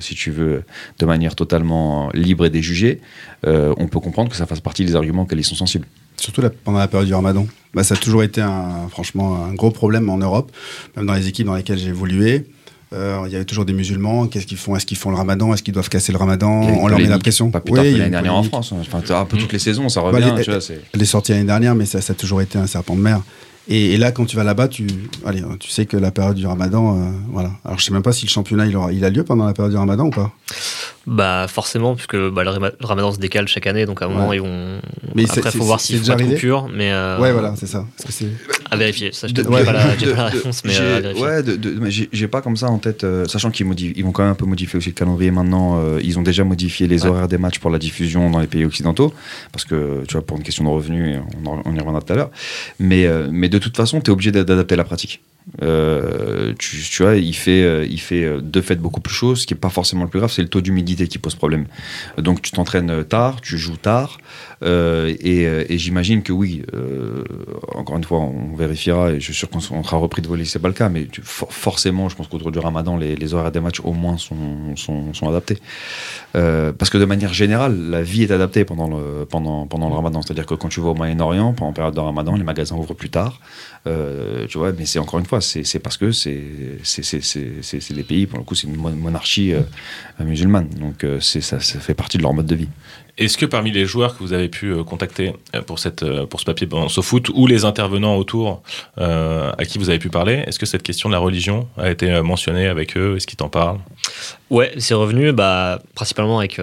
si 0.00 0.14
tu 0.14 0.30
veux, 0.30 0.62
de 0.98 1.06
manière 1.06 1.34
totalement 1.34 2.08
libre 2.14 2.46
et 2.46 2.50
déjugée. 2.50 3.00
on 3.46 3.86
peut 3.88 4.00
comprendre 4.00 4.30
que 4.30 4.36
ça 4.36 4.46
fasse 4.46 4.60
partie 4.60 4.84
des 4.86 4.96
arguments 4.96 5.22
auxquels 5.22 5.40
ils 5.40 5.44
sont 5.44 5.54
sensibles. 5.54 5.86
Surtout 6.16 6.40
la- 6.40 6.50
pendant 6.50 6.78
la 6.78 6.88
période 6.88 7.06
du 7.08 7.14
ramadan. 7.14 7.46
Bah, 7.74 7.82
ça 7.84 7.94
a 7.94 7.96
toujours 7.98 8.22
été, 8.22 8.40
un, 8.40 8.88
franchement, 8.90 9.44
un 9.44 9.54
gros 9.54 9.70
problème 9.70 10.08
en 10.08 10.18
Europe, 10.18 10.52
même 10.96 11.06
dans 11.06 11.14
les 11.14 11.26
équipes 11.28 11.46
dans 11.46 11.54
lesquelles 11.56 11.78
j'ai 11.78 11.88
évolué. 11.88 12.46
Euh, 12.92 13.24
Il 13.26 13.32
y 13.32 13.36
avait 13.36 13.44
toujours 13.44 13.64
des 13.64 13.72
musulmans. 13.72 14.26
Qu'est-ce 14.28 14.46
qu'ils 14.46 14.56
font? 14.58 14.76
Est-ce 14.76 14.86
qu'ils 14.86 14.96
font 14.96 15.10
le 15.10 15.16
ramadan? 15.16 15.52
Est-ce 15.52 15.64
qu'ils 15.64 15.74
doivent 15.74 15.88
casser 15.88 16.12
le 16.12 16.18
ramadan? 16.18 16.60
On 16.62 16.86
leur 16.86 16.98
met 16.98 17.06
la 17.06 17.18
pression. 17.18 17.50
Pas 17.50 17.60
plus 17.60 17.72
tard 17.72 17.82
Oui, 17.82 17.90
que 17.90 17.94
il 17.94 17.98
y 17.98 18.00
a 18.00 18.04
l'année 18.04 18.10
dernière 18.12 18.34
en. 18.36 18.42
France. 18.44 18.72
hein. 18.72 18.76
Enfin, 18.80 19.02
un 19.16 19.24
peu 19.24 19.36
toutes 19.36 19.52
les 19.52 19.58
saisons, 19.58 19.88
ça 19.88 20.00
Bah, 20.02 20.08
revient. 20.10 20.32
les- 20.36 20.44
tu 20.44 20.50
vois, 20.52 20.60
c'est- 20.60 20.80
Je 20.94 20.98
l'ai 21.00 21.04
sorti 21.04 21.32
l'année 21.32 21.44
dernière, 21.44 21.74
mais 21.74 21.86
ça, 21.86 22.00
ça 22.00 22.12
a 22.12 22.16
toujours 22.16 22.40
été 22.40 22.56
un 22.58 22.68
serpent 22.68 22.94
de 22.94 23.00
mer. 23.00 23.20
Et, 23.66 23.94
et 23.94 23.96
là, 23.96 24.12
quand 24.12 24.26
tu 24.26 24.36
vas 24.36 24.44
là-bas, 24.44 24.68
tu, 24.68 24.86
allez, 25.26 25.42
tu 25.58 25.70
sais 25.70 25.86
que 25.86 25.96
la 25.96 26.10
période 26.12 26.36
du 26.36 26.46
ramadan, 26.46 26.96
euh, 26.98 27.10
voilà. 27.32 27.50
Alors, 27.64 27.78
je 27.80 27.84
sais 27.86 27.92
même 27.92 28.02
pas 28.02 28.12
si 28.12 28.26
le 28.26 28.30
championnat 28.30 28.66
il, 28.66 28.76
aura- 28.76 28.92
il 28.92 29.04
a 29.04 29.10
lieu 29.10 29.24
pendant 29.24 29.46
la 29.46 29.54
période 29.54 29.72
du 29.72 29.78
ramadan 29.78 30.04
ou 30.06 30.10
pas. 30.10 30.32
Bah 31.06 31.46
forcément, 31.48 31.94
puisque 31.94 32.16
bah, 32.16 32.44
le 32.44 32.50
rama- 32.50 32.70
le 32.80 32.86
ramadan 32.86 33.12
se 33.12 33.18
décale 33.18 33.46
chaque 33.46 33.66
année, 33.66 33.84
donc 33.84 34.00
à 34.00 34.06
un 34.06 34.08
moment 34.08 34.28
Ouais. 34.28 34.36
ils 34.36 34.40
vont. 34.42 34.80
Mais 35.14 35.24
Après, 35.30 35.50
faut 35.50 35.62
voir 35.64 35.78
c'est 35.78 35.88
s'il 35.88 35.96
faut 35.96 36.02
déjà 36.02 36.12
pas 36.14 36.18
de 36.20 36.22
arrivé 36.24 36.36
coupure, 36.36 36.68
mais. 36.74 36.92
euh, 36.92 37.18
Ouais, 37.20 37.32
voilà, 37.32 37.54
c'est 37.56 37.66
ça. 37.66 37.84
Parce 37.96 38.06
que 38.06 38.12
c'est. 38.12 38.28
À 38.70 38.76
vérifier. 38.76 39.12
Ça, 39.12 39.28
je 39.28 39.34
De- 39.34 39.42
te 39.42 39.48
ouais, 39.48 39.64
pas 39.64 39.72
la, 39.72 39.96
j'ai 39.98 40.06
de- 40.06 40.12
pas 40.12 40.24
la 40.24 40.30
de- 40.30 40.36
réponse, 40.38 40.62
mais 40.64 40.72
euh, 40.80 40.96
à 40.96 41.00
vérifier. 41.00 41.24
ouais, 41.26 41.42
mais 41.80 41.90
j'ai 41.90 42.28
pas 42.28 42.40
comme 42.40 42.56
ça 42.56 42.68
en 42.68 42.78
tête, 42.78 43.04
euh, 43.04 43.26
sachant 43.26 43.50
qu'ils 43.50 43.66
ils 43.96 44.02
vont 44.04 44.12
quand 44.12 44.22
même 44.22 44.32
un 44.32 44.36
peu 44.36 44.46
modifier 44.46 44.78
aussi 44.78 44.88
le 44.88 44.94
calendrier 44.94 45.30
maintenant. 45.30 45.78
euh, 45.78 46.00
ils 46.02 46.18
ont 46.18 46.22
déjà 46.22 46.42
modifié 46.44 46.86
les 46.88 47.02
Ouais. 47.04 47.10
horaires 47.10 47.28
des 47.28 47.38
matchs 47.38 47.58
pour 47.58 47.70
la 47.70 47.78
diffusion 47.78 48.30
dans 48.30 48.40
les 48.40 48.46
pays 48.46 48.64
occidentaux, 48.64 49.12
parce 49.52 49.64
que 49.66 50.04
tu 50.08 50.14
vois, 50.14 50.24
pour 50.24 50.38
une 50.38 50.42
question 50.42 50.64
de 50.64 50.70
revenus, 50.70 51.18
on, 51.44 51.50
en- 51.50 51.62
on 51.66 51.74
y 51.74 51.78
reviendra 51.78 52.00
tout 52.00 52.12
à 52.14 52.16
l'heure. 52.16 52.30
Mais, 52.78 53.06
mais 53.30 53.48
de 53.50 53.58
toute 53.58 53.76
façon, 53.76 54.00
tu 54.00 54.10
es 54.10 54.12
obligé 54.12 54.32
d'a- 54.32 54.44
d'adapter 54.44 54.74
la 54.74 54.84
pratique. 54.84 55.20
Euh, 55.62 56.54
tu, 56.58 57.02
vois, 57.02 57.16
il 57.16 57.34
fait, 57.34 57.62
euh, 57.62 57.86
il 57.88 58.00
fait 58.00 58.24
euh, 58.24 58.40
de 58.40 58.60
fait 58.62 58.76
beaucoup 58.76 59.00
plus 59.00 59.14
chaud. 59.14 59.34
Ce 59.34 59.46
qui 59.46 59.52
est 59.52 59.58
pas 59.58 59.68
forcément 59.68 60.04
le 60.04 60.10
plus 60.10 60.18
grave, 60.18 60.32
c'est 60.32 60.42
le 60.42 60.48
taux 60.48 60.62
d'humidité 60.62 61.06
qui 61.06 61.18
pose 61.18 61.34
problème. 61.34 61.66
Donc 62.16 62.40
tu 62.40 62.50
t'entraînes 62.50 63.04
tard, 63.04 63.40
tu 63.40 63.58
joues 63.58 63.76
tard, 63.76 64.18
et, 64.62 65.66
j'imagine 65.78 66.22
que 66.22 66.32
oui. 66.32 66.62
encore 67.74 67.96
une 67.96 68.04
fois, 68.04 68.20
on 68.20 68.54
vérifiera, 68.56 69.12
et 69.12 69.20
je 69.20 69.24
suis 69.24 69.34
sûr 69.34 69.50
qu'on 69.50 69.58
on 69.58 69.82
sera 69.82 69.96
repris 69.96 70.22
de 70.22 70.28
voler, 70.28 70.44
c'est 70.44 70.58
pas 70.58 70.68
le 70.68 70.74
cas, 70.74 70.88
mais 70.88 71.06
forcément, 71.22 72.08
je 72.08 72.16
pense 72.16 72.28
qu'autour 72.28 72.50
du 72.50 72.58
Ramadan, 72.58 72.96
les, 72.96 73.34
horaires 73.34 73.52
des 73.52 73.60
matchs 73.60 73.80
au 73.80 73.92
moins 73.92 74.16
sont, 74.16 74.74
sont, 74.76 75.28
adaptés. 75.28 75.58
Parce 76.32 76.90
que 76.90 76.98
de 76.98 77.04
manière 77.04 77.34
générale, 77.34 77.90
la 77.90 78.02
vie 78.02 78.22
est 78.22 78.30
adaptée 78.30 78.64
pendant 78.64 78.88
le, 78.88 79.26
pendant, 79.26 79.66
pendant 79.66 79.88
le 79.88 79.94
Ramadan. 79.94 80.22
C'est-à-dire 80.22 80.46
que 80.46 80.54
quand 80.54 80.68
tu 80.68 80.80
vas 80.80 80.90
au 80.90 80.94
Moyen-Orient, 80.94 81.52
pendant 81.52 81.70
la 81.70 81.74
période 81.74 81.94
de 81.94 82.00
Ramadan, 82.00 82.36
les 82.36 82.44
magasins 82.44 82.76
ouvrent 82.76 82.94
plus 82.94 83.10
tard. 83.10 83.40
Euh, 83.86 84.46
tu 84.46 84.56
vois, 84.56 84.72
mais 84.72 84.86
c'est 84.86 84.98
encore 84.98 85.18
une 85.18 85.26
fois, 85.26 85.40
c'est 85.42 85.78
parce 85.78 85.98
que 85.98 86.10
c'est 86.10 86.32
des 87.94 88.02
pays, 88.02 88.26
pour 88.26 88.38
le 88.38 88.44
coup, 88.44 88.54
c'est 88.54 88.66
une 88.66 88.76
mon- 88.76 88.90
monarchie 88.96 89.52
euh, 89.52 89.60
musulmane. 90.20 90.68
Donc 90.70 91.04
euh, 91.04 91.20
ça, 91.20 91.60
ça 91.60 91.80
fait 91.80 91.94
partie 91.94 92.16
de 92.16 92.22
leur 92.22 92.32
mode 92.32 92.46
de 92.46 92.54
vie. 92.54 92.68
Est-ce 93.16 93.38
que 93.38 93.46
parmi 93.46 93.70
les 93.70 93.86
joueurs 93.86 94.16
que 94.16 94.24
vous 94.24 94.32
avez 94.32 94.48
pu 94.48 94.72
euh, 94.72 94.82
contacter 94.82 95.34
euh, 95.54 95.62
pour, 95.62 95.78
cette, 95.78 96.02
euh, 96.02 96.26
pour 96.26 96.40
ce 96.40 96.44
papier 96.44 96.66
pendant 96.66 96.88
foot 96.88 97.30
ou 97.32 97.46
les 97.46 97.64
intervenants 97.64 98.16
autour 98.16 98.62
à 98.96 99.64
qui 99.66 99.78
vous 99.78 99.88
avez 99.88 99.98
pu 99.98 100.08
parler, 100.08 100.42
est-ce 100.46 100.58
que 100.58 100.66
cette 100.66 100.82
question 100.82 101.08
de 101.08 101.14
la 101.14 101.20
religion 101.20 101.68
a 101.76 101.90
été 101.90 102.20
mentionnée 102.22 102.66
avec 102.66 102.96
eux? 102.96 103.16
Est-ce 103.16 103.26
qu'ils 103.26 103.36
t'en 103.36 103.48
parlent? 103.48 103.78
Ouais, 104.50 104.72
c'est 104.78 104.94
revenu 104.94 105.32
bah, 105.32 105.80
principalement 105.94 106.38
avec 106.38 106.60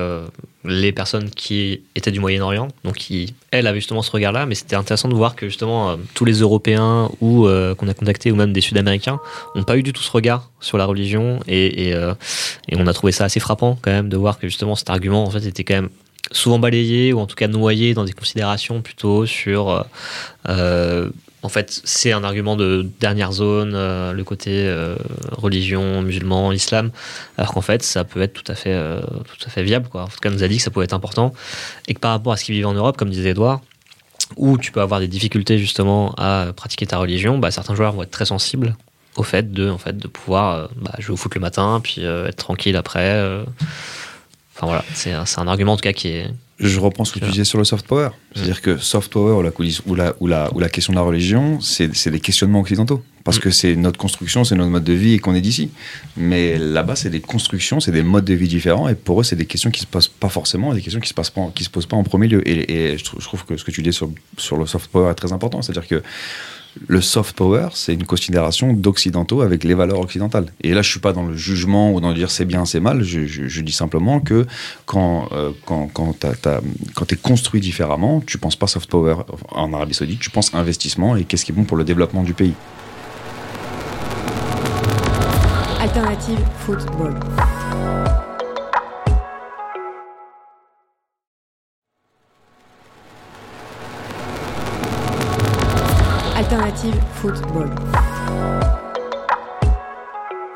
les 0.65 0.91
personnes 0.91 1.29
qui 1.29 1.81
étaient 1.95 2.11
du 2.11 2.19
Moyen-Orient, 2.19 2.69
donc 2.83 2.95
qui, 2.95 3.35
elles, 3.51 3.67
avaient 3.67 3.79
justement 3.79 4.01
ce 4.01 4.11
regard-là, 4.11 4.45
mais 4.45 4.55
c'était 4.55 4.75
intéressant 4.75 5.09
de 5.09 5.15
voir 5.15 5.35
que 5.35 5.47
justement 5.47 5.97
tous 6.13 6.25
les 6.25 6.39
Européens 6.39 7.09
ou 7.19 7.47
qu'on 7.77 7.87
a 7.87 7.93
contactés, 7.93 8.31
ou 8.31 8.35
même 8.35 8.53
des 8.53 8.61
Sud-Américains, 8.61 9.19
n'ont 9.55 9.63
pas 9.63 9.77
eu 9.77 9.83
du 9.83 9.93
tout 9.93 10.01
ce 10.01 10.11
regard 10.11 10.49
sur 10.59 10.77
la 10.77 10.85
religion, 10.85 11.39
et, 11.47 11.89
et, 11.89 11.91
et 11.91 12.75
on 12.77 12.87
a 12.87 12.93
trouvé 12.93 13.11
ça 13.11 13.25
assez 13.25 13.39
frappant 13.39 13.77
quand 13.81 13.91
même 13.91 14.09
de 14.09 14.17
voir 14.17 14.39
que 14.39 14.47
justement 14.47 14.75
cet 14.75 14.89
argument 14.89 15.25
en 15.25 15.29
fait 15.29 15.45
était 15.45 15.63
quand 15.63 15.75
même 15.75 15.89
souvent 16.31 16.59
balayé 16.59 17.13
ou 17.13 17.19
en 17.19 17.27
tout 17.27 17.35
cas 17.35 17.47
noyé 17.47 17.93
dans 17.93 18.05
des 18.05 18.13
considérations 18.13 18.81
plutôt 18.81 19.25
sur 19.25 19.69
euh, 19.69 19.83
euh, 20.49 21.09
en 21.43 21.49
fait, 21.49 21.81
c'est 21.85 22.11
un 22.11 22.23
argument 22.23 22.55
de 22.55 22.87
dernière 22.99 23.31
zone, 23.31 23.73
euh, 23.73 24.13
le 24.13 24.23
côté 24.23 24.71
religion, 25.31 26.03
musulman, 26.03 26.51
islam, 26.51 26.91
alors 27.37 27.53
qu'en 27.53 27.61
fait, 27.61 27.81
ça 27.81 28.03
peut 28.03 28.21
être 28.21 28.33
tout 28.33 28.49
à 28.51 28.53
fait, 28.53 28.79
tout 29.25 29.47
à 29.47 29.49
fait 29.49 29.63
viable. 29.63 29.87
En 29.93 30.07
tout 30.07 30.19
cas, 30.21 30.29
nous 30.29 30.43
a 30.43 30.47
dit 30.47 30.57
que 30.57 30.63
ça 30.63 30.69
pouvait 30.69 30.85
être 30.85 30.93
important 30.93 31.33
et 31.87 31.95
que 31.95 31.99
par 31.99 32.11
rapport 32.11 32.33
à 32.33 32.37
ce 32.37 32.45
qu'ils 32.45 32.53
vivent 32.53 32.67
en 32.67 32.73
Europe, 32.73 32.95
comme 32.95 33.09
disait 33.09 33.31
Edouard, 33.31 33.61
où 34.35 34.59
tu 34.59 34.71
peux 34.71 34.81
avoir 34.81 34.99
des 34.99 35.07
difficultés 35.07 35.57
justement 35.57 36.13
à 36.15 36.53
pratiquer 36.55 36.85
ta 36.85 36.99
religion, 36.99 37.39
bah, 37.39 37.49
certains 37.49 37.73
joueurs 37.73 37.93
vont 37.93 38.03
être 38.03 38.11
très 38.11 38.25
sensibles 38.25 38.75
au 39.17 39.23
fait 39.23 39.51
de, 39.51 39.67
en 39.67 39.79
fait, 39.79 39.97
de 39.97 40.07
pouvoir 40.07 40.69
bah, 40.75 40.93
jouer 40.99 41.13
au 41.13 41.17
foot 41.17 41.33
le 41.33 41.41
matin, 41.41 41.81
puis 41.83 42.03
être 42.03 42.37
tranquille 42.37 42.77
après. 42.77 43.43
Enfin 44.55 44.67
voilà, 44.67 44.83
c'est 44.93 45.13
un, 45.13 45.47
argument 45.47 45.73
en 45.73 45.77
tout 45.77 45.81
cas 45.81 45.93
qui 45.93 46.09
est, 46.09 46.27
Je 46.59 46.79
reprends 46.79 47.05
ce 47.05 47.13
que 47.13 47.19
tu 47.19 47.29
disais 47.31 47.45
sur 47.45 47.57
le 47.57 47.63
soft 47.63 47.87
power. 47.87 48.09
C'est-à-dire 48.35 48.61
que 48.61 48.77
soft 48.77 49.11
power 49.11 49.33
ou 49.33 49.41
la, 49.41 49.51
coulisse- 49.51 49.81
ou 49.85 49.95
la, 49.95 50.13
ou 50.19 50.27
la, 50.27 50.53
ou 50.53 50.59
la 50.59 50.69
question 50.69 50.93
de 50.93 50.97
la 50.97 51.03
religion, 51.03 51.59
c'est 51.61 52.09
des 52.09 52.19
questionnements 52.19 52.59
occidentaux. 52.59 53.03
Parce 53.23 53.37
que 53.39 53.51
c'est 53.51 53.75
notre 53.75 53.99
construction, 53.99 54.43
c'est 54.43 54.55
notre 54.55 54.71
mode 54.71 54.83
de 54.83 54.93
vie 54.93 55.13
et 55.13 55.19
qu'on 55.19 55.35
est 55.35 55.41
d'ici. 55.41 55.69
Mais 56.17 56.57
là-bas, 56.57 56.95
c'est 56.95 57.09
des 57.09 57.21
constructions, 57.21 57.79
c'est 57.79 57.91
des 57.91 58.01
modes 58.01 58.25
de 58.25 58.33
vie 58.33 58.47
différents. 58.47 58.89
Et 58.89 58.95
pour 58.95 59.21
eux, 59.21 59.23
c'est 59.23 59.35
des 59.35 59.45
questions 59.45 59.69
qui 59.69 59.79
se 59.79 59.85
posent 59.85 60.07
pas 60.07 60.29
forcément, 60.29 60.73
des 60.73 60.81
questions 60.81 60.99
qui 60.99 61.09
se, 61.09 61.13
passent 61.13 61.29
pas, 61.29 61.49
qui 61.53 61.63
se 61.63 61.69
posent 61.69 61.85
pas 61.85 61.97
en 61.97 62.03
premier 62.03 62.27
lieu. 62.27 62.47
Et, 62.47 62.93
et 62.93 62.97
je, 62.97 63.03
trouve, 63.03 63.21
je 63.21 63.25
trouve 63.25 63.45
que 63.45 63.57
ce 63.57 63.63
que 63.63 63.71
tu 63.71 63.83
dis 63.83 63.93
sur, 63.93 64.09
sur 64.37 64.57
le 64.57 64.65
soft 64.65 64.91
power 64.91 65.11
est 65.11 65.15
très 65.15 65.31
important. 65.33 65.61
C'est-à-dire 65.61 65.87
que 65.87 66.01
le 66.87 67.01
soft 67.01 67.35
power, 67.35 67.69
c'est 67.73 67.93
une 67.93 68.05
considération 68.05 68.73
d'occidentaux 68.73 69.41
avec 69.41 69.63
les 69.63 69.73
valeurs 69.73 69.99
occidentales. 69.99 70.45
Et 70.61 70.73
là, 70.73 70.81
je 70.81 70.89
suis 70.89 70.99
pas 70.99 71.13
dans 71.13 71.23
le 71.23 71.35
jugement 71.35 71.91
ou 71.93 71.99
dans 71.99 72.09
le 72.09 72.15
dire 72.15 72.31
c'est 72.31 72.45
bien, 72.45 72.65
c'est 72.65 72.79
mal. 72.79 73.03
Je, 73.03 73.61
dis 73.61 73.71
simplement 73.71 74.19
que 74.19 74.45
quand, 74.85 75.29
euh, 75.31 75.51
quand, 75.65 75.89
quand 75.93 76.15
tu 76.19 77.13
es 77.13 77.17
construit 77.17 77.61
différemment, 77.61 78.21
tu 78.25 78.37
penses 78.37 78.55
pas 78.55 78.67
soft 78.67 78.89
power 78.89 79.17
en 79.49 79.73
Arabie 79.73 79.93
Saoudite, 79.93 80.19
tu 80.19 80.29
penses 80.29 80.53
investissement 80.53 81.15
et 81.15 81.23
qu'est-ce 81.25 81.45
qui 81.45 81.51
est 81.51 81.55
bon 81.55 81.65
pour 81.65 81.77
le 81.77 81.83
développement 81.83 82.23
du 82.23 82.33
pays. 82.33 82.53
Alternative 85.79 86.39
football. 86.59 87.19
Alternative 96.51 96.95
football. 97.13 97.69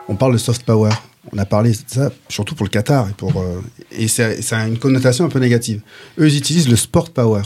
on 0.10 0.16
parle 0.18 0.34
de 0.34 0.38
soft 0.38 0.64
power. 0.64 0.90
On 1.32 1.38
a 1.38 1.46
parlé 1.46 1.72
de 1.72 1.78
ça 1.88 2.12
surtout 2.28 2.54
pour 2.54 2.66
le 2.66 2.70
Qatar 2.70 3.08
et 3.10 3.14
pour 3.14 3.40
euh, 3.40 3.62
et 3.92 4.10
ça, 4.10 4.42
ça 4.42 4.58
a 4.60 4.68
une 4.68 4.78
connotation 4.78 5.24
un 5.24 5.30
peu 5.30 5.40
négative. 5.40 5.80
Eux, 6.20 6.28
ils 6.28 6.38
utilisent 6.38 6.68
le 6.68 6.76
sport 6.76 7.12
power. 7.12 7.44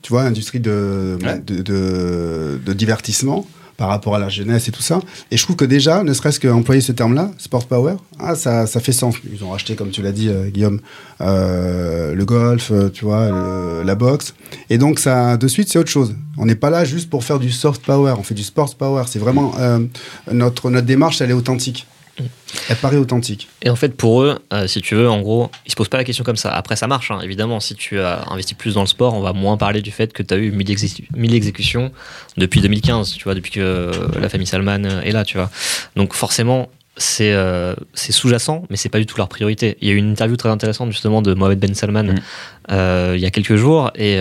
Tu 0.00 0.08
vois, 0.14 0.22
industrie 0.22 0.60
de, 0.60 1.18
de, 1.44 1.60
de- 1.60 2.58
de 2.64 2.72
divertissement 2.72 3.46
par 3.78 3.88
rapport 3.88 4.16
à 4.16 4.18
la 4.18 4.28
jeunesse 4.28 4.68
et 4.68 4.72
tout 4.72 4.82
ça. 4.82 5.00
Et 5.30 5.38
je 5.38 5.42
trouve 5.44 5.56
que 5.56 5.64
déjà, 5.64 6.02
ne 6.02 6.12
serait-ce 6.12 6.40
qu'employer 6.40 6.82
ce 6.82 6.92
terme-là, 6.92 7.30
sport 7.38 7.66
power, 7.66 7.94
ah, 8.18 8.34
ça, 8.34 8.66
ça 8.66 8.80
fait 8.80 8.92
sens. 8.92 9.14
Ils 9.32 9.42
ont 9.44 9.50
racheté, 9.50 9.76
comme 9.76 9.90
tu 9.90 10.02
l'as 10.02 10.12
dit, 10.12 10.28
euh, 10.28 10.50
Guillaume, 10.50 10.80
euh, 11.20 12.12
le 12.12 12.24
golf, 12.24 12.70
euh, 12.72 12.90
tu 12.90 13.04
vois, 13.04 13.30
la 13.84 13.94
boxe. 13.94 14.34
Et 14.68 14.78
donc, 14.78 14.98
ça, 14.98 15.36
de 15.36 15.48
suite, 15.48 15.68
c'est 15.70 15.78
autre 15.78 15.90
chose. 15.90 16.14
On 16.36 16.44
n'est 16.44 16.56
pas 16.56 16.70
là 16.70 16.84
juste 16.84 17.08
pour 17.08 17.24
faire 17.24 17.38
du 17.38 17.50
soft 17.50 17.84
power, 17.84 18.14
on 18.18 18.24
fait 18.24 18.34
du 18.34 18.42
sport 18.42 18.74
power. 18.74 19.04
C'est 19.06 19.20
vraiment 19.20 19.54
euh, 19.58 19.78
notre, 20.32 20.70
notre 20.70 20.86
démarche, 20.86 21.20
elle 21.20 21.30
est 21.30 21.34
authentique. 21.34 21.86
Elle 22.70 22.76
paraît 22.76 22.96
authentique. 22.96 23.48
Et 23.62 23.70
en 23.70 23.76
fait, 23.76 23.94
pour 23.96 24.22
eux, 24.22 24.38
euh, 24.52 24.66
si 24.66 24.80
tu 24.80 24.94
veux, 24.94 25.08
en 25.08 25.20
gros, 25.20 25.50
ils 25.66 25.70
se 25.70 25.76
posent 25.76 25.88
pas 25.88 25.96
la 25.98 26.04
question 26.04 26.24
comme 26.24 26.36
ça. 26.36 26.50
Après, 26.50 26.76
ça 26.76 26.86
marche, 26.86 27.10
hein, 27.10 27.20
évidemment. 27.22 27.60
Si 27.60 27.74
tu 27.74 27.98
as 28.00 28.24
investi 28.30 28.54
plus 28.54 28.74
dans 28.74 28.80
le 28.82 28.86
sport, 28.86 29.14
on 29.14 29.20
va 29.20 29.32
moins 29.32 29.56
parler 29.56 29.82
du 29.82 29.90
fait 29.90 30.12
que 30.12 30.22
tu 30.22 30.32
as 30.34 30.38
eu 30.38 30.50
1000, 30.50 30.66
exé- 30.70 31.04
1000 31.14 31.34
exécutions 31.34 31.92
depuis 32.36 32.60
2015, 32.60 33.12
tu 33.12 33.24
vois, 33.24 33.34
depuis 33.34 33.50
que 33.50 33.60
euh, 33.60 33.92
la 34.20 34.28
famille 34.28 34.46
Salman 34.46 34.84
euh, 34.84 35.02
est 35.02 35.12
là, 35.12 35.24
tu 35.24 35.36
vois. 35.36 35.50
Donc, 35.96 36.14
forcément, 36.14 36.68
c'est 36.96 37.32
euh, 37.32 37.74
sous-jacent, 37.94 38.64
mais 38.70 38.76
c'est 38.76 38.88
pas 38.88 38.98
du 38.98 39.06
tout 39.06 39.16
leur 39.18 39.28
priorité. 39.28 39.76
Il 39.80 39.88
y 39.88 39.90
a 39.90 39.94
eu 39.94 39.98
une 39.98 40.10
interview 40.12 40.36
très 40.36 40.48
intéressante, 40.48 40.90
justement, 40.90 41.22
de 41.22 41.34
Mohamed 41.34 41.58
Ben 41.58 41.74
Salman 41.74 42.02
Mm. 42.04 42.14
euh, 42.72 43.12
il 43.16 43.20
y 43.22 43.26
a 43.26 43.30
quelques 43.30 43.56
jours, 43.56 43.90
et. 43.94 44.18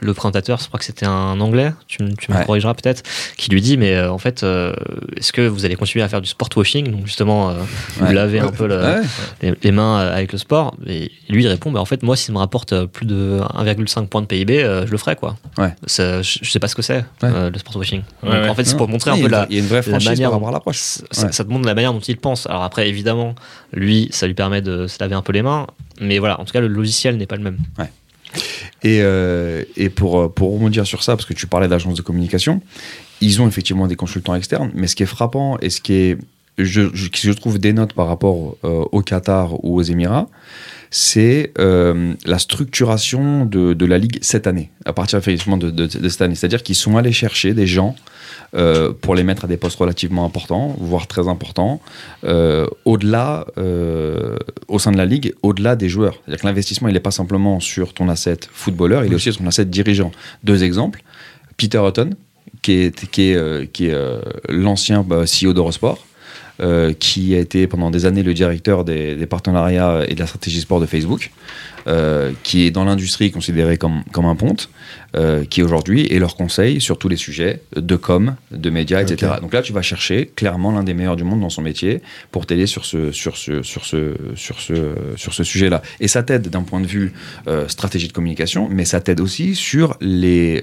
Le 0.00 0.14
présentateur, 0.14 0.58
je 0.58 0.66
crois 0.66 0.78
que 0.78 0.84
c'était 0.84 1.06
un 1.06 1.40
anglais, 1.40 1.72
tu, 1.86 2.02
me- 2.02 2.14
tu 2.14 2.30
me 2.32 2.36
Ouais. 2.36 2.44
corrigeras 2.46 2.74
peut-être, 2.74 3.02
qui 3.36 3.50
lui 3.50 3.60
dit 3.60 3.76
Mais 3.76 3.94
euh, 3.94 4.10
en 4.10 4.18
fait, 4.18 4.42
euh, 4.42 4.72
est-ce 5.16 5.32
que 5.32 5.42
vous 5.46 5.64
allez 5.64 5.76
continuer 5.76 6.02
à 6.04 6.08
faire 6.08 6.20
du 6.20 6.28
sport 6.28 6.48
washing 6.56 6.90
Donc, 6.90 7.06
justement, 7.06 7.50
euh, 7.50 7.54
vous 7.98 8.06
Ouais. 8.06 8.12
lavez 8.14 8.40
un 8.40 8.48
peu 8.48 8.66
le- 8.66 8.80
Ouais. 8.80 9.00
les, 9.42 9.54
les 9.62 9.72
mains 9.72 9.98
avec 9.98 10.32
le 10.32 10.38
sport. 10.38 10.74
Et 10.86 11.10
lui, 11.28 11.44
il 11.44 11.48
répond 11.48 11.70
bah, 11.70 11.80
En 11.80 11.84
fait, 11.84 12.02
moi, 12.02 12.16
si 12.16 12.24
ça 12.26 12.32
me 12.32 12.38
rapporte 12.38 12.86
plus 12.86 13.06
de 13.06 13.40
1,5 13.54 14.06
point 14.08 14.22
de 14.22 14.26
PIB, 14.26 14.62
euh, 14.62 14.86
je 14.86 14.90
le 14.92 14.98
ferai. 14.98 15.16
Quoi. 15.16 15.36
Ouais. 15.58 15.74
Ça, 15.86 16.22
je, 16.22 16.38
je 16.42 16.50
sais 16.50 16.58
pas 16.60 16.68
ce 16.68 16.74
que 16.74 16.82
c'est, 16.82 16.98
Ouais. 17.22 17.30
euh, 17.32 17.50
le 17.50 17.58
sport 17.58 17.76
washing. 17.76 18.00
Ouais, 18.22 18.30
Donc, 18.30 18.42
ouais. 18.42 18.48
en 18.48 18.54
fait, 18.54 18.64
c'est 18.64 18.76
pour 18.76 18.88
montrer 18.88 19.10
Ouais, 19.12 19.18
un 19.18 19.22
peu 19.22 19.28
la, 19.28 19.38
vraie- 19.40 19.46
il 19.50 19.56
y 19.56 19.60
a 19.60 19.62
une 19.62 19.68
vraie 19.68 19.82
la 19.86 19.98
manière 19.98 20.32
à 20.34 20.50
l'approche. 20.50 20.78
ça, 20.78 21.30
ça 21.32 21.44
te 21.44 21.50
montre 21.50 21.66
la 21.66 21.74
manière 21.74 21.92
dont 21.92 22.00
il 22.00 22.16
pense. 22.16 22.46
Alors 22.46 22.62
après, 22.62 22.88
évidemment, 22.88 23.34
lui, 23.72 24.08
ça 24.12 24.26
lui 24.26 24.34
permet 24.34 24.62
de 24.62 24.86
se 24.86 24.96
laver 25.00 25.14
un 25.14 25.22
peu 25.22 25.32
les 25.32 25.42
mains. 25.42 25.66
Mais 26.00 26.18
voilà, 26.18 26.40
en 26.40 26.44
tout 26.44 26.52
cas, 26.52 26.60
le 26.60 26.68
logiciel 26.68 27.16
n'est 27.18 27.26
pas 27.26 27.36
le 27.36 27.42
même. 27.42 27.58
Et, 28.82 29.00
euh, 29.02 29.64
et 29.76 29.90
pour, 29.90 30.20
euh, 30.20 30.28
pour 30.28 30.52
rebondir 30.52 30.86
sur 30.86 31.02
ça, 31.02 31.16
parce 31.16 31.26
que 31.26 31.34
tu 31.34 31.46
parlais 31.46 31.68
d'agence 31.68 31.94
de 31.94 32.02
communication, 32.02 32.62
ils 33.20 33.42
ont 33.42 33.48
effectivement 33.48 33.86
des 33.86 33.96
consultants 33.96 34.34
externes, 34.34 34.70
mais 34.74 34.86
ce 34.86 34.96
qui 34.96 35.02
est 35.02 35.06
frappant 35.06 35.58
et 35.60 35.70
ce 35.70 35.80
qui 35.80 35.92
est, 35.94 36.18
je, 36.58 36.82
je, 36.94 37.32
trouve 37.32 37.58
dénote 37.58 37.92
par 37.92 38.06
rapport 38.06 38.56
euh, 38.64 38.84
au 38.92 39.02
Qatar 39.02 39.64
ou 39.64 39.78
aux 39.78 39.82
Émirats, 39.82 40.28
c'est 40.90 41.52
la 41.56 42.38
structuration 42.38 43.44
de, 43.44 43.74
de 43.74 43.86
la 43.86 43.96
Ligue 43.96 44.18
cette 44.22 44.48
année, 44.48 44.70
à 44.84 44.92
partir 44.92 45.20
effectivement 45.20 45.56
de, 45.56 45.70
de 45.70 46.08
cette 46.08 46.20
année. 46.20 46.34
C'est-à-dire 46.34 46.64
qu'ils 46.64 46.74
sont 46.74 46.96
allés 46.96 47.12
chercher 47.12 47.54
des 47.54 47.68
gens 47.68 47.94
euh, 48.54 48.92
pour 48.92 49.14
les 49.14 49.22
mettre 49.22 49.44
à 49.44 49.48
des 49.48 49.56
postes 49.56 49.78
relativement 49.78 50.24
importants, 50.24 50.74
voire 50.78 51.06
très 51.06 51.28
importants, 51.28 51.80
euh, 52.24 52.66
au-delà, 52.84 53.46
euh, 53.58 54.36
au 54.68 54.78
sein 54.78 54.90
de 54.90 54.96
la 54.96 55.06
ligue, 55.06 55.34
au-delà 55.42 55.76
des 55.76 55.88
joueurs. 55.88 56.14
C'est-à-dire 56.24 56.40
que 56.40 56.46
l'investissement, 56.46 56.88
il 56.88 56.94
n'est 56.94 57.00
pas 57.00 57.10
simplement 57.10 57.60
sur 57.60 57.94
ton 57.94 58.08
asset 58.08 58.38
footballeur, 58.52 59.04
il 59.04 59.12
est 59.12 59.14
aussi 59.14 59.32
sur 59.32 59.40
ton 59.40 59.46
asset 59.46 59.66
dirigeant. 59.66 60.10
Deux 60.42 60.64
exemples. 60.64 61.02
Peter 61.56 61.80
Hutton, 61.86 62.10
qui 62.62 62.72
est, 62.72 63.10
qui 63.10 63.30
est, 63.30 63.72
qui 63.72 63.86
est 63.86 64.20
l'ancien 64.48 65.02
bah, 65.02 65.24
CEO 65.24 65.52
d'Eurosport, 65.52 66.04
euh, 66.60 66.92
qui 66.92 67.34
a 67.34 67.38
été 67.38 67.66
pendant 67.66 67.90
des 67.90 68.04
années 68.04 68.22
le 68.22 68.34
directeur 68.34 68.84
des, 68.84 69.14
des 69.14 69.24
partenariats 69.24 70.04
et 70.06 70.14
de 70.14 70.20
la 70.20 70.26
stratégie 70.26 70.60
sport 70.60 70.78
de 70.78 70.84
Facebook, 70.84 71.30
euh, 71.90 72.30
qui 72.44 72.66
est 72.66 72.70
dans 72.70 72.84
l'industrie 72.84 73.32
considéré 73.32 73.76
comme, 73.76 74.04
comme 74.12 74.26
un 74.26 74.36
ponte, 74.36 74.70
euh, 75.16 75.44
qui 75.44 75.60
aujourd'hui 75.60 76.06
est 76.06 76.20
leur 76.20 76.36
conseil 76.36 76.80
sur 76.80 76.98
tous 76.98 77.08
les 77.08 77.16
sujets 77.16 77.62
de 77.74 77.96
com, 77.96 78.36
de 78.52 78.70
médias, 78.70 79.00
etc. 79.02 79.32
Donc 79.40 79.52
là, 79.52 79.60
tu 79.60 79.72
vas 79.72 79.82
chercher 79.82 80.30
clairement 80.36 80.70
l'un 80.70 80.84
des 80.84 80.94
meilleurs 80.94 81.16
du 81.16 81.24
monde 81.24 81.40
dans 81.40 81.50
son 81.50 81.62
métier 81.62 82.00
pour 82.30 82.46
t'aider 82.46 82.66
sur 82.66 82.84
ce, 82.84 83.10
sur 83.10 83.36
ce, 83.36 83.62
sur 83.62 83.86
ce, 83.86 84.14
sur 84.36 84.60
ce, 84.60 84.94
sur 85.16 85.34
ce 85.34 85.42
sujet-là. 85.42 85.82
Et 85.98 86.06
ça 86.06 86.22
t'aide 86.22 86.48
d'un 86.48 86.62
point 86.62 86.80
de 86.80 86.86
vue 86.86 87.12
euh, 87.48 87.66
stratégie 87.66 88.06
de 88.06 88.12
communication, 88.12 88.68
mais 88.70 88.84
ça 88.84 89.00
t'aide 89.00 89.20
aussi 89.20 89.56
sur 89.56 89.96
les, 90.00 90.62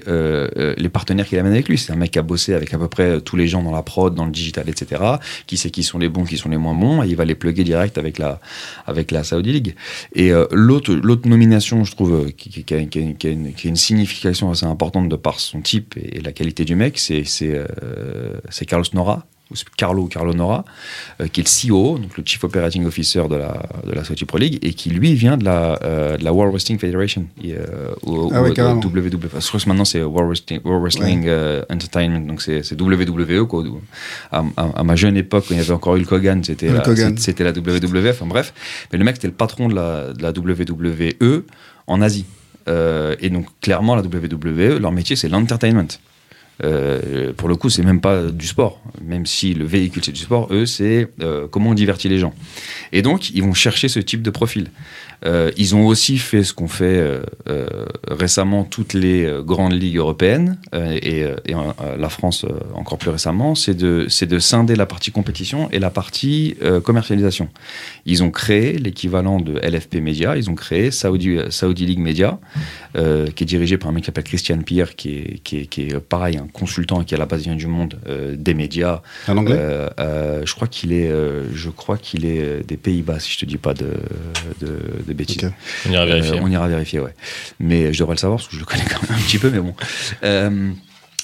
les 0.78 0.88
partenaires 0.88 1.26
qu'il 1.26 1.38
amène 1.38 1.52
avec 1.52 1.68
lui. 1.68 1.76
C'est 1.76 1.92
un 1.92 1.96
mec 1.96 2.12
qui 2.12 2.18
a 2.18 2.22
bossé 2.22 2.54
avec 2.54 2.72
à 2.72 2.78
peu 2.78 2.88
près 2.88 3.20
tous 3.20 3.36
les 3.36 3.48
gens 3.48 3.62
dans 3.62 3.72
la 3.72 3.82
prod, 3.82 4.14
dans 4.14 4.24
le 4.24 4.32
digital, 4.32 4.66
etc. 4.68 5.02
Qui 5.46 5.58
sait 5.58 5.70
qui 5.70 5.82
sont 5.82 5.98
les 5.98 6.08
bons, 6.08 6.24
qui 6.24 6.38
sont 6.38 6.48
les 6.48 6.56
moins 6.56 6.74
bons, 6.74 7.02
et 7.02 7.08
il 7.08 7.16
va 7.16 7.26
les 7.26 7.34
plugger 7.34 7.64
direct 7.64 7.98
avec 7.98 8.16
la, 8.18 8.40
avec 8.86 9.10
la 9.10 9.24
Saudi 9.24 9.52
League. 9.52 9.74
Et 10.14 10.32
l'autre, 10.52 10.94
l'autre 11.18 11.28
nomination, 11.28 11.84
je 11.84 11.94
trouve, 11.94 12.32
qui, 12.32 12.64
a, 12.72 12.78
une, 12.78 13.76
signification 13.76 14.50
assez 14.50 14.66
importante 14.66 15.08
de 15.08 15.16
par 15.16 15.40
son 15.40 15.60
type 15.60 15.96
et, 15.96 16.20
la 16.20 16.32
qualité 16.32 16.64
du 16.64 16.76
mec, 16.76 16.98
c'est, 16.98 17.24
euh, 17.42 18.38
c'est 18.50 18.66
Carlos 18.66 18.86
Nora. 18.94 19.26
Ou 19.50 19.54
Carlo 19.76 20.06
Carlo 20.06 20.34
Nora, 20.34 20.64
euh, 21.20 21.26
qui 21.28 21.40
est 21.40 21.44
le 21.68 21.70
CEO, 21.72 21.98
donc 21.98 22.16
le 22.18 22.22
Chief 22.26 22.42
Operating 22.44 22.84
Officer 22.86 23.22
de 23.30 23.36
la, 23.36 23.62
de 23.86 23.92
la 23.92 24.04
Saudi 24.04 24.24
Pro 24.24 24.38
League, 24.38 24.58
et 24.62 24.74
qui 24.74 24.90
lui 24.90 25.14
vient 25.14 25.36
de 25.36 25.44
la, 25.44 25.78
euh, 25.82 26.16
de 26.18 26.24
la 26.24 26.32
World 26.32 26.52
Wrestling 26.52 26.78
Federation, 26.78 27.24
et, 27.42 27.54
euh, 27.54 27.94
ou, 28.02 28.30
Ah 28.34 28.42
ouais, 28.42 28.50
ou. 28.50 28.80
WWE. 28.80 29.10
Je 29.40 29.46
crois 29.48 29.60
que 29.60 29.68
maintenant 29.68 29.84
c'est 29.84 30.02
World 30.02 30.28
Wrestling, 30.28 30.60
World 30.64 30.82
Wrestling 30.82 31.28
Entertainment, 31.70 32.20
donc 32.26 32.42
c'est 32.42 32.62
WWE. 32.80 33.46
Quoi. 33.46 33.64
À, 34.32 34.44
à- 34.56 34.70
à 34.80 34.84
ma 34.84 34.96
jeune 34.96 35.16
époque, 35.16 35.46
quand 35.48 35.54
il 35.54 35.58
y 35.58 35.60
avait 35.60 35.70
encore 35.72 35.94
Hulk 35.94 36.12
Hogan, 36.12 36.44
c'était 36.44 36.68
la, 36.68 36.82
c'était 37.18 37.44
la 37.44 37.52
WWF, 37.52 38.10
enfin 38.20 38.26
bref. 38.26 38.52
Mais 38.92 38.98
le 38.98 39.04
mec, 39.04 39.16
c'était 39.16 39.28
le 39.28 39.34
patron 39.34 39.68
de 39.68 39.74
la, 39.74 40.12
de 40.12 40.22
la 40.22 40.30
WWE 40.30 41.44
en 41.86 42.02
Asie. 42.02 42.26
Et 42.66 43.30
donc, 43.30 43.46
clairement, 43.62 43.96
la 43.96 44.02
WWE, 44.02 44.78
leur 44.78 44.92
métier, 44.92 45.16
c'est 45.16 45.28
l'entertainment. 45.30 45.88
Euh, 46.64 47.32
pour 47.32 47.48
le 47.48 47.56
coup, 47.56 47.70
c'est 47.70 47.82
même 47.82 48.00
pas 48.00 48.24
du 48.24 48.46
sport. 48.46 48.80
Même 49.02 49.26
si 49.26 49.54
le 49.54 49.64
véhicule 49.64 50.04
c'est 50.04 50.12
du 50.12 50.20
sport, 50.20 50.48
eux, 50.50 50.66
c'est 50.66 51.08
euh, 51.20 51.46
comment 51.48 51.70
on 51.70 51.74
divertit 51.74 52.08
les 52.08 52.18
gens. 52.18 52.34
Et 52.92 53.02
donc, 53.02 53.30
ils 53.30 53.42
vont 53.42 53.54
chercher 53.54 53.88
ce 53.88 54.00
type 54.00 54.22
de 54.22 54.30
profil. 54.30 54.70
Euh, 55.24 55.50
ils 55.56 55.74
ont 55.74 55.86
aussi 55.86 56.18
fait 56.18 56.44
ce 56.44 56.52
qu'ont 56.52 56.68
fait 56.68 56.84
euh, 56.84 57.20
euh, 57.48 57.66
récemment 58.08 58.64
toutes 58.64 58.94
les 58.94 59.28
grandes 59.44 59.72
ligues 59.72 59.96
européennes 59.96 60.58
et, 60.72 61.20
et, 61.20 61.54
la 61.98 62.08
France 62.08 62.44
encore 62.74 62.98
plus 62.98 63.10
récemment, 63.10 63.54
c'est 63.54 63.74
de, 63.74 64.06
c'est 64.08 64.26
de 64.26 64.38
scinder 64.38 64.76
la 64.76 64.86
partie 64.86 65.10
compétition 65.10 65.68
et 65.70 65.78
la 65.78 65.90
partie 65.90 66.56
commercialisation. 66.84 67.48
Ils 68.06 68.22
ont 68.22 68.30
créé 68.30 68.78
l'équivalent 68.78 69.40
de 69.40 69.58
LFP 69.58 69.96
Media, 69.96 70.36
ils 70.36 70.50
ont 70.50 70.54
créé 70.54 70.90
Saudi, 70.90 71.38
Saudi 71.50 71.86
League 71.86 71.98
Media, 71.98 72.38
qui 72.94 73.00
est 73.00 73.46
dirigé 73.46 73.78
par 73.78 73.90
un 73.90 73.92
mec 73.92 74.04
qui 74.04 74.06
s'appelle 74.06 74.24
Christian 74.24 74.58
Pierre, 74.58 74.96
qui 74.96 75.10
est, 75.10 75.38
qui 75.42 75.58
est, 75.58 75.66
qui 75.66 75.82
est, 75.82 75.98
pareil, 76.00 76.36
un 76.36 76.46
consultant 76.46 77.02
qui 77.04 77.14
à 77.14 77.18
la 77.18 77.26
base 77.26 77.42
vient 77.42 77.56
du 77.56 77.66
monde 77.66 77.98
des 78.36 78.54
médias. 78.54 79.02
Un 79.26 79.36
anglais? 79.36 79.58
Je 79.98 80.54
crois 80.54 80.68
qu'il 80.68 80.92
est, 80.92 81.10
je 81.52 81.70
crois 81.70 81.98
qu'il 81.98 82.24
est 82.24 82.66
des 82.66 82.76
Pays-Bas, 82.76 83.20
si 83.20 83.32
je 83.32 83.38
te 83.38 83.44
dis 83.44 83.58
pas 83.58 83.74
de, 83.74 83.94
de, 84.60 85.07
de 85.08 85.14
bêtises. 85.14 85.50
On 85.88 85.92
ira 85.92 86.06
vérifier. 86.06 86.38
Euh, 86.38 86.42
on 86.42 86.50
ira 86.50 86.68
vérifier, 86.68 87.00
ouais. 87.00 87.14
Mais 87.58 87.92
je 87.92 87.98
devrais 87.98 88.14
le 88.14 88.20
savoir 88.20 88.38
parce 88.38 88.48
que 88.48 88.54
je 88.54 88.60
le 88.60 88.66
connais 88.66 88.84
quand 88.84 89.02
même 89.08 89.18
un 89.18 89.22
petit 89.22 89.38
peu, 89.38 89.50
mais 89.50 89.60
bon. 89.60 89.74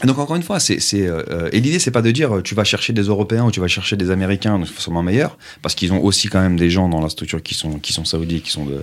Euh, 0.02 0.06
donc 0.08 0.18
encore 0.18 0.34
une 0.34 0.42
fois, 0.42 0.58
c'est, 0.58 0.80
c'est, 0.80 1.06
euh, 1.06 1.48
et 1.52 1.60
l'idée 1.60 1.78
c'est 1.78 1.92
pas 1.92 2.02
de 2.02 2.10
dire 2.10 2.34
euh, 2.36 2.42
tu 2.42 2.56
vas 2.56 2.64
chercher 2.64 2.92
des 2.92 3.02
Européens 3.02 3.44
ou 3.44 3.52
tu 3.52 3.60
vas 3.60 3.68
chercher 3.68 3.96
des 3.96 4.10
Américains 4.10 4.58
donc 4.58 4.66
forcément 4.66 5.02
meilleurs, 5.04 5.38
parce 5.62 5.76
qu'ils 5.76 5.92
ont 5.92 6.02
aussi 6.02 6.28
quand 6.28 6.40
même 6.40 6.56
des 6.56 6.68
gens 6.68 6.88
dans 6.88 7.00
la 7.00 7.08
structure 7.08 7.40
qui 7.42 7.54
sont 7.54 7.78
qui 7.78 7.92
sont 7.92 8.04
saoudis, 8.04 8.40
qui 8.40 8.50
sont 8.50 8.64
de 8.66 8.82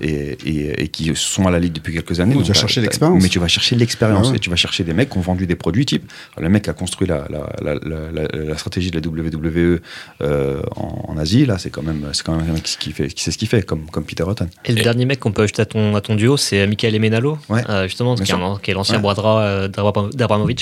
et, 0.00 0.36
et, 0.44 0.82
et 0.82 0.88
qui 0.88 1.12
sont 1.14 1.46
à 1.46 1.52
la 1.52 1.60
ligue 1.60 1.72
depuis 1.74 1.94
quelques 1.94 2.18
années. 2.18 2.34
Donc, 2.34 2.42
tu 2.42 2.48
vas 2.48 2.54
t'as- 2.54 2.60
chercher 2.60 2.80
l'expérience. 2.80 3.22
Mais 3.22 3.28
tu 3.28 3.38
vas 3.38 3.46
chercher 3.48 3.76
l'expérience 3.76 4.26
Ah 4.26 4.30
ouais. 4.30 4.36
et 4.36 4.40
tu 4.40 4.50
vas 4.50 4.56
chercher 4.56 4.82
des 4.82 4.92
mecs 4.94 5.10
qui 5.10 5.18
ont 5.18 5.22
vendu 5.22 5.46
des 5.46 5.54
produits 5.56 5.86
type 5.86 6.10
le 6.36 6.48
mec 6.48 6.64
qui 6.64 6.70
a 6.70 6.72
construit 6.72 7.06
la 7.06 7.26
la, 7.30 7.48
la, 7.62 7.74
la, 7.74 8.10
la- 8.12 8.28
la 8.44 8.56
stratégie 8.58 8.90
de 8.90 8.98
la 8.98 9.06
WWE 9.06 9.80
euh, 10.22 10.60
en, 10.74 11.04
en 11.08 11.18
Asie 11.18 11.46
là, 11.46 11.56
c'est 11.58 11.70
quand 11.70 11.82
même 11.82 12.04
c'est 12.12 12.24
quand 12.26 12.36
même 12.36 12.50
un 12.50 12.54
mec 12.54 12.64
qui 12.64 12.90
fait 12.92 13.06
qui 13.08 13.22
sait 13.22 13.30
ce 13.30 13.38
qu'il 13.38 13.48
fait 13.48 13.62
comme 13.62 13.86
comme 13.90 14.04
Peter 14.04 14.24
Hutton. 14.28 14.48
Et 14.64 14.72
le 14.72 14.82
dernier 14.82 15.04
mec 15.04 15.20
qu'on 15.20 15.30
peut 15.30 15.42
ajouter 15.42 15.62
à 15.62 15.66
ton, 15.66 15.94
à 15.94 16.00
ton 16.00 16.16
duo, 16.16 16.36
c'est 16.36 16.66
Michael 16.66 16.96
Emenalo, 16.96 17.38
Ouais. 17.48 17.62
euh, 17.68 17.84
justement, 17.84 18.16
qui 18.16 18.22
est, 18.70 18.74
l'ancien 18.74 18.96
Ouais. 18.96 19.02
bras 19.02 19.14
droit 19.14 19.40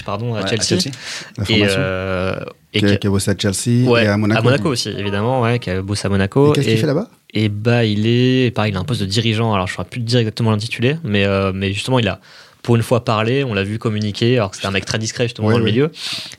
pardon, 0.05 0.35
à 0.35 0.43
Ouais, 0.43 0.49
Chelsea. 0.49 0.91
La 1.39 1.45
Et, 1.49 1.63
euh, 1.69 2.37
qui, 2.73 2.85
a, 2.85 2.89
qui- 2.91 2.99
qui 2.99 3.07
a 3.07 3.11
bossé 3.11 3.31
à 3.31 3.35
Chelsea 3.39 3.89
ouais, 3.89 4.05
et 4.05 4.09
à 4.09 4.17
Monaco. 4.17 4.69
aussi, 4.69 4.91
évidemment, 4.91 5.41
ouais, 5.43 5.59
qui 5.59 5.71
a 5.71 5.81
bossé 5.83 6.07
à 6.07 6.09
Monaco. 6.11 6.51
Et 6.53 6.55
Qu'est-ce 6.57 6.69
qu'il 6.69 6.79
fait 6.79 6.87
là-bas? 6.87 7.09
Et 7.35 7.49
bah, 7.49 7.85
il 7.85 8.07
est, 8.07 8.51
pareil, 8.55 8.73
il 8.73 8.77
a 8.77 8.81
un 8.81 8.85
poste 8.85 9.01
de 9.01 9.07
dirigeant. 9.07 9.53
Alors, 9.55 9.67
je 9.67 9.73
ne 9.73 9.77
saurais 9.77 9.89
plus 9.89 10.01
te 10.01 10.07
dire 10.07 10.19
exactement 10.21 10.51
l'intitulé, 10.53 10.97
mais, 11.05 11.25
euh, 11.25 11.53
mais 11.55 11.73
justement, 11.73 11.99
il 11.99 12.09
a 12.09 12.21
pour 12.63 12.75
une 12.75 12.83
fois 12.83 13.05
parlé, 13.05 13.45
on 13.45 13.55
l'a 13.55 13.63
vu 13.63 13.79
communiquer, 13.79 14.39
alors 14.39 14.51
que 14.51 14.57
c'était 14.57 14.67
un 14.67 14.73
mec 14.73 14.85
très 14.85 14.99
discret 14.99 15.25
justement 15.27 15.47
Ouais, 15.47 15.53
dans 15.53 15.61
le 15.61 15.65
milieu. 15.67 15.93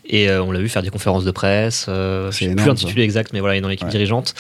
Et 0.10 0.28
euh, 0.30 0.44
on 0.44 0.52
l'a 0.52 0.60
vu 0.60 0.68
faire 0.68 0.82
des 0.82 0.90
conférences 0.90 1.24
de 1.24 1.32
presse. 1.32 1.86
Euh, 1.88 2.32
je 2.32 2.38
sais 2.40 2.54
plus 2.54 2.66
l'intitulé 2.68 3.04
exact, 3.04 3.32
mais 3.32 3.40
voilà, 3.40 3.56
il 3.56 3.60
est 3.60 3.62
dans 3.62 3.70
l'équipe 3.70 3.86
Ouais. 3.86 3.92
dirigeante. 3.92 4.34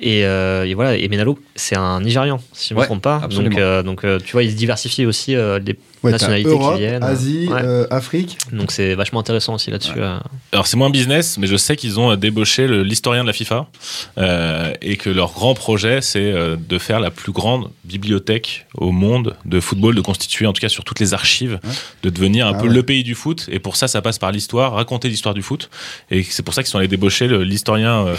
Et, 0.00 0.24
euh, 0.24 0.64
et 0.66 0.74
voilà, 0.74 0.96
et 0.96 1.08
Menalo, 1.08 1.38
c'est 1.56 1.76
un 1.76 2.00
Nigérian, 2.00 2.40
si 2.52 2.68
je 2.68 2.74
ne 2.74 2.76
me 2.76 2.80
Ouais, 2.82 2.86
trompe 2.86 3.02
pas. 3.02 3.20
absolument. 3.24 3.50
Donc, 3.50 3.58
euh, 3.58 3.82
donc 3.82 4.04
euh, 4.04 4.18
tu 4.24 4.32
vois, 4.32 4.44
il 4.44 4.50
se 4.52 4.56
diversifie 4.56 5.06
aussi 5.06 5.34
euh, 5.34 5.58
les, 5.58 5.76
Ouais, 6.04 6.12
nationalités 6.12 6.48
Europe, 6.50 6.74
qui 6.74 6.82
viennent. 6.82 7.02
Asie, 7.02 7.48
Ouais. 7.50 7.60
euh, 7.64 7.86
Afrique. 7.90 8.38
Donc 8.52 8.70
c'est 8.70 8.94
vachement 8.94 9.18
intéressant 9.18 9.54
aussi 9.54 9.72
là-dessus. 9.72 9.94
euh. 9.96 10.16
Alors 10.52 10.68
c'est 10.68 10.76
moins 10.76 10.90
business, 10.90 11.36
mais 11.38 11.48
je 11.48 11.56
sais 11.56 11.74
qu'ils 11.74 11.98
ont 11.98 12.14
débauché 12.14 12.68
l'historien 12.68 13.22
de 13.22 13.26
la 13.26 13.32
FIFA 13.32 13.66
euh, 14.18 14.72
et 14.80 14.96
que 14.96 15.10
leur 15.10 15.32
grand 15.32 15.54
projet 15.54 16.00
c'est 16.00 16.20
euh, 16.22 16.54
de 16.56 16.78
faire 16.78 17.00
la 17.00 17.10
plus 17.10 17.32
grande 17.32 17.68
bibliothèque 17.84 18.66
au 18.76 18.92
monde 18.92 19.34
de 19.44 19.58
football, 19.58 19.96
de 19.96 20.00
constituer 20.00 20.46
en 20.46 20.52
tout 20.52 20.60
cas 20.60 20.68
sur 20.68 20.84
toutes 20.84 21.00
les 21.00 21.14
archives, 21.14 21.58
de 22.04 22.10
devenir 22.10 22.46
un 22.46 22.52
Ah 22.54 22.60
peu 22.62 22.68
ouais. 22.68 22.74
le 22.74 22.82
pays 22.84 23.02
du 23.02 23.16
foot. 23.16 23.48
Et 23.50 23.58
pour 23.58 23.74
ça, 23.74 23.88
ça 23.88 24.00
passe 24.00 24.20
par 24.20 24.30
l'histoire, 24.30 24.74
raconter 24.74 25.08
l'histoire 25.08 25.34
du 25.34 25.42
foot. 25.42 25.68
Et 26.12 26.22
c'est 26.22 26.44
pour 26.44 26.54
ça 26.54 26.62
qu'ils 26.62 26.70
sont 26.70 26.78
allés 26.78 26.86
débaucher 26.86 27.26
l'historien 27.44 28.06
euh, 28.06 28.14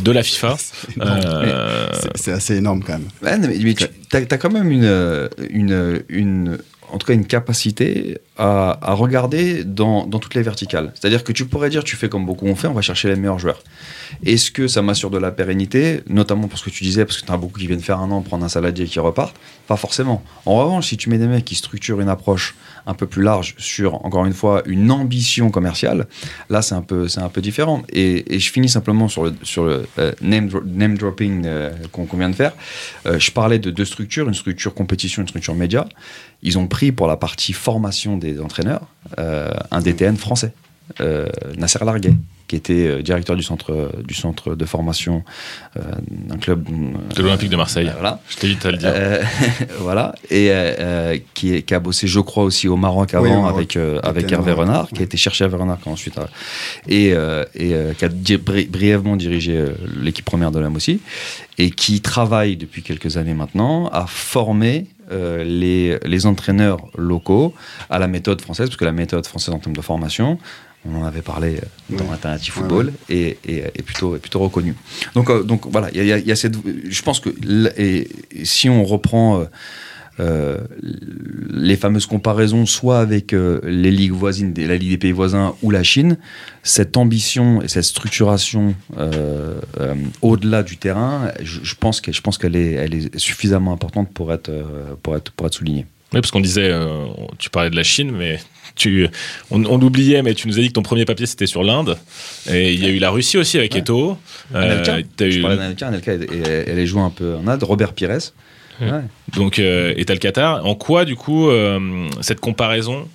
de 0.00 0.12
la 0.12 0.22
FIFA. 0.22 0.56
Euh, 1.24 1.88
C'est- 2.14 2.32
assez 2.32 2.56
énorme 2.56 2.82
quand 2.84 2.94
même. 2.94 3.08
Ouais, 3.22 3.38
mais, 3.38 3.58
mais 3.62 3.74
tu 3.74 3.84
as, 4.12 4.38
quand 4.38 4.52
même 4.52 4.70
une, 4.70 4.84
euh, 4.84 5.28
une, 5.50 6.02
une, 6.08 6.58
en 6.94 6.98
tout 6.98 7.08
cas 7.08 7.12
une 7.12 7.26
capacité 7.26 8.18
à, 8.36 8.94
regarder 8.94 9.64
dans, 9.64 10.06
toutes 10.06 10.34
les 10.34 10.42
verticales. 10.42 10.92
C'est-à-dire 10.94 11.24
que 11.24 11.32
tu 11.32 11.44
pourrais 11.44 11.68
dire, 11.68 11.82
tu 11.82 11.96
fais 11.96 12.08
comme 12.08 12.24
beaucoup 12.24 12.46
ont 12.46 12.54
fait, 12.54 12.68
on 12.68 12.72
va 12.72 12.82
chercher 12.82 13.08
les 13.08 13.16
meilleurs 13.16 13.38
joueurs. 13.38 13.62
Est-ce 14.24 14.50
que 14.50 14.68
ça 14.68 14.80
m'assure 14.80 15.10
de 15.10 15.18
la 15.18 15.32
pérennité, 15.32 16.02
notamment 16.08 16.46
pour 16.46 16.58
ce 16.58 16.64
que 16.64 16.70
tu 16.70 16.84
disais, 16.84 17.04
parce 17.04 17.20
que 17.20 17.26
tu 17.26 17.32
as 17.32 17.36
beaucoup 17.36 17.58
qui 17.58 17.66
viennent 17.66 17.80
faire 17.80 17.98
un 17.98 18.10
an, 18.10 18.22
prendre 18.22 18.44
un 18.44 18.48
saladier 18.48 18.84
et 18.84 18.88
qui 18.88 19.00
repartent 19.00 19.36
Pas 19.66 19.76
forcément. 19.76 20.22
En 20.46 20.56
revanche, 20.56 20.88
si 20.88 20.96
tu 20.96 21.10
mets 21.10 21.18
des 21.18 21.26
mecs 21.26 21.44
qui 21.44 21.56
structurent 21.56 22.00
une 22.00 22.08
approche 22.08 22.54
un 22.86 22.94
peu 22.94 23.06
plus 23.06 23.22
large 23.22 23.54
sur, 23.58 24.04
encore 24.04 24.26
une 24.26 24.32
fois, 24.32 24.62
une 24.66 24.90
ambition 24.90 25.50
commerciale, 25.50 26.06
là, 26.50 26.62
c'est 26.62 26.74
un 26.74 26.82
peu, 26.82 27.08
c'est 27.08 27.20
un 27.20 27.28
peu 27.28 27.40
différent. 27.40 27.82
Et, 27.92 28.38
je 28.38 28.50
finis 28.50 28.68
simplement 28.68 29.08
sur 29.08 29.24
le, 29.24 29.34
euh, 29.98 30.12
name, 30.20 30.50
name 30.66 30.98
dropping 30.98 31.42
euh, 31.46 31.72
qu'on 31.92 32.04
qu'on 32.04 32.18
vient 32.18 32.30
de 32.30 32.34
faire. 32.34 32.52
Euh, 33.06 33.18
je 33.18 33.30
parlais 33.30 33.58
de 33.58 33.70
deux 33.70 33.84
structures, 33.84 34.28
une 34.28 34.34
structure 34.34 34.74
compétition, 34.74 35.22
une 35.22 35.28
structure 35.28 35.54
média. 35.54 35.86
Ils 36.44 36.58
ont 36.58 36.66
pris 36.66 36.92
pour 36.92 37.06
la 37.06 37.16
partie 37.16 37.52
formation 37.52 38.16
des 38.18 38.40
entraîneurs 38.40 38.82
euh, 39.18 39.50
un 39.70 39.80
DTN 39.80 40.16
français, 40.16 40.52
euh, 41.00 41.26
Nasser 41.56 41.78
Larguet, 41.84 42.14
qui 42.46 42.56
était 42.56 42.86
euh, 42.86 43.02
directeur 43.02 43.34
du 43.36 43.42
centre, 43.42 43.90
du 44.06 44.12
centre 44.12 44.54
de 44.54 44.64
formation 44.66 45.24
euh, 45.78 45.80
d'un 46.10 46.36
club 46.36 46.64
de 47.16 47.22
l'Olympique 47.22 47.48
de 47.48 47.56
Marseille. 47.56 47.88
Euh, 47.88 47.92
voilà. 47.94 48.20
Je 48.28 48.36
t'évite 48.36 48.66
à 48.66 48.70
le 48.70 48.76
dire. 48.76 48.90
Euh, 48.92 49.22
voilà, 49.80 50.14
et 50.30 50.52
qui, 51.32 51.54
est- 51.54 51.62
qui 51.62 51.72
a 51.72 51.80
bossé, 51.80 52.06
je 52.06 52.20
crois, 52.20 52.44
aussi 52.44 52.68
au 52.68 52.76
Maroc 52.76 53.10
Oui, 53.14 53.18
avant 53.30 53.38
au 53.38 53.42
Maroc. 53.44 53.56
avec, 53.56 53.76
euh, 53.76 53.98
avec 54.02 54.30
Hervé 54.30 54.50
Maroc. 54.52 54.66
Renard, 54.68 54.88
qui 54.90 55.00
a 55.00 55.04
été 55.04 55.16
cherché 55.16 55.44
à 55.44 55.46
Hervé 55.46 55.56
Renard, 55.62 55.78
a 55.86 55.88
ensuite 55.88 56.18
a- 56.18 56.28
et, 56.86 57.14
euh, 57.14 57.44
et 57.54 57.72
euh, 57.72 57.94
qui 57.94 58.04
a 58.04 58.08
di- 58.10 58.36
bri- 58.36 58.68
brièvement 58.68 59.16
dirigé 59.16 59.56
euh, 59.56 59.70
l'équipe 60.02 60.26
première 60.26 60.50
de 60.50 60.58
l'âme 60.58 60.76
aussi, 60.76 61.00
et 61.56 61.70
qui 61.70 62.02
travaille 62.02 62.58
depuis 62.58 62.82
quelques 62.82 63.16
années 63.16 63.32
maintenant 63.34 63.88
à 63.88 64.04
former 64.06 64.86
euh, 65.12 65.44
les, 65.44 65.98
les 66.04 66.26
entraîneurs 66.26 66.78
locaux 66.96 67.54
à 67.90 67.98
la 67.98 68.06
méthode 68.08 68.40
française, 68.40 68.68
parce 68.68 68.76
que 68.76 68.84
la 68.84 68.92
méthode 68.92 69.26
française 69.26 69.54
en 69.54 69.58
termes 69.58 69.76
de 69.76 69.80
formation, 69.82 70.38
on 70.86 70.96
en 71.00 71.04
avait 71.04 71.22
parlé 71.22 71.56
euh, 71.56 71.96
dans 71.96 72.04
Ouais. 72.04 72.12
Alternative 72.12 72.54
Ouais, 72.56 72.60
Football, 72.62 72.92
Et, 73.08 73.38
et- 73.46 73.58
est, 73.74 73.82
plutôt, 73.82 74.16
est 74.16 74.18
plutôt 74.18 74.40
reconnue. 74.40 74.74
Donc, 75.14 75.30
euh, 75.30 75.42
donc 75.42 75.66
voilà, 75.66 75.88
il 75.92 76.04
y 76.04 76.12
a, 76.12 76.18
il 76.18 76.26
y 76.26 76.32
a 76.32 76.36
cette. 76.36 76.54
Je 76.88 77.02
pense 77.02 77.20
que 77.20 77.30
et, 77.78 78.08
et 78.32 78.44
si 78.44 78.68
on 78.68 78.84
reprend 78.84 79.40
euh, 79.40 79.44
euh, 80.20 80.58
les 81.52 81.76
fameuses 81.76 82.06
comparaisons, 82.06 82.66
soit 82.66 83.00
avec 83.00 83.32
euh, 83.32 83.60
les 83.64 83.90
ligues 83.90 84.12
voisines, 84.12 84.54
la 84.56 84.76
Ligue 84.76 84.90
des 84.90 84.98
pays 84.98 85.12
voisins 85.12 85.54
ou 85.62 85.70
la 85.70 85.82
Chine, 85.82 86.18
cette 86.62 86.96
ambition 86.96 87.62
et 87.62 87.68
cette 87.68 87.84
structuration 87.84 88.74
euh, 88.98 89.54
au-delà 90.22 90.62
du 90.62 90.76
terrain, 90.76 91.32
je, 91.42 91.60
je 91.62 91.74
pense 91.74 92.00
qu'elle 92.00 92.56
est, 92.56 92.72
elle 92.72 92.94
est 92.94 93.18
suffisamment 93.18 93.72
importante 93.72 94.12
pour 94.12 94.32
être, 94.32 94.50
pour 95.02 95.16
être, 95.16 95.32
pour 95.32 95.46
être 95.46 95.54
soulignée. 95.54 95.86
Oui, 96.12 96.20
parce 96.20 96.30
qu'on 96.30 96.40
disait, 96.40 96.70
tu 97.38 97.50
parlais 97.50 97.70
de 97.70 97.76
la 97.76 97.82
Chine, 97.82 98.12
mais 98.16 98.38
tu, 98.76 99.08
on, 99.50 99.64
on 99.64 99.78
l'oubliait, 99.78 100.22
mais 100.22 100.34
tu 100.34 100.46
nous 100.46 100.56
as 100.58 100.62
dit 100.62 100.68
que 100.68 100.72
ton 100.74 100.82
premier 100.82 101.04
papier 101.04 101.26
c'était 101.26 101.46
sur 101.46 101.64
l'Inde. 101.64 101.96
Et 102.48 102.72
il 102.72 102.80
y 102.80 102.86
a 102.86 102.90
eu 102.90 102.98
la 102.98 103.10
Russie 103.10 103.36
aussi 103.36 103.58
avec 103.58 103.72
Ouais. 103.74 103.80
Eto. 103.80 104.16
Euh, 104.54 104.60
Anelka, 104.62 104.98
t'as 105.16 105.28
je 105.30 105.38
eu- 105.38 105.42
parlais 105.42 105.56
d'Anelka, 105.56 105.88
Anelka, 105.88 106.12
elle, 106.12 106.26
elle, 106.30 106.64
elle 106.68 106.78
est 106.78 106.86
jouée 106.86 107.02
un 107.02 107.10
peu 107.10 107.34
en 107.34 107.48
Inde. 107.48 107.64
Robert 107.64 107.92
Pires. 107.94 108.18
Ouais. 108.80 109.02
Donc, 109.36 109.58
euh, 109.58 109.94
et 109.96 110.04
t'as 110.04 110.14
le 110.14 110.20
Qatar. 110.20 110.64
En 110.66 110.74
quoi, 110.74 111.04
du 111.04 111.16
coup, 111.16 111.48
euh, 111.48 112.08
cette 112.20 112.40
comparaison, 112.40 113.08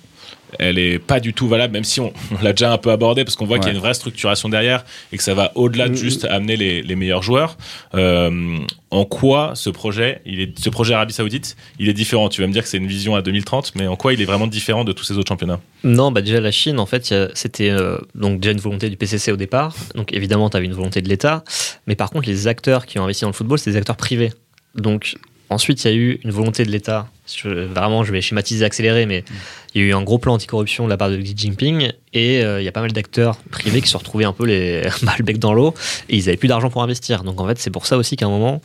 elle 0.58 0.78
est 0.80 0.98
pas 0.98 1.20
du 1.20 1.32
tout 1.32 1.46
valable, 1.46 1.72
même 1.74 1.84
si 1.84 2.00
on, 2.00 2.12
on 2.40 2.42
l'a 2.42 2.52
déjà 2.52 2.72
un 2.72 2.78
peu 2.78 2.90
abordé, 2.90 3.24
parce 3.24 3.36
qu'on 3.36 3.46
voit 3.46 3.58
qu'il 3.58 3.68
y 3.68 3.70
a 3.70 3.74
une 3.74 3.80
vraie 3.80 3.94
structuration 3.94 4.48
derrière 4.48 4.84
et 5.12 5.16
que 5.16 5.22
ça 5.22 5.32
va 5.32 5.52
au-delà 5.54 5.86
de 5.86 5.92
Mhm. 5.92 5.96
juste 5.98 6.24
amener 6.24 6.56
les, 6.56 6.82
les 6.82 6.96
meilleurs 6.96 7.22
joueurs. 7.22 7.56
Euh, 7.94 8.58
en 8.90 9.04
quoi 9.04 9.52
ce 9.54 9.70
projet, 9.70 10.20
il 10.26 10.40
est, 10.40 10.58
ce 10.58 10.68
projet 10.68 10.94
Arabie 10.94 11.12
Saoudite, 11.12 11.56
il 11.78 11.88
est 11.88 11.92
différent? 11.92 12.28
Tu 12.28 12.40
vas 12.40 12.48
me 12.48 12.52
dire 12.52 12.64
que 12.64 12.68
c'est 12.68 12.78
une 12.78 12.88
vision 12.88 13.14
à 13.14 13.22
2030, 13.22 13.72
mais 13.76 13.86
en 13.86 13.94
quoi 13.94 14.12
il 14.12 14.20
est 14.20 14.24
vraiment 14.24 14.48
différent 14.48 14.82
de 14.82 14.90
tous 14.92 15.04
ces 15.04 15.16
autres 15.16 15.28
championnats? 15.28 15.60
Non, 15.84 16.10
bah 16.10 16.20
déjà 16.22 16.40
la 16.40 16.50
Chine, 16.50 16.80
en 16.80 16.86
fait, 16.86 17.14
c'était 17.34 17.70
euh, 17.70 17.98
donc 18.16 18.40
déjà 18.40 18.50
une 18.50 18.58
volonté 18.60 18.90
du 18.90 18.96
PCC 18.96 19.30
au 19.30 19.36
départ. 19.36 19.76
Donc 19.94 20.12
évidemment, 20.12 20.50
tu 20.50 20.56
avais 20.56 20.66
une 20.66 20.72
volonté 20.74 21.00
de 21.02 21.08
l'État. 21.08 21.44
Mais 21.86 21.94
par 21.94 22.10
contre, 22.10 22.28
les 22.28 22.48
acteurs 22.48 22.86
qui 22.86 22.98
ont 22.98 23.04
investi 23.04 23.22
dans 23.22 23.28
le 23.28 23.34
football, 23.34 23.60
c'est 23.60 23.70
des 23.70 23.76
acteurs 23.76 23.96
privés. 23.96 24.32
Donc 24.74 25.14
ensuite, 25.50 25.84
il 25.84 25.90
y 25.90 25.94
a 25.94 25.96
eu 25.96 26.20
une 26.24 26.30
volonté 26.30 26.64
de 26.64 26.70
l'État. 26.70 27.08
Vraiment, 27.44 28.04
je 28.04 28.12
vais 28.12 28.20
schématiser, 28.20 28.64
accélérer, 28.64 29.06
mais 29.06 29.24
il 29.74 29.82
y 29.82 29.84
a 29.84 29.88
eu 29.88 29.94
un 29.94 30.02
gros 30.02 30.18
plan 30.18 30.34
anticorruption 30.34 30.84
de 30.84 30.90
la 30.90 30.96
part 30.96 31.10
de 31.10 31.16
Xi 31.16 31.34
Jinping. 31.36 31.92
Et 32.12 32.42
euh, 32.42 32.60
il 32.60 32.64
y 32.64 32.68
a 32.68 32.72
pas 32.72 32.80
mal 32.80 32.92
d'acteurs 32.92 33.36
privés 33.50 33.80
qui 33.80 33.86
se 33.86 33.92
sont 33.92 33.98
retrouvés 33.98 34.24
un 34.24 34.32
peu 34.32 34.46
les, 34.46 34.82
le 35.18 35.22
bec 35.22 35.38
dans 35.38 35.52
l'eau. 35.52 35.74
Et 36.08 36.16
ils 36.16 36.24
n'avaient 36.24 36.36
plus 36.36 36.48
d'argent 36.48 36.70
pour 36.70 36.82
investir. 36.82 37.24
Donc 37.24 37.40
en 37.40 37.46
fait, 37.46 37.58
c'est 37.58 37.70
pour 37.70 37.86
ça 37.86 37.96
aussi 37.96 38.16
qu'à 38.16 38.26
un 38.26 38.30
moment. 38.30 38.62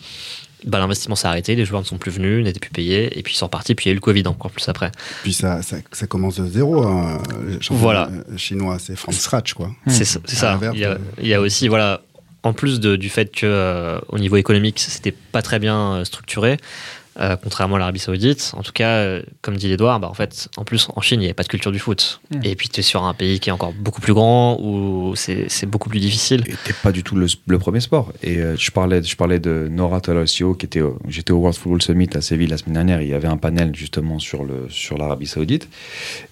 Bah, 0.65 0.79
l'investissement 0.79 1.15
s'est 1.15 1.27
arrêté, 1.27 1.53
les 1.53 1.63
joueurs 1.63 1.81
ne 1.81 1.85
sont 1.85 1.99
plus 1.99 2.11
venus, 2.11 2.43
n'étaient 2.43 2.59
plus 2.59 2.71
payés, 2.71 3.19
et 3.19 3.21
puis 3.21 3.35
ils 3.35 3.37
sont 3.37 3.45
repartis, 3.45 3.75
puis 3.75 3.85
il 3.85 3.89
y 3.89 3.91
a 3.91 3.91
eu 3.91 3.95
le 3.95 4.01
Covid 4.01 4.25
encore 4.25 4.49
plus 4.49 4.67
après. 4.67 4.91
Puis 5.21 5.33
ça, 5.33 5.61
ça, 5.61 5.77
ça 5.91 6.07
commence 6.07 6.39
de 6.39 6.47
zéro. 6.47 6.81
Hein. 6.83 7.21
Voilà. 7.69 8.09
chinois, 8.35 8.79
c'est 8.79 8.95
from 8.95 9.13
scratch, 9.13 9.53
quoi. 9.53 9.69
C'est 9.85 10.05
ça. 10.05 10.19
c'est 10.25 10.35
ça. 10.35 10.59
Il, 10.73 10.79
y 10.79 10.85
a, 10.85 10.97
il 11.21 11.27
y 11.27 11.35
a 11.35 11.41
aussi, 11.41 11.67
voilà, 11.67 12.01
en 12.45 12.53
plus 12.53 12.79
du 12.79 13.09
fait 13.09 13.31
que 13.31 13.45
euh, 13.47 13.99
au 14.09 14.19
niveau 14.19 14.37
économique, 14.37 14.79
c'était 14.79 15.11
pas 15.11 15.41
très 15.41 15.57
bien 15.57 15.95
euh, 15.95 16.05
structuré, 16.05 16.57
euh, 17.19 17.35
contrairement 17.41 17.75
à 17.75 17.79
l'Arabie 17.79 17.99
Saoudite. 17.99 18.51
En 18.57 18.61
tout 18.63 18.71
cas, 18.73 18.89
euh, 18.97 19.21
comme 19.41 19.55
dit 19.57 19.71
Edouard, 19.71 19.99
bah, 19.99 20.09
en 20.09 20.13
fait, 20.13 20.49
en 20.57 20.63
plus, 20.63 20.87
en 20.95 21.01
Chine, 21.01 21.19
il 21.19 21.23
n'y 21.23 21.25
avait 21.27 21.33
pas 21.33 21.43
de 21.43 21.47
culture 21.47 21.71
du 21.71 21.79
foot. 21.79 22.19
Mm. 22.31 22.39
Et 22.43 22.55
puis, 22.55 22.69
tu 22.69 22.79
es 22.79 22.83
sur 22.83 23.03
un 23.03 23.13
pays 23.13 23.39
qui 23.39 23.49
est 23.49 23.51
encore 23.53 23.73
beaucoup 23.73 24.01
plus 24.01 24.13
grand, 24.13 24.57
où 24.61 25.13
c'est 25.15 25.65
beaucoup 25.65 25.89
plus 25.89 25.99
difficile. 25.99 26.43
Et 26.47 26.53
t'es 26.63 26.73
pas 26.83 26.91
du 26.91 27.03
tout 27.03 27.15
le, 27.15 27.27
le 27.47 27.59
premier 27.59 27.79
sport. 27.79 28.11
Et 28.23 28.37
euh, 28.37 28.55
je 28.57 28.71
parlais, 28.71 29.01
je 29.03 29.15
parlais 29.15 29.39
de 29.39 29.67
Nora 29.71 30.01
Tolosio, 30.01 30.53
qui 30.55 30.65
était, 30.65 30.81
au- 30.81 30.99
j'étais 31.07 31.31
au 31.31 31.37
World 31.37 31.57
Football 31.57 31.81
Summit 31.81 32.09
à 32.15 32.21
Séville 32.21 32.47
la 32.47 32.57
semaine 32.57 32.73
dernière. 32.73 33.01
Il 33.01 33.07
y 33.09 33.13
avait 33.13 33.27
un 33.27 33.37
panel 33.37 33.71
justement 33.75 34.19
sur 34.19 34.43
le 34.43 34.67
sur 34.69 34.97
l'Arabie 34.97 35.27
Saoudite, 35.27 35.67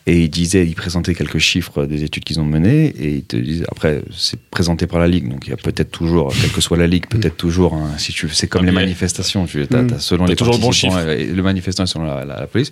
et 0.06 0.24
il 0.24 0.30
disait, 0.30 0.66
il 0.66 0.76
présentait 0.76 1.16
quelques 1.16 1.38
chiffres 1.38 1.86
des 1.86 2.04
études 2.04 2.24
qu'ils 2.24 2.40
ont 2.40 2.46
menées, 2.46 2.86
et 2.88 3.16
il 3.16 3.24
te 3.24 3.38
disait, 3.38 3.66
après 3.72 4.02
c'est 4.16 4.40
présenté 4.40 4.88
par 4.88 5.00
la 5.00 5.08
ligue, 5.08 5.30
donc 5.30 5.46
il 5.48 5.52
y 5.52 5.54
a 5.54 5.58
peut-être 5.58 5.92
toujours, 5.92 6.34
quelle 6.40 6.52
que 6.52 6.62
soit 6.62 6.78
la 6.78 6.88
ligue, 6.88 7.08
peut-être 7.08 7.38
toujours, 7.38 7.80
si 7.98 8.12
tu, 8.12 8.28
c'est 8.30 8.48
comme 8.48 8.66
les 8.66 8.72
manifestations, 8.72 9.46
tu 9.46 9.62
as, 9.62 9.82
Mm. 9.84 10.00
selon 10.00 10.26
les 10.26 10.36
toujours 10.36 10.58
chiffre. 10.74 11.00
le 11.36 11.42
manifestant 11.42 11.84
et 11.84 11.88
selon 11.88 12.06
la, 12.06 12.26
la- 12.26 12.40
la 12.40 12.48
police. 12.48 12.72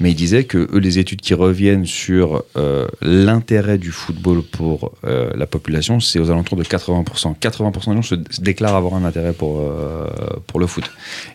Mais 0.00 0.10
il 0.10 0.14
disait 0.14 0.44
que 0.44 0.58
eux, 0.72 0.78
les 0.78 0.98
études 0.98 1.20
qui 1.20 1.34
reviennent 1.34 1.86
sur 1.86 2.42
euh, 2.56 2.86
l'intérêt 3.00 3.78
du 3.78 3.90
football 3.90 4.42
pour 4.42 4.92
euh, 5.04 5.30
la 5.36 5.46
population, 5.46 6.00
c'est 6.00 6.18
aux 6.18 6.30
alentours 6.30 6.56
de 6.56 6.64
80%. 6.64 7.36
80% 7.38 7.90
des 7.90 7.96
gens 7.96 8.02
se, 8.02 8.14
se 8.30 8.40
déclarent 8.40 8.76
avoir 8.76 8.94
un 8.94 9.04
intérêt 9.04 9.32
pour, 9.32 9.60
euh, 9.60 10.06
pour 10.46 10.60
le 10.60 10.66
foot. 10.66 10.84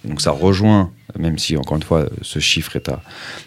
Et 0.05 0.07
donc 0.07 0.21
ça 0.21 0.31
rejoint, 0.31 0.91
même 1.17 1.37
si 1.37 1.57
encore 1.57 1.77
une 1.77 1.83
fois, 1.83 2.07
ce 2.21 2.39
chiffre 2.39 2.75
est 2.75 2.89
à 2.89 3.01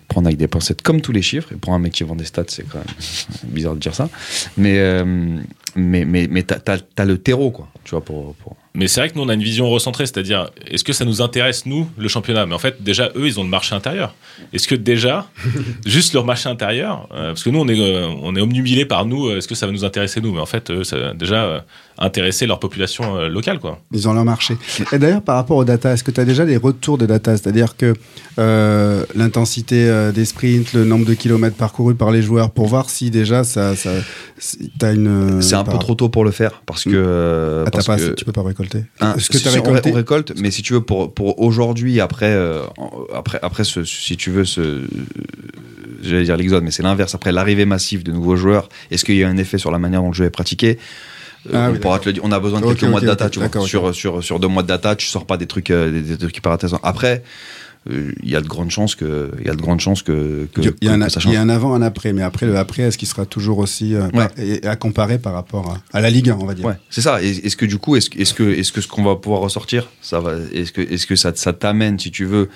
prendre 0.09 0.27
avec 0.27 0.39
des 0.39 0.49
pincettes, 0.49 0.83
comme 0.83 1.01
tous 1.01 1.13
les 1.13 1.23
chiffres. 1.23 1.53
Et 1.53 1.57
pour 1.57 1.73
un 1.73 1.79
mec 1.79 1.93
qui 1.93 2.05
vend 2.05 2.17
des 2.17 2.25
stats, 2.25 2.45
c'est 2.49 2.67
quand 2.69 2.79
même 2.79 2.87
bizarre 3.45 3.75
de 3.75 3.81
dire 3.81 3.95
ça. 3.95 4.09
Mais, 4.57 5.03
mais, 5.75 6.05
mais, 6.05 6.27
mais 6.31 6.43
t'as, 6.43 6.59
t'as 6.79 7.05
le 7.05 7.19
terreau, 7.19 7.51
quoi. 7.51 7.69
Tu 7.85 7.91
vois, 7.93 8.05
pour, 8.05 8.35
pour... 8.37 8.57
Mais 8.77 8.89
c'est 8.89 9.01
vrai 9.01 9.09
que 9.09 9.15
nous, 9.15 9.23
on 9.23 9.29
a 9.31 9.35
une 9.35 9.43
vision 9.43 9.69
recentrée, 9.71 10.05
c'est-à-dire, 10.05 10.51
est-ce 10.67 10.85
que 10.85 10.93
ça 10.93 11.07
nous 11.07 11.23
intéresse, 11.23 11.65
nous, 11.65 11.89
le 11.97 12.09
championnat? 12.09 12.45
Mais 12.45 12.55
en 12.55 12.59
fait, 12.59 12.83
déjà, 12.83 13.11
eux, 13.17 13.27
ils 13.27 13.41
ont 13.41 13.43
le 13.43 13.49
marché 13.49 13.75
intérieur. 13.75 14.15
Est-ce 14.53 14.69
que 14.69 14.75
déjà, 14.75 15.31
juste 15.87 16.13
leur 16.13 16.27
marché 16.27 16.51
intérieur, 16.51 17.09
euh, 17.13 17.29
parce 17.29 17.43
que 17.43 17.49
nous, 17.49 17.59
on 17.59 17.69
est, 17.69 17.81
euh, 17.81 18.07
on 18.23 18.37
est 18.37 18.85
par 18.85 19.07
nous, 19.07 19.29
euh, 19.29 19.39
est-ce 19.39 19.49
que 19.49 19.55
ça 19.55 19.65
va 19.65 19.73
nous 19.73 19.85
intéresser, 19.87 20.21
nous? 20.21 20.33
Mais 20.33 20.41
en 20.41 20.47
fait, 20.47 20.71
ça 20.85 20.99
va 20.99 21.15
déjà 21.15 21.45
euh, 21.45 21.61
intéresser 21.99 22.47
leur 22.47 22.61
population 22.61 23.17
euh, 23.17 23.29
locale, 23.29 23.59
quoi. 23.59 23.79
Ils 23.93 24.09
ont 24.09 24.13
leur 24.13 24.25
marché. 24.25 24.57
Et 24.93 24.99
d'ailleurs, 24.99 25.23
par 25.23 25.37
rapport 25.37 25.57
aux 25.57 25.65
data, 25.65 25.93
est-ce 25.93 26.05
que 26.05 26.11
tu 26.11 26.21
as 26.21 26.25
déjà 26.25 26.45
des 26.45 26.57
retours 26.57 26.99
de 26.99 27.07
data? 27.07 27.37
C'est-à-dire 27.37 27.77
que 27.77 27.95
euh, 28.39 29.05
l'intensité 29.15 29.89
euh, 29.89 30.13
des 30.13 30.25
sprints, 30.25 30.73
le 30.75 30.85
nombre 30.85 31.07
de 31.07 31.15
kilomètres 31.15 31.57
parcourus 31.57 31.95
par 31.95 32.11
les 32.11 32.23
joueurs, 32.23 32.51
pour 32.51 32.67
voir 32.67 32.91
si 32.91 33.11
déjà 33.11 33.45
ça. 33.45 33.75
ça 33.77 33.93
tu 34.39 34.85
as 34.85 34.93
une. 34.93 35.41
C'est 35.41 35.55
un 35.55 35.65
peu 35.65 35.79
trop 35.79 35.95
tôt 35.95 36.09
pour 36.09 36.25
le 36.25 36.31
faire, 36.31 36.63
parce 36.67 36.85
que... 36.85 36.91
euh, 36.95 37.65
Ah, 37.67 37.71
parce 37.71 37.87
pas 37.87 37.97
que- 37.97 38.03
assez, 38.03 38.15
tu 38.15 38.25
peux 38.25 38.33
pas 38.33 38.43
récolter. 38.43 38.85
Hein, 39.01 39.15
Est-ce 39.17 39.31
que 39.31 39.39
si 39.39 39.45
tu 39.45 39.49
as 39.49 39.53
récolté? 39.53 39.91
on, 39.91 39.95
récolte, 39.95 40.33
mais 40.37 40.51
si 40.51 40.63
tu 40.63 40.75
veux, 40.75 40.83
pour, 40.83 41.15
pour 41.15 41.41
aujourd'hui, 41.41 42.01
après, 42.01 42.33
euh, 42.33 42.63
après, 43.15 43.39
après 43.43 43.65
ce, 43.65 43.85
si 43.85 44.17
tu 44.17 44.31
veux, 44.31 44.45
ce, 44.45 44.83
j'allais 46.03 46.25
dire 46.25 46.37
l'exode, 46.37 46.63
mais 46.63 46.71
c'est 46.71 46.83
l'inverse. 46.83 47.15
Après 47.15 47.33
l'arrivée 47.33 47.65
massive 47.65 48.03
de 48.03 48.13
nouveaux 48.13 48.37
joueurs, 48.37 48.69
est-ce 48.91 49.05
qu'il 49.05 49.17
y 49.17 49.25
a 49.25 49.29
un 49.29 49.37
effet 49.39 49.59
sur 49.59 49.71
la 49.71 49.79
manière 49.79 50.03
dont 50.03 50.09
le 50.09 50.15
jeu 50.15 50.25
est 50.25 50.31
pratiqué? 50.31 50.79
Ah 51.53 51.69
on 51.69 51.73
oui, 51.73 51.79
pourra 51.79 51.99
te 51.99 52.07
le 52.07 52.13
dire. 52.15 52.23
On 52.25 52.33
a 52.33 52.41
besoin 52.41 52.61
de 52.61 52.67
quelques 52.67 52.83
mois 52.85 53.01
de 53.01 53.07
data, 53.07 53.29
tu 53.31 53.39
vois. 53.41 53.67
Sur, 53.67 53.95
sur, 53.95 54.23
sur 54.25 54.41
deux 54.41 54.49
mois 54.49 54.63
de 54.63 54.69
data, 54.69 54.97
tu 54.97 55.07
sors 55.07 55.27
pas 55.27 55.37
des 55.37 55.47
trucs, 55.47 55.71
euh, 55.71 55.91
des, 55.91 56.01
des 56.03 56.19
trucs 56.19 56.37
hyper 56.37 56.53
intéressants. 56.53 56.81
Après, 56.83 57.23
euh, 57.91 58.13
il 58.23 58.31
y 58.31 58.35
a 58.37 58.41
de 58.41 58.49
grandes 58.49 58.71
chances 58.71 58.95
que, 58.97 59.31
il 59.41 59.47
y 59.47 59.51
a 59.51 59.55
de 59.55 59.61
grandes 59.63 59.79
chances 59.81 60.03
que, 60.03 60.49
que, 60.53 60.61
Il 60.81 60.89
y, 60.89 60.89
a 60.89 60.95
un, 60.95 61.01
que 61.01 61.09
ça 61.09 61.21
il 61.21 61.31
y 61.31 61.35
change. 61.35 61.37
a 61.37 61.41
un 61.43 61.49
avant, 61.49 61.73
un 61.75 61.83
après, 61.83 62.13
mais 62.13 62.23
après 62.23 62.47
le 62.47 62.57
après, 62.59 62.83
est-ce 62.83 62.99
qu'il 62.99 63.07
sera 63.07 63.27
toujours 63.27 63.59
aussi 63.59 63.95
euh, 63.95 64.09
Ouais. 64.13 64.67
à 64.67 64.75
comparer 64.77 65.19
par 65.19 65.35
rapport 65.35 65.81
à, 65.93 65.97
à 65.97 66.01
la 66.01 66.11
Ligue 66.11 66.31
1, 66.31 66.39
on 66.41 66.47
va 66.47 66.55
dire? 66.55 66.65
Ouais, 66.65 66.75
c'est 66.91 67.01
ça. 67.01 67.23
Est-ce 67.23 67.57
que 67.57 67.65
du 67.67 67.79
coup, 67.79 67.95
est-ce 67.97 68.11
que, 68.11 68.19
est-ce 68.21 68.35
que, 68.35 68.43
est-ce 68.43 68.73
que 68.73 68.81
ce 68.81 68.89
qu'on 68.89 69.05
va 69.05 69.15
pouvoir 69.17 69.41
ressortir, 69.41 69.89
ça 70.03 70.19
va, 70.19 70.33
est-ce 70.53 70.73
que, 70.73 70.81
est-ce 70.81 71.07
que 71.07 71.15
ça, 71.15 71.31
ça 71.37 71.53
t'amène, 71.53 71.97
si 71.99 72.11
tu 72.11 72.25
veux, 72.25 72.49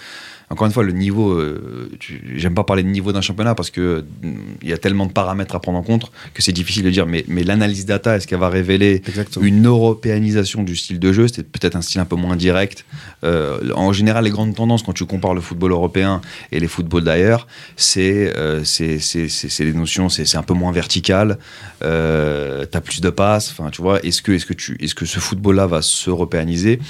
encore 0.53 0.67
une 0.67 0.73
fois, 0.73 0.83
le 0.83 0.91
niveau, 0.91 1.31
euh, 1.31 1.89
j'aime 2.35 2.55
pas 2.55 2.65
parler 2.65 2.83
de 2.83 2.89
niveau 2.89 3.13
d'un 3.13 3.21
championnat 3.21 3.55
parce 3.55 3.71
que 3.71 4.05
mm, 4.23 4.35
il 4.63 4.69
y 4.69 4.73
a 4.73 4.79
tellement 4.79 5.07
de 5.07 5.13
paramètres 5.13 5.55
à 5.55 5.61
prendre 5.61 5.79
en 5.79 5.85
compte 5.85 6.11
que 6.35 6.43
c'est 6.43 6.51
difficile 6.53 6.83
de 6.83 6.91
dire. 6.91 7.07
Mais, 7.07 7.25
mais 7.29 7.45
l'analyse 7.45 7.87
data, 7.87 8.17
est-ce 8.17 8.27
qu'elle 8.27 8.41
va 8.41 8.49
révéler 8.49 9.01
Exactement. 9.07 9.47
une 9.47 9.65
européanisation 9.69 10.65
du 10.65 10.75
style 10.75 10.99
de 10.99 11.13
jeu? 11.13 11.29
C'est 11.29 11.45
peut-être 11.45 11.77
un 11.77 11.83
style 11.83 12.01
un 12.01 12.05
peu 12.05 12.17
moins 12.17 12.35
direct. 12.35 12.85
Euh, 13.23 13.61
en 13.77 13.93
général, 13.93 14.25
les 14.25 14.31
grandes 14.31 14.57
tendances 14.57 14.83
quand 14.83 14.93
tu 14.93 15.07
compares 15.07 15.35
le 15.35 15.41
football 15.41 15.71
européen 15.71 16.21
et 16.51 16.59
les 16.59 16.67
footballs 16.67 17.05
d'ailleurs, 17.05 17.47
c'est 17.77 18.33
euh, 18.37 18.65
des 18.75 19.73
notions, 19.73 20.09
c'est 20.09 20.37
un 20.37 20.43
peu 20.43 20.55
moins 20.55 20.73
vertical. 20.73 21.39
Euh, 21.85 22.67
T'as 22.69 22.81
plus 22.81 23.01
de 23.01 23.11
passes. 23.11 23.53
Enfin, 23.53 23.71
tu 23.71 23.83
vois, 23.83 24.01
est-ce 24.05 24.21
que 24.21 24.33
est-ce 24.33 24.47
que 24.47 24.55
tu 24.55 24.77
est-ce 24.81 24.97
que 24.97 25.07
ce 25.07 25.21
football-là 25.21 25.69
va 25.69 25.81
s'européaniser 25.81 26.81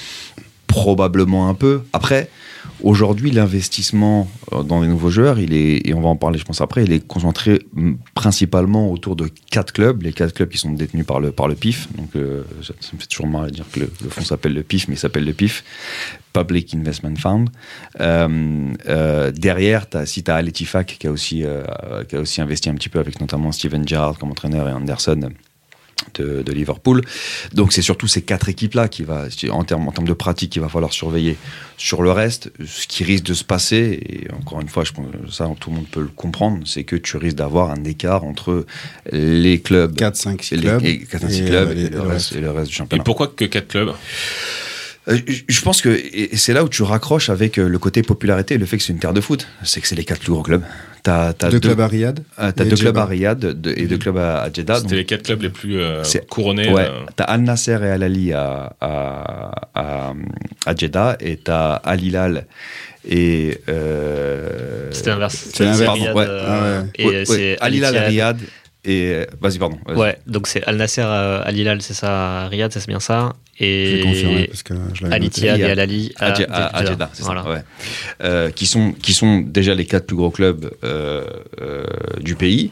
Probablement 0.66 1.48
un 1.50 1.54
peu. 1.54 1.82
Après, 1.92 2.30
aujourd'hui, 2.82 3.30
l'investissement 3.30 4.28
euh, 4.52 4.62
dans 4.62 4.80
les 4.80 4.88
nouveaux 4.88 5.10
joueurs, 5.10 5.38
il 5.38 5.52
est, 5.54 5.86
et 5.88 5.94
on 5.94 6.00
va 6.00 6.08
en 6.08 6.16
parler, 6.16 6.38
je 6.38 6.44
pense 6.44 6.60
après, 6.60 6.84
il 6.84 6.92
est 6.92 7.06
concentré 7.06 7.60
mm, 7.72 7.94
principalement 8.14 8.90
autour 8.90 9.16
de 9.16 9.28
quatre 9.50 9.72
clubs, 9.72 10.02
les 10.02 10.12
quatre 10.12 10.34
clubs 10.34 10.48
qui 10.48 10.58
sont 10.58 10.72
détenus 10.72 11.06
par 11.06 11.20
le, 11.20 11.32
par 11.32 11.48
le 11.48 11.54
PIF. 11.54 11.88
Donc, 11.96 12.16
euh, 12.16 12.42
ça, 12.62 12.72
me 12.92 12.98
fait 12.98 13.06
toujours 13.06 13.26
marrer 13.26 13.50
de 13.50 13.56
dire 13.56 13.66
que 13.70 13.80
le, 13.80 13.90
le 14.02 14.10
fonds 14.10 14.24
s'appelle 14.24 14.54
le 14.54 14.62
PIF, 14.62 14.88
mais 14.88 14.94
il 14.94 14.98
s'appelle 14.98 15.24
le 15.24 15.32
PIF, 15.32 15.64
Public 16.32 16.74
Investment 16.74 17.16
Fund. 17.16 17.48
Euh, 18.00 19.32
derrière, 19.32 19.86
si 20.04 20.22
tu 20.22 20.30
as 20.30 20.36
Aletifak 20.36 20.96
qui 20.98 21.06
a, 21.06 21.10
aussi, 21.10 21.44
qui 22.08 22.16
a 22.16 22.20
aussi 22.20 22.40
investi 22.40 22.70
un 22.70 22.74
petit 22.74 22.88
peu 22.88 23.00
avec 23.00 23.20
notamment 23.20 23.50
Steven 23.52 23.86
Gerrard 23.86 24.18
comme 24.18 24.30
entraîneur 24.30 24.68
et 24.68 24.72
Anderson 24.72 25.30
de, 26.14 26.42
de 26.42 26.52
Liverpool. 26.52 27.02
Donc 27.54 27.72
c'est 27.72 27.82
surtout 27.82 28.06
ces 28.08 28.22
quatre 28.22 28.48
équipes-là 28.48 28.88
qui 28.88 29.02
va, 29.04 29.26
en 29.50 29.64
termes, 29.64 29.88
en 29.88 29.92
termes 29.92 30.08
de 30.08 30.12
pratique, 30.12 30.50
qu'il 30.52 30.62
va 30.62 30.68
falloir 30.68 30.92
surveiller. 30.92 31.36
Sur 31.76 32.02
le 32.02 32.10
reste, 32.12 32.50
ce 32.66 32.86
qui 32.86 33.04
risque 33.04 33.24
de 33.24 33.34
se 33.34 33.44
passer, 33.44 34.00
et 34.08 34.32
encore 34.32 34.60
une 34.60 34.68
fois, 34.68 34.84
je 34.84 34.92
pense 34.92 35.06
que 35.10 35.30
ça 35.30 35.48
tout 35.58 35.70
le 35.70 35.76
monde 35.76 35.86
peut 35.90 36.00
le 36.02 36.08
comprendre, 36.08 36.58
c'est 36.66 36.84
que 36.84 36.96
tu 36.96 37.16
risques 37.16 37.36
d'avoir 37.36 37.70
un 37.70 37.84
écart 37.84 38.24
entre 38.24 38.66
les 39.12 39.60
clubs, 39.60 39.94
4, 39.96 40.16
5, 40.16 40.42
6 40.42 40.56
les- 40.56 40.60
clubs. 40.62 40.84
et, 40.84 40.98
4, 41.00 41.20
5 41.22 41.30
et, 41.30 41.44
clubs 41.46 41.68
euh, 41.68 41.72
et, 41.72 41.74
les- 41.74 41.88
le 41.88 42.00
reste, 42.02 42.32
et 42.36 42.40
le 42.40 42.50
reste 42.50 42.68
du 42.68 42.74
Et 42.74 42.76
championnat. 42.78 43.04
pourquoi 43.04 43.28
que 43.28 43.44
4 43.46 43.68
clubs? 43.68 43.92
Euh, 45.08 45.18
je- 45.48 45.60
pense 45.62 45.80
que 45.80 45.88
et 45.88 46.36
c'est 46.36 46.52
là 46.52 46.62
où 46.62 46.68
tu 46.68 46.82
raccroches 46.82 47.30
avec 47.30 47.58
euh, 47.58 47.66
le 47.68 47.78
côté 47.78 48.02
popularité 48.02 48.54
et 48.54 48.58
le 48.58 48.66
fait 48.66 48.76
que 48.76 48.82
c'est 48.82 48.92
une 48.92 48.98
terre 48.98 49.14
de 49.14 49.20
foot. 49.22 49.46
C'est 49.64 49.80
que 49.80 49.88
c'est 49.88 49.94
les 49.96 50.04
quatre 50.04 50.20
plus 50.20 50.32
gros 50.32 50.42
clubs. 50.42 50.62
T'as 51.02 51.28
as 51.40 51.48
Deux 51.50 51.60
clubs 51.60 51.80
à 51.80 51.86
Riyad. 51.86 52.20
euh, 52.38 52.52
t'as 52.54 52.64
et 52.64 52.68
deux 52.68 52.76
Jeddah. 52.76 52.90
clubs 52.92 52.98
à 52.98 53.04
Riyad 53.06 53.38
de- 53.38 53.70
et 53.76 53.86
deux 53.86 53.96
clubs 53.96 54.18
à, 54.18 54.42
à 54.42 54.52
Jeddah. 54.52 54.80
C'était 54.80 54.96
les 54.96 55.04
4 55.06 55.22
clubs 55.22 55.42
les 55.42 55.48
plus 55.48 55.80
euh, 55.80 56.02
couronnés. 56.28 56.70
Ouais, 56.70 56.82
euh, 56.88 57.04
t'as 57.16 57.24
Al 57.24 57.40
Nasser 57.42 57.78
et 57.82 57.88
Al 57.88 58.02
Ali 58.02 58.32
à, 58.34 58.74
à, 58.80 59.50
à, 59.74 60.12
à 60.66 60.74
Jeddah 60.76 61.16
et 61.20 61.36
t'as 61.38 61.72
Al 61.76 62.02
Hilal 62.02 62.46
et. 63.08 63.58
Euh, 63.68 64.88
C'était 64.92 65.10
l'inverse. 65.10 65.48
c'est 65.54 65.64
l'inverse. 65.64 65.94
Riyad, 65.94 66.12
Pardon, 66.14 66.18
ouais. 66.20 66.26
euh, 66.28 66.44
Ah 66.46 66.80
ouais. 66.82 66.86
Et 66.98 67.06
ouais, 67.06 67.24
c'est 67.24 67.32
ouais, 67.34 67.56
Al 67.60 67.74
Hilal 67.74 67.96
à. 67.96 68.00
Riyad 68.02 68.38
et. 68.84 69.26
Vas-y, 69.40 69.58
pardon. 69.58 69.78
Ouais, 69.94 70.18
donc 70.26 70.46
c'est 70.46 70.62
Al 70.64 70.76
Nasser 70.76 71.02
euh, 71.04 71.42
Al 71.44 71.56
Hilal, 71.56 71.82
c'est 71.82 71.94
ça, 71.94 72.46
Riyad, 72.48 72.72
c'est 72.72 72.86
bien 72.86 73.00
ça. 73.00 73.34
Et 73.62 74.46
parce 74.48 74.62
que 74.62 74.72
je 74.94 75.02
l'avais 75.02 75.14
Al. 75.16 75.24
Ittihad 75.24 75.60
et. 75.60 75.64
Al 75.64 75.78
Ali 75.80 76.12
À, 76.18 76.32
Je- 76.34 76.44
à- 76.48 76.66
à 76.76 76.78
Jeddah. 76.78 76.90
Jeddah, 76.92 77.10
c'est 77.12 77.22
Voilà. 77.24 77.42
ça. 77.42 77.50
Ouais. 77.50 77.62
Euh, 78.22 78.50
qui, 78.50 78.64
sont, 78.66 78.92
qui 78.92 79.12
sont 79.12 79.40
déjà 79.40 79.74
les 79.74 79.84
quatre 79.84 80.06
plus 80.06 80.16
gros 80.16 80.30
clubs 80.30 80.70
euh, 80.82 81.24
euh, 81.60 81.84
du 82.20 82.36
pays. 82.36 82.70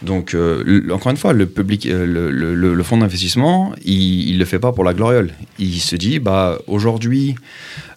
Donc, 0.00 0.34
euh, 0.34 0.88
encore 0.92 1.10
une 1.10 1.16
fois, 1.16 1.32
le, 1.32 1.46
public, 1.46 1.86
euh, 1.86 2.06
le, 2.06 2.30
le- 2.54 2.82
fonds 2.84 2.98
d'investissement, 2.98 3.74
il 3.84 4.34
ne 4.34 4.38
le 4.38 4.44
fait 4.44 4.60
pas 4.60 4.70
pour 4.70 4.84
la 4.84 4.94
gloriole. 4.94 5.32
Il 5.58 5.80
se 5.80 5.96
dit, 5.96 6.20
bah, 6.20 6.58
aujourd'hui, 6.68 7.34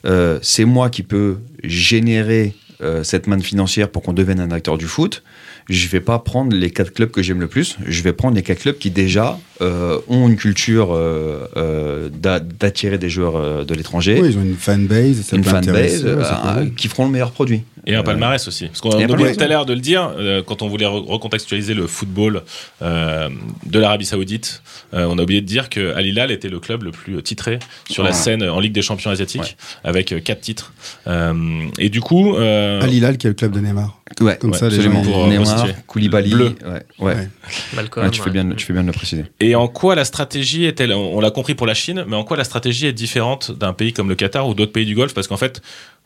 euh, 0.05 0.39
c'est 0.41 0.65
moi 0.65 0.89
qui 0.89 1.03
peux 1.03 1.37
générer 1.63 2.55
euh, 2.81 3.03
cette 3.03 3.27
manne 3.27 3.43
financière 3.43 3.89
pour 3.89 4.01
qu'on 4.01 4.13
devienne 4.13 4.39
un 4.39 4.49
acteur 4.49 4.79
du 4.79 4.87
foot. 4.87 5.21
Je 5.71 5.87
vais 5.87 6.01
pas 6.01 6.19
prendre 6.19 6.55
les 6.55 6.69
quatre 6.69 6.91
clubs 6.93 7.09
que 7.09 7.23
j'aime 7.23 7.39
le 7.39 7.47
plus. 7.47 7.77
Je 7.87 8.01
vais 8.03 8.11
prendre 8.13 8.35
les 8.35 8.43
quatre 8.43 8.59
clubs 8.59 8.77
qui 8.77 8.91
déjà 8.91 9.39
euh, 9.61 9.99
ont 10.09 10.27
une 10.27 10.35
culture 10.35 10.89
euh, 10.93 11.47
euh, 11.55 12.09
d'a- 12.13 12.39
d'attirer 12.41 12.97
des 12.97 13.09
joueurs 13.09 13.65
de 13.65 13.73
l'étranger 13.73 14.19
Oui, 14.21 14.29
ils 14.31 14.37
ont 14.37 14.41
une 14.43 14.55
fanbase, 14.57 15.21
ça 15.21 15.35
une 15.37 15.43
fanbase 15.43 16.03
qui 16.75 16.87
feront 16.89 17.05
le 17.05 17.11
meilleur 17.11 17.31
produit. 17.31 17.61
Et 17.87 17.95
un 17.95 17.99
Euh, 18.01 18.03
palmarès 18.03 18.47
aussi. 18.47 18.67
Parce 18.67 18.79
qu'on 18.81 18.91
a 18.91 19.03
oublié 19.05 19.35
tout 19.35 19.43
à 19.43 19.47
l'heure 19.47 19.65
de 19.65 19.73
le 19.73 19.79
dire, 19.79 20.11
euh, 20.17 20.43
quand 20.43 20.61
on 20.61 20.67
voulait 20.67 20.85
re- 20.85 21.03
recontextualiser 21.05 21.73
le 21.73 21.87
football 21.87 22.43
euh, 22.81 23.29
de 23.65 23.79
l'Arabie 23.79 24.05
Saoudite, 24.05 24.61
euh, 24.93 25.07
on 25.09 25.17
a 25.17 25.23
oublié 25.23 25.41
de 25.41 25.45
dire 25.47 25.69
que 25.69 25.93
Al 25.95 26.05
Hilal 26.05 26.31
était 26.31 26.49
le 26.49 26.59
club 26.59 26.83
le 26.83 26.91
plus 26.91 27.21
titré 27.23 27.59
sur 27.89 28.03
la 28.03 28.13
scène 28.13 28.43
en 28.43 28.59
Ligue 28.59 28.73
des 28.73 28.81
Champions 28.83 29.09
asiatiques, 29.11 29.57
avec 29.83 30.11
euh, 30.11 30.19
quatre 30.19 30.41
titres. 30.41 30.73
Euh, 31.07 31.33
et 31.79 31.89
du 31.89 32.01
coup. 32.01 32.35
euh, 32.35 32.81
Al 32.81 32.93
Hilal 32.93 33.17
qui 33.17 33.27
est 33.27 33.31
le 33.31 33.35
club 33.35 33.51
de 33.51 33.59
Neymar. 33.59 33.97
Ouais, 34.19 34.37
Comme 34.37 34.51
Ouais, 34.51 34.57
ça, 34.57 34.67
les 34.69 34.81
gens, 34.81 35.01
pour, 35.01 35.27
Neymar. 35.27 35.67
Koulibaly, 35.87 36.31
Bleu. 36.31 36.45
ouais, 36.65 36.71
ouais. 36.99 37.15
Ouais. 37.15 37.29
Malcolm. 37.73 38.05
Ouais, 38.05 38.11
tu, 38.11 38.19
fais 38.19 38.25
ouais. 38.27 38.31
bien, 38.31 38.49
tu 38.55 38.65
fais 38.65 38.73
bien 38.73 38.81
de 38.83 38.87
le 38.87 38.93
préciser. 38.93 39.25
Et 39.39 39.55
en 39.55 39.67
quoi 39.67 39.95
la 39.95 40.03
stratégie 40.05 40.65
est-elle 40.65 40.91
on 40.93 41.19
l'a 41.21 41.31
compris 41.31 41.55
pour 41.55 41.65
la 41.65 41.73
Chine, 41.73 42.03
mais 42.07 42.15
en 42.15 42.23
quoi 42.23 42.35
la 42.37 42.43
stratégie 42.43 42.85
est 42.87 42.93
différente 42.93 43.51
d'un 43.57 43.73
pays 43.73 43.93
comme 43.93 44.09
le 44.09 44.15
Qatar 44.15 44.47
ou 44.47 44.53
d'autres 44.53 44.73
pays 44.73 44.85
du 44.85 44.95
Golfe? 44.95 45.13
Parce 45.13 45.27
qu'en 45.27 45.37
fait, 45.37 45.61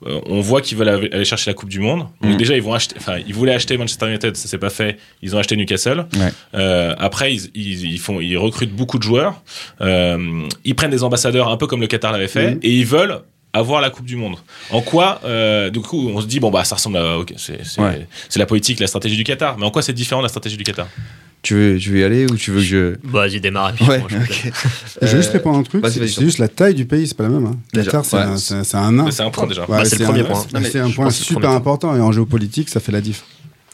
euh, 0.05 0.19
on 0.25 0.41
voit 0.41 0.61
qu'ils 0.61 0.77
veulent 0.77 0.89
aller 0.89 1.25
chercher 1.25 1.49
la 1.49 1.53
Coupe 1.55 1.69
du 1.69 1.79
Monde. 1.79 2.07
Donc 2.21 2.33
Mm. 2.33 2.37
déjà, 2.37 2.55
ils 2.55 2.61
vont 2.61 2.73
acheter. 2.73 2.95
Enfin, 2.97 3.17
ils 3.25 3.33
voulaient 3.33 3.53
acheter 3.53 3.77
Manchester 3.77 4.07
United, 4.07 4.35
ça 4.35 4.47
s'est 4.47 4.57
pas 4.57 4.69
fait. 4.69 4.97
Ils 5.21 5.35
ont 5.35 5.39
acheté 5.39 5.55
Newcastle. 5.55 6.05
Ouais. 6.15 6.31
Euh, 6.53 6.93
après, 6.97 7.33
ils, 7.33 7.49
ils, 7.55 7.93
ils 7.93 7.99
font, 7.99 8.19
ils 8.19 8.37
recrutent 8.37 8.73
beaucoup 8.75 8.97
de 8.97 9.03
joueurs. 9.03 9.41
Euh, 9.81 10.47
ils 10.63 10.75
prennent 10.75 10.91
des 10.91 11.03
ambassadeurs, 11.03 11.49
un 11.49 11.57
peu 11.57 11.67
comme 11.67 11.81
le 11.81 11.87
Qatar 11.87 12.11
l'avait 12.11 12.27
fait, 12.27 12.51
Mhm. 12.55 12.59
et 12.63 12.71
ils 12.71 12.85
veulent 12.85 13.21
avoir 13.53 13.79
la 13.79 13.89
Coupe 13.89 14.05
du 14.05 14.17
Monde. 14.17 14.35
En 14.69 14.81
quoi, 14.81 15.21
euh, 15.23 15.69
du 15.69 15.79
coup, 15.79 16.09
on 16.13 16.19
se 16.19 16.27
dit 16.27 16.41
bon 16.41 16.51
bah 16.51 16.65
ça 16.65 16.75
ressemble 16.75 16.97
à, 16.97 17.17
Ouais. 17.19 17.25
c'est 18.27 18.39
la 18.39 18.45
politique, 18.45 18.81
la 18.81 18.87
stratégie 18.87 19.15
du 19.15 19.23
Qatar. 19.23 19.57
Mais 19.57 19.65
en 19.65 19.71
quoi 19.71 19.81
c'est 19.81 19.93
différent 19.93 20.19
de 20.21 20.25
la 20.25 20.29
stratégie 20.29 20.57
du 20.57 20.63
Qatar? 20.65 20.87
Tu 21.45 21.53
veux, 21.53 21.77
tu 21.77 21.91
veux 21.91 21.99
y 21.99 22.03
aller 22.03 22.25
ou 22.25 22.35
tu 22.35 22.49
veux 22.49 22.57
que 22.57 22.65
je. 22.65 22.95
Bah, 23.03 23.27
Vas-y, 23.27 23.39
démarre. 23.39 23.71
puis 23.73 23.85
Ouais, 23.85 24.01
je 25.01 25.07
vais 25.07 25.17
juste 25.17 25.29
répondre 25.31 25.59
un 25.59 25.63
truc, 25.63 25.85
c'est 25.87 26.07
juste 26.07 26.39
la 26.39 26.47
taille 26.47 26.73
du 26.73 26.85
pays, 26.85 27.07
c'est 27.07 27.15
pas 27.15 27.21
la 27.21 27.29
même. 27.29 27.45
Hein. 27.45 27.55
Déjà, 27.71 27.91
Qatar, 27.91 28.05
c'est 28.05 28.55
ouais. 28.55 28.61
un, 28.73 28.77
un 28.79 28.91
nain. 28.91 29.11
C'est 29.11 29.21
un 29.21 29.29
point 29.29 29.45
déjà. 29.45 29.61
Ouais, 29.61 29.77
Bah, 29.77 29.85
c'est 29.85 29.99
le 29.99 30.05
un- 30.05 30.07
premier 30.07 30.23
point. 30.23 30.43
Non, 30.53 30.59
mais 30.59 30.69
C'est 30.71 30.79
un 30.79 30.89
point 30.89 31.11
super 31.11 31.51
important 31.51 31.95
et 31.95 31.99
en 32.01 32.11
géopolitique, 32.11 32.67
ça 32.69 32.79
fait 32.79 32.91
la 32.91 32.99
diff. 32.99 33.21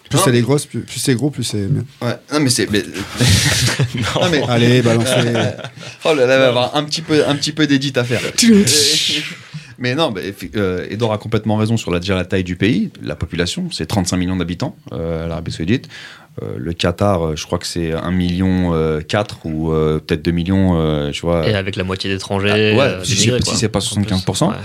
Plus 0.10 0.20
mais- 0.26 0.34
les 0.34 0.42
grosses, 0.42 0.66
plus, 0.66 0.82
plus 0.82 1.00
c'est 1.00 1.16
gros, 1.16 1.30
plus 1.30 1.46
c'est. 1.46 1.60
Ouais, 2.02 2.18
non, 2.34 2.42
mais 2.42 2.50
c'est. 2.50 2.70
mais- 2.70 2.84
non, 3.96 4.30
mais. 4.30 4.44
Allez, 4.50 4.82
balancez. 4.82 5.12
Oh 6.04 6.14
là 6.14 6.26
là, 6.26 6.36
il 6.36 6.40
va 6.40 6.46
y 6.46 6.50
avoir 6.50 6.76
un 6.76 6.84
petit 6.84 7.02
peu, 7.02 7.26
un 7.26 7.36
petit 7.36 7.54
peu 7.54 7.68
d'édit 7.68 7.94
à 7.96 8.04
faire. 8.04 8.20
Mais 9.78 9.96
non, 9.96 10.12
bah, 10.12 10.22
euh, 10.56 10.86
Edouard 10.92 11.14
a 11.14 11.18
complètement 11.18 11.56
raison 11.58 11.76
sur 11.76 11.90
la, 11.92 12.00
déjà 12.00 12.16
la 12.16 12.26
taille 12.26 12.44
du 12.44 12.56
pays. 12.56 12.92
La 13.02 13.16
population, 13.16 13.70
c'est 13.72 13.88
35 13.88 14.18
millions 14.18 14.36
d'habitants, 14.36 14.76
euh, 14.92 15.28
l'Arabie 15.28 15.52
Saoudite. 15.52 15.88
Euh, 16.44 16.54
le 16.58 16.74
Qatar, 16.74 17.22
euh, 17.26 17.36
je 17.36 17.46
crois 17.46 17.60
que 17.60 17.68
c'est 17.68 17.92
1 17.94 18.12
million 18.12 18.74
euh, 18.74 19.02
4 19.02 19.46
ou 19.46 19.72
euh, 19.72 20.00
peut-être 20.00 20.22
2 20.24 20.32
millions, 20.32 21.12
tu 21.12 21.22
vois. 21.22 21.48
Et 21.48 21.54
avec 21.56 21.76
la 21.76 21.84
moitié 21.84 22.10
d'étrangers. 22.10 22.74
Ah, 22.74 22.78
ouais, 22.98 23.06
si 23.06 23.16
c'est- 23.16 23.30
quoi. 23.30 23.40
si 23.42 23.56
c'est 23.58 23.70
pas 23.70 23.80
En 23.80 23.82
plus, 23.96 24.06
75%. 24.10 24.50
ouais. 24.50 24.56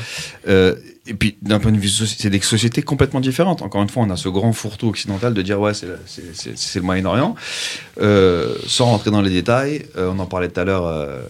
Euh, 0.49 0.75
et 1.09 1.15
puis, 1.15 1.37
d'un 1.41 1.61
point 1.61 1.71
de 1.71 1.77
vue, 1.79 1.89
c'est 1.89 2.31
des 2.31 2.41
sociétés 2.41 2.83
complètement 2.83 3.21
différentes. 3.21 3.63
Encore 3.63 3.81
une 3.81 3.89
fois, 3.89 4.03
on 4.03 4.11
a 4.11 4.17
ce 4.17 4.29
grand 4.29 4.53
fourre-tout 4.53 4.89
occidental 4.89 5.35
de 5.35 5.43
dire, 5.43 5.61
ouais, 5.61 5.73
c'est 5.73 5.87
le 5.87 6.83
Moyen-Orient. 6.83 7.37
Sans 8.67 8.87
rentrer 8.87 9.13
dans 9.13 9.23
les 9.23 9.31
détails, 9.31 9.87
on 9.97 10.19
en 10.19 10.27
parlait 10.27 10.49
tout 10.49 10.59
à 10.59 10.65
l'heure 10.65 11.21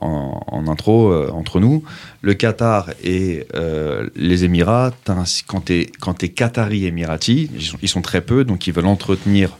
en, 0.00 0.44
en 0.48 0.66
intro, 0.68 1.14
entre 1.32 1.60
nous. 1.60 1.84
Le 2.22 2.34
Qatar 2.34 2.90
et 3.04 3.46
les 4.16 4.44
Émirats, 4.44 4.90
quand 5.46 5.64
tu 5.66 5.72
es, 5.80 5.86
quand 6.00 6.14
t'es 6.14 6.30
Qatari 6.30 6.86
émirati, 6.86 7.50
ils 7.54 7.62
sont, 7.62 7.78
ils 7.82 7.88
sont 7.88 8.02
très 8.02 8.20
peu, 8.20 8.42
donc 8.44 8.66
ils 8.66 8.72
veulent 8.72 8.86
entretenir. 8.86 9.50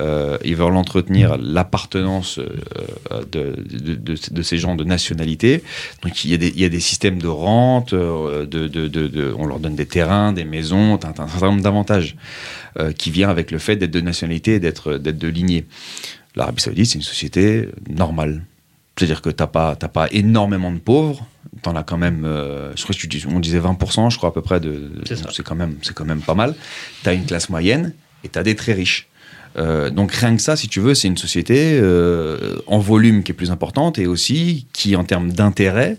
Euh, 0.00 0.38
ils 0.44 0.56
veulent 0.56 0.74
entretenir 0.76 1.36
l'appartenance 1.38 2.38
euh, 2.38 3.22
de, 3.30 3.54
de, 3.62 3.94
de- 3.94 4.16
de 4.30 4.42
ces 4.42 4.58
gens 4.58 4.74
de 4.74 4.84
nationalité. 4.84 5.62
Donc 6.02 6.24
il 6.24 6.30
y, 6.30 6.34
a 6.34 6.36
des, 6.36 6.48
il 6.48 6.60
y 6.60 6.64
a 6.64 6.68
des 6.68 6.80
systèmes 6.80 7.20
de 7.20 7.28
rente, 7.28 7.92
euh, 7.92 8.46
de, 8.46 9.34
on 9.38 9.46
leur 9.46 9.60
donne 9.60 9.76
des 9.76 9.86
terrains, 9.86 10.32
des 10.32 10.44
maisons, 10.44 10.94
un, 11.02 11.08
un 11.22 11.28
certain 11.28 11.46
nombre 11.46 11.62
d'avantages 11.62 12.16
euh, 12.78 12.92
qui 12.92 13.10
vient 13.10 13.28
avec 13.28 13.50
le 13.50 13.58
fait 13.58 13.76
d'être 13.76 13.90
de 13.92 14.00
nationalité 14.00 14.54
et 14.54 14.60
d'être 14.60 14.94
de 14.98 15.28
lignée. 15.28 15.66
L'Arabie 16.36 16.60
Saoudite, 16.62 16.86
c'est 16.86 16.96
une 16.96 17.02
société 17.02 17.68
normale. 17.88 18.42
C'est-à-dire 18.96 19.22
que 19.22 19.30
t'as 19.30 19.46
pas, 19.48 19.76
t'as 19.76 19.88
pas 19.88 20.08
énormément 20.12 20.70
de 20.72 20.78
pauvres, 20.78 21.26
t'en 21.62 21.74
as 21.76 21.82
quand 21.82 21.96
même, 21.98 22.24
euh, 22.24 22.72
je 22.76 22.82
crois 22.82 22.94
que 22.94 23.00
tu 23.00 23.06
dis, 23.08 23.24
on 23.28 23.40
disait 23.40 23.58
20%, 23.60 24.10
je 24.10 24.16
crois 24.16 24.28
à 24.30 24.32
peu 24.32 24.42
près, 24.42 24.60
de, 24.60 24.90
C'est 25.06 25.42
quand 25.44 25.54
même, 25.56 25.76
c'est 25.82 25.94
quand 25.94 26.04
même 26.04 26.20
pas 26.20 26.34
mal. 26.34 26.54
T'as 27.02 27.14
une 27.14 27.24
classe 27.24 27.48
moyenne 27.48 27.92
et 28.24 28.28
t'as 28.28 28.42
des 28.42 28.54
très 28.54 28.72
riches. 28.72 29.08
Euh, 29.56 29.90
donc 29.90 30.12
rien 30.12 30.34
que 30.36 30.42
ça, 30.42 30.56
si 30.56 30.68
tu 30.68 30.80
veux, 30.80 30.94
c'est 30.94 31.08
une 31.08 31.16
société 31.16 31.78
euh, 31.80 32.56
en 32.66 32.78
volume 32.78 33.22
qui 33.22 33.32
est 33.32 33.34
plus 33.34 33.50
importante 33.50 33.98
et 33.98 34.06
aussi 34.06 34.66
qui, 34.72 34.96
en 34.96 35.04
termes 35.04 35.32
d'intérêt, 35.32 35.98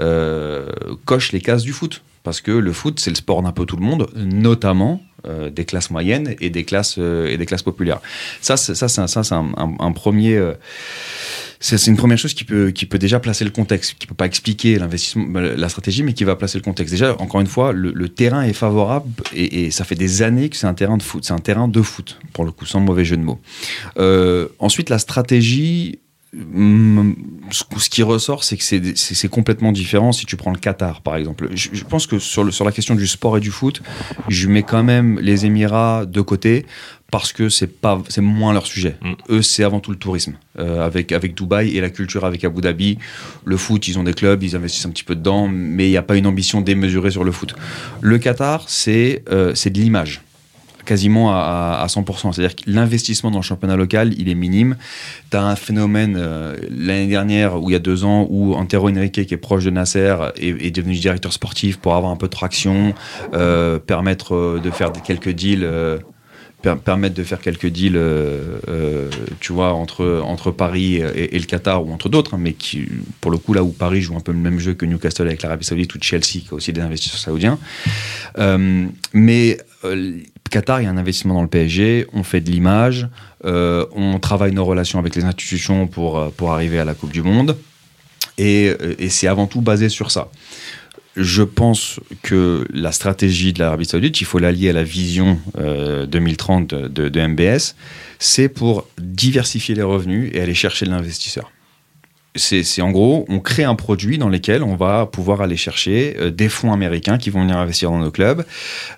euh, 0.00 0.70
coche 1.04 1.32
les 1.32 1.40
cases 1.40 1.62
du 1.62 1.72
foot. 1.72 2.02
Parce 2.22 2.40
que 2.40 2.52
le 2.52 2.72
foot, 2.72 3.00
c'est 3.00 3.10
le 3.10 3.16
sport 3.16 3.42
d'un 3.42 3.52
peu 3.52 3.66
tout 3.66 3.76
le 3.76 3.84
monde, 3.84 4.08
notamment 4.14 5.00
euh, 5.26 5.50
des 5.50 5.64
classes 5.64 5.90
moyennes 5.90 6.34
et 6.40 6.50
des 6.50 6.64
classes, 6.64 6.96
euh, 6.98 7.28
et 7.28 7.36
des 7.36 7.46
classes 7.46 7.62
populaires. 7.62 8.00
Ça, 8.40 8.56
c'est, 8.56 8.72
un, 9.32 9.92
premier. 9.92 10.36
euh, 10.36 10.54
c'est, 11.60 11.86
une 11.86 11.96
première 11.96 12.18
chose 12.18 12.34
qui 12.34 12.44
peut, 12.44 12.70
qui 12.70 12.86
peut 12.86 12.98
déjà 12.98 13.20
placer 13.20 13.44
le 13.44 13.50
contexte, 13.50 13.94
qui 13.98 14.06
peut 14.06 14.14
pas 14.14 14.26
expliquer 14.26 14.80
euh, 14.80 15.56
la 15.56 15.68
stratégie, 15.68 16.02
mais 16.02 16.12
qui 16.12 16.24
va 16.24 16.36
placer 16.36 16.58
le 16.58 16.64
contexte. 16.64 16.92
Déjà, 16.92 17.16
encore 17.20 17.40
une 17.40 17.46
fois, 17.46 17.72
le, 17.72 18.08
terrain 18.08 18.42
est 18.42 18.52
favorable 18.52 19.10
et, 19.34 19.64
et 19.64 19.70
ça 19.70 19.84
fait 19.84 19.94
des 19.94 20.22
années 20.22 20.48
que 20.48 20.56
c'est 20.56 20.66
un 20.66 20.74
terrain 20.74 20.96
de 20.96 21.02
foot. 21.02 21.24
C'est 21.24 21.34
un 21.34 21.38
terrain 21.38 21.68
de 21.68 21.82
foot, 21.82 22.18
pour 22.32 22.44
le 22.44 22.52
coup, 22.52 22.66
sans 22.66 22.80
mauvais 22.80 23.04
jeu 23.04 23.16
de 23.16 23.22
mots. 23.22 23.40
Ensuite, 24.58 24.90
la 24.90 24.98
stratégie, 24.98 26.00
ce 26.32 27.64
ce 27.76 27.90
qui 27.90 28.02
ressort, 28.02 28.42
c'est 28.44 28.56
que 28.56 28.64
c'est 28.94 29.28
complètement 29.28 29.72
différent 29.72 30.12
si 30.12 30.24
tu 30.24 30.36
prends 30.36 30.52
le 30.52 30.58
Qatar, 30.58 31.02
par 31.02 31.16
exemple. 31.16 31.48
Je, 31.54 31.68
je 31.72 31.84
pense 31.84 32.06
que 32.06 32.18
sur, 32.18 32.44
le, 32.44 32.50
sur 32.50 32.64
la 32.64 32.72
question 32.72 32.94
du 32.94 33.06
sport 33.06 33.36
et 33.36 33.40
du 33.40 33.50
foot, 33.50 33.82
je 34.28 34.48
mets 34.48 34.62
quand 34.62 34.82
même 34.82 35.18
les 35.20 35.44
Émirats 35.44 36.06
de 36.06 36.20
côté 36.22 36.64
parce 37.10 37.34
que 37.34 37.50
c'est 37.50 37.66
pas 37.66 38.02
c'est 38.08 38.22
moins 38.22 38.54
leur 38.54 38.66
sujet. 38.66 38.96
Eux, 39.28 39.42
c'est 39.42 39.62
avant 39.62 39.80
tout 39.80 39.90
le 39.90 39.98
tourisme 39.98 40.34
euh, 40.58 40.84
avec 40.84 41.12
avec 41.12 41.34
Dubaï 41.34 41.76
et 41.76 41.80
la 41.82 41.90
culture 41.90 42.24
avec 42.24 42.42
Abu 42.44 42.62
Dhabi. 42.62 42.98
Le 43.44 43.56
foot, 43.58 43.86
ils 43.86 43.98
ont 43.98 44.02
des 44.04 44.14
clubs, 44.14 44.42
ils 44.42 44.56
investissent 44.56 44.86
un 44.86 44.90
petit 44.90 45.04
peu 45.04 45.14
dedans, 45.14 45.46
mais 45.48 45.86
il 45.86 45.90
n'y 45.90 45.98
a 45.98 46.02
pas 46.02 46.16
une 46.16 46.26
ambition 46.26 46.62
démesurée 46.62 47.10
sur 47.10 47.24
le 47.24 47.32
foot. 47.32 47.54
Le 48.00 48.16
Qatar, 48.18 48.64
c'est 48.68 49.22
euh, 49.30 49.54
c'est 49.54 49.70
de 49.70 49.78
l'image 49.78 50.22
quasiment 50.84 51.32
à, 51.32 51.36
à- 51.80 51.82
à 51.82 51.86
100%. 51.86 52.32
C'est-à-dire 52.32 52.56
que 52.56 52.62
l'investissement 52.66 53.30
dans 53.30 53.38
le 53.38 53.42
championnat 53.44 53.76
local, 53.76 54.12
il 54.18 54.28
est 54.28 54.34
minime. 54.34 54.76
Tu 55.30 55.36
as 55.36 55.42
un 55.44 55.56
phénomène 55.56 56.16
euh, 56.18 56.56
l'année 56.70 57.06
dernière, 57.08 57.60
ou 57.62 57.70
il 57.70 57.72
y 57.72 57.76
a 57.76 57.80
deux 57.80 58.04
ans, 58.04 58.26
où 58.30 58.54
Antero 58.54 58.88
Henrique, 58.90 59.24
qui 59.26 59.34
est 59.34 59.36
proche 59.36 59.64
de 59.64 59.70
Nasser, 59.70 60.14
est, 60.36 60.70
devenu 60.74 60.94
directeur 60.94 61.32
sportif 61.32 61.78
pour 61.78 61.94
avoir 61.94 62.10
un 62.12 62.16
peu 62.16 62.26
de 62.26 62.32
traction, 62.32 62.94
euh, 63.34 63.78
permettre 63.78 64.34
euh, 64.34 64.60
de 64.62 64.70
faire 64.70 64.92
quelques 64.92 65.30
deals. 65.30 65.66
per- 66.62 66.76
permettre 66.84 67.14
de 67.16 67.24
faire 67.24 67.40
quelques 67.40 67.66
deals, 67.66 68.00
tu 69.40 69.52
vois, 69.52 69.72
entre, 69.72 70.22
entre 70.24 70.52
Paris 70.52 70.94
et, 70.96 71.36
le 71.38 71.44
Qatar 71.44 71.84
ou 71.84 71.92
entre 71.92 72.08
d'autres, 72.08 72.34
hein, 72.34 72.38
mais 72.40 72.52
qui, 72.52 72.86
pour 73.20 73.30
le 73.32 73.38
coup, 73.38 73.52
là 73.52 73.64
où 73.64 73.70
Paris 73.70 74.00
joue 74.00 74.14
un 74.16 74.20
peu 74.20 74.30
le 74.32 74.38
même 74.38 74.60
jeu 74.60 74.74
que 74.74 74.86
Newcastle 74.86 75.26
avec 75.26 75.42
l'Arabie 75.42 75.64
Saoudite 75.64 75.92
ou 75.94 75.98
Chelsea, 76.00 76.22
qui 76.40 76.46
a 76.52 76.54
aussi 76.54 76.72
des 76.72 76.80
investisseurs 76.80 77.18
saoudiens. 77.18 77.58
Mais 79.12 79.58
Qatar, 80.52 80.80
il 80.80 80.84
y 80.84 80.86
a 80.86 80.90
un 80.90 80.96
investissement 80.98 81.34
dans 81.34 81.42
le 81.42 81.48
PSG, 81.48 82.06
on 82.12 82.22
fait 82.22 82.40
de 82.40 82.50
l'image, 82.50 83.08
euh, 83.44 83.86
on 83.92 84.18
travaille 84.20 84.52
nos 84.52 84.64
relations 84.64 84.98
avec 84.98 85.16
les 85.16 85.24
institutions 85.24 85.86
pour, 85.88 86.18
euh, 86.18 86.28
pour 86.36 86.52
arriver 86.52 86.78
à 86.78 86.84
la 86.84 86.94
Coupe 86.94 87.10
du 87.12 87.22
Monde, 87.22 87.56
et, 88.38 88.68
euh, 88.80 88.94
et 88.98 89.08
c'est 89.08 89.26
avant 89.26 89.46
tout 89.46 89.60
basé 89.62 89.88
sur 89.88 90.10
ça. 90.10 90.30
Je 91.16 91.42
pense 91.42 92.00
que 92.22 92.66
la 92.72 92.90
stratégie 92.92 93.52
de 93.52 93.58
l'Arabie 93.58 93.84
Saoudite, 93.84 94.20
il 94.20 94.24
faut 94.24 94.38
l'allier 94.38 94.70
à 94.70 94.72
la 94.72 94.84
vision 94.84 95.38
euh, 95.58 96.06
2030 96.06 96.68
de, 96.68 97.08
de- 97.08 97.26
MBS, 97.26 97.74
c'est 98.18 98.48
pour 98.48 98.86
diversifier 98.98 99.74
les 99.74 99.82
revenus 99.82 100.30
et 100.34 100.40
aller 100.40 100.54
chercher 100.54 100.86
l'investisseur. 100.86 101.50
C'est 102.34 102.80
en 102.80 102.90
gros, 102.90 103.26
on 103.28 103.40
crée 103.40 103.64
un 103.64 103.74
produit 103.74 104.16
dans 104.16 104.30
lequel 104.30 104.62
on 104.62 104.74
va 104.74 105.04
pouvoir 105.04 105.42
aller 105.42 105.58
chercher 105.58 106.16
euh, 106.18 106.30
des 106.30 106.48
fonds 106.48 106.72
américains 106.72 107.18
qui 107.18 107.28
vont 107.28 107.42
venir 107.42 107.58
investir 107.58 107.90
dans 107.90 107.98
nos 107.98 108.10
clubs, 108.10 108.46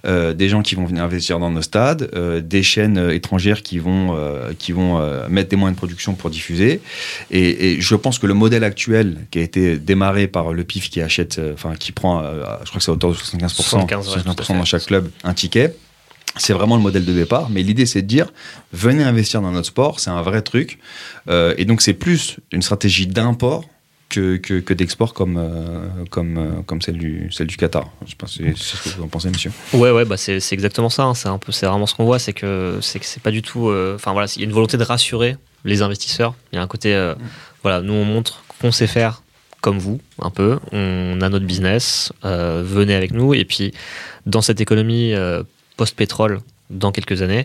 euh, 0.07 0.33
des 0.35 0.49
gens 0.49 0.63
qui 0.63 0.77
vont 0.77 0.85
venir 0.85 1.03
investir 1.03 1.41
dans 1.41 1.51
nos 1.51 1.63
stades, 1.63 2.11
euh, 2.15 2.41
des 2.41 2.63
chaînes 2.63 2.97
euh, 2.97 3.13
étrangères 3.13 3.63
qui 3.63 3.79
vont, 3.81 4.15
euh, 4.17 4.53
qui 4.57 4.71
vont 4.71 4.99
euh, 5.01 5.29
mettre 5.29 5.49
des 5.49 5.57
moyens 5.57 5.75
de 5.75 5.79
production 5.79 6.15
pour 6.15 6.31
diffuser. 6.31 6.81
Et, 7.33 7.73
et 7.73 7.81
je 7.81 7.97
pense 7.97 8.21
que 8.21 8.29
le 8.29 8.35
modèle 8.35 8.63
actuel 8.63 9.27
qui 9.33 9.41
a 9.41 9.43
été 9.43 9.79
démarré 9.79 10.29
par 10.29 10.53
le 10.53 10.63
PIF 10.63 10.89
qui 10.89 11.01
achète, 11.01 11.41
enfin 11.55 11.75
qui 11.75 11.91
prend, 11.91 12.23
euh, 12.23 12.45
je 12.63 12.69
crois 12.69 12.79
que 12.79 12.85
c'est 12.85 12.91
à 12.93 12.95
hauteur 12.95 13.11
de 13.11 13.17
75%, 13.17 13.49
75, 13.49 14.09
ouais, 14.17 14.23
tout 14.23 14.31
à 14.31 14.33
75% 14.33 14.45
fait. 14.47 14.55
dans 14.55 14.65
chaque 14.65 14.87
club, 14.87 15.11
un 15.25 15.35
ticket. 15.35 15.75
C'est 16.37 16.53
vraiment 16.53 16.77
le 16.77 16.83
modèle 16.83 17.05
de 17.05 17.13
départ, 17.13 17.49
mais 17.51 17.63
l'idée 17.63 17.87
c'est 17.87 18.03
de 18.03 18.07
dire 18.09 18.33
venez 18.73 19.05
investir 19.05 19.41
dans 19.41 19.53
notre 19.53 19.69
sport, 19.69 20.01
c'est 20.01 20.11
un 20.11 20.23
vrai 20.23 20.43
truc. 20.43 20.79
Euh, 21.29 21.55
et 21.59 21.65
donc 21.65 21.81
c'est 21.81 21.95
plus 21.95 22.39
une 22.51 22.63
stratégie 22.63 23.07
d'import 23.07 23.65
que, 24.09 24.37
que, 24.37 24.75
d'export 24.75 25.13
comme, 25.15 25.37
euh, 25.39 26.05
comme, 26.11 26.39
euh, 26.39 26.63
comme 26.67 26.81
celle, 26.83 26.99
du, 26.99 27.29
celle 27.33 27.47
du 27.49 27.57
Qatar. 27.57 27.91
Je 28.05 28.11
sais 28.11 28.17
pas 28.17 28.27
c'est 28.27 28.57
ce 28.57 28.83
que 28.83 28.97
vous 28.97 29.03
en 29.05 29.09
pensez, 29.09 29.29
monsieur. 29.29 29.51
Ouais, 29.73 29.91
ouais, 29.91 30.05
bah 30.05 30.17
c'est 30.17 30.41
exactement 30.53 30.89
ça. 30.89 31.05
hein. 31.05 31.15
C'est 31.15 31.29
un 31.29 31.39
peu, 31.39 31.53
c'est 31.53 31.67
vraiment 31.67 31.87
ce 31.87 31.95
qu'on 31.95 32.05
voit, 32.05 32.19
c'est 32.19 32.33
que 32.33 32.79
c'est 32.81 33.23
pas 33.23 33.31
du 33.33 33.43
tout. 33.43 33.71
Enfin 33.95 34.13
voilà, 34.13 34.29
il 34.37 34.41
y 34.41 34.43
a 34.43 34.47
une 34.47 34.53
volonté 34.53 34.77
de 34.77 34.85
rassurer 34.85 35.37
les 35.65 35.83
investisseurs. 35.83 36.35
Il 36.53 36.57
y 36.57 36.59
a 36.59 36.63
un 36.63 36.67
côté, 36.69 37.13
voilà, 37.63 37.81
nous 37.81 37.93
on 37.95 38.05
montre 38.05 38.45
qu'on 38.61 38.73
sait 38.73 38.87
faire 38.87 39.23
comme 39.61 39.79
vous, 39.79 40.01
un 40.21 40.31
peu. 40.31 40.59
On 40.73 41.21
a 41.21 41.29
notre 41.29 41.47
business, 41.47 42.13
venez 42.23 42.95
avec 42.95 43.13
nous. 43.13 43.35
Et 43.35 43.45
puis 43.45 43.73
dans 44.27 44.43
cette 44.43 44.61
économie 44.61 45.13
post-pétrole, 45.77 46.41
dans 46.71 46.93
quelques 46.93 47.23
années, 47.23 47.45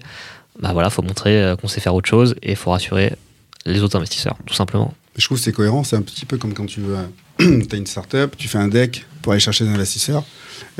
bah 0.59 0.73
voilà, 0.73 0.89
faut 0.89 1.01
montrer 1.01 1.41
euh, 1.41 1.55
qu'on 1.55 1.67
sait 1.67 1.81
faire 1.81 1.95
autre 1.95 2.09
chose 2.09 2.35
et 2.41 2.55
faut 2.55 2.71
rassurer 2.71 3.13
les 3.65 3.81
autres 3.81 3.97
investisseurs, 3.97 4.37
tout 4.45 4.53
simplement. 4.53 4.93
Je 5.19 5.25
trouve 5.25 5.37
que 5.37 5.43
c'est 5.43 5.51
cohérent. 5.51 5.83
C'est 5.83 5.95
un 5.95 6.01
petit 6.01 6.25
peu 6.25 6.37
comme 6.37 6.53
quand 6.53 6.65
tu 6.65 6.81
as 7.39 7.75
une 7.75 7.87
startup, 7.87 8.35
tu 8.37 8.47
fais 8.47 8.57
un 8.57 8.67
deck 8.67 9.05
pour 9.21 9.33
aller 9.33 9.39
chercher 9.39 9.65
des 9.65 9.71
investisseurs. 9.71 10.23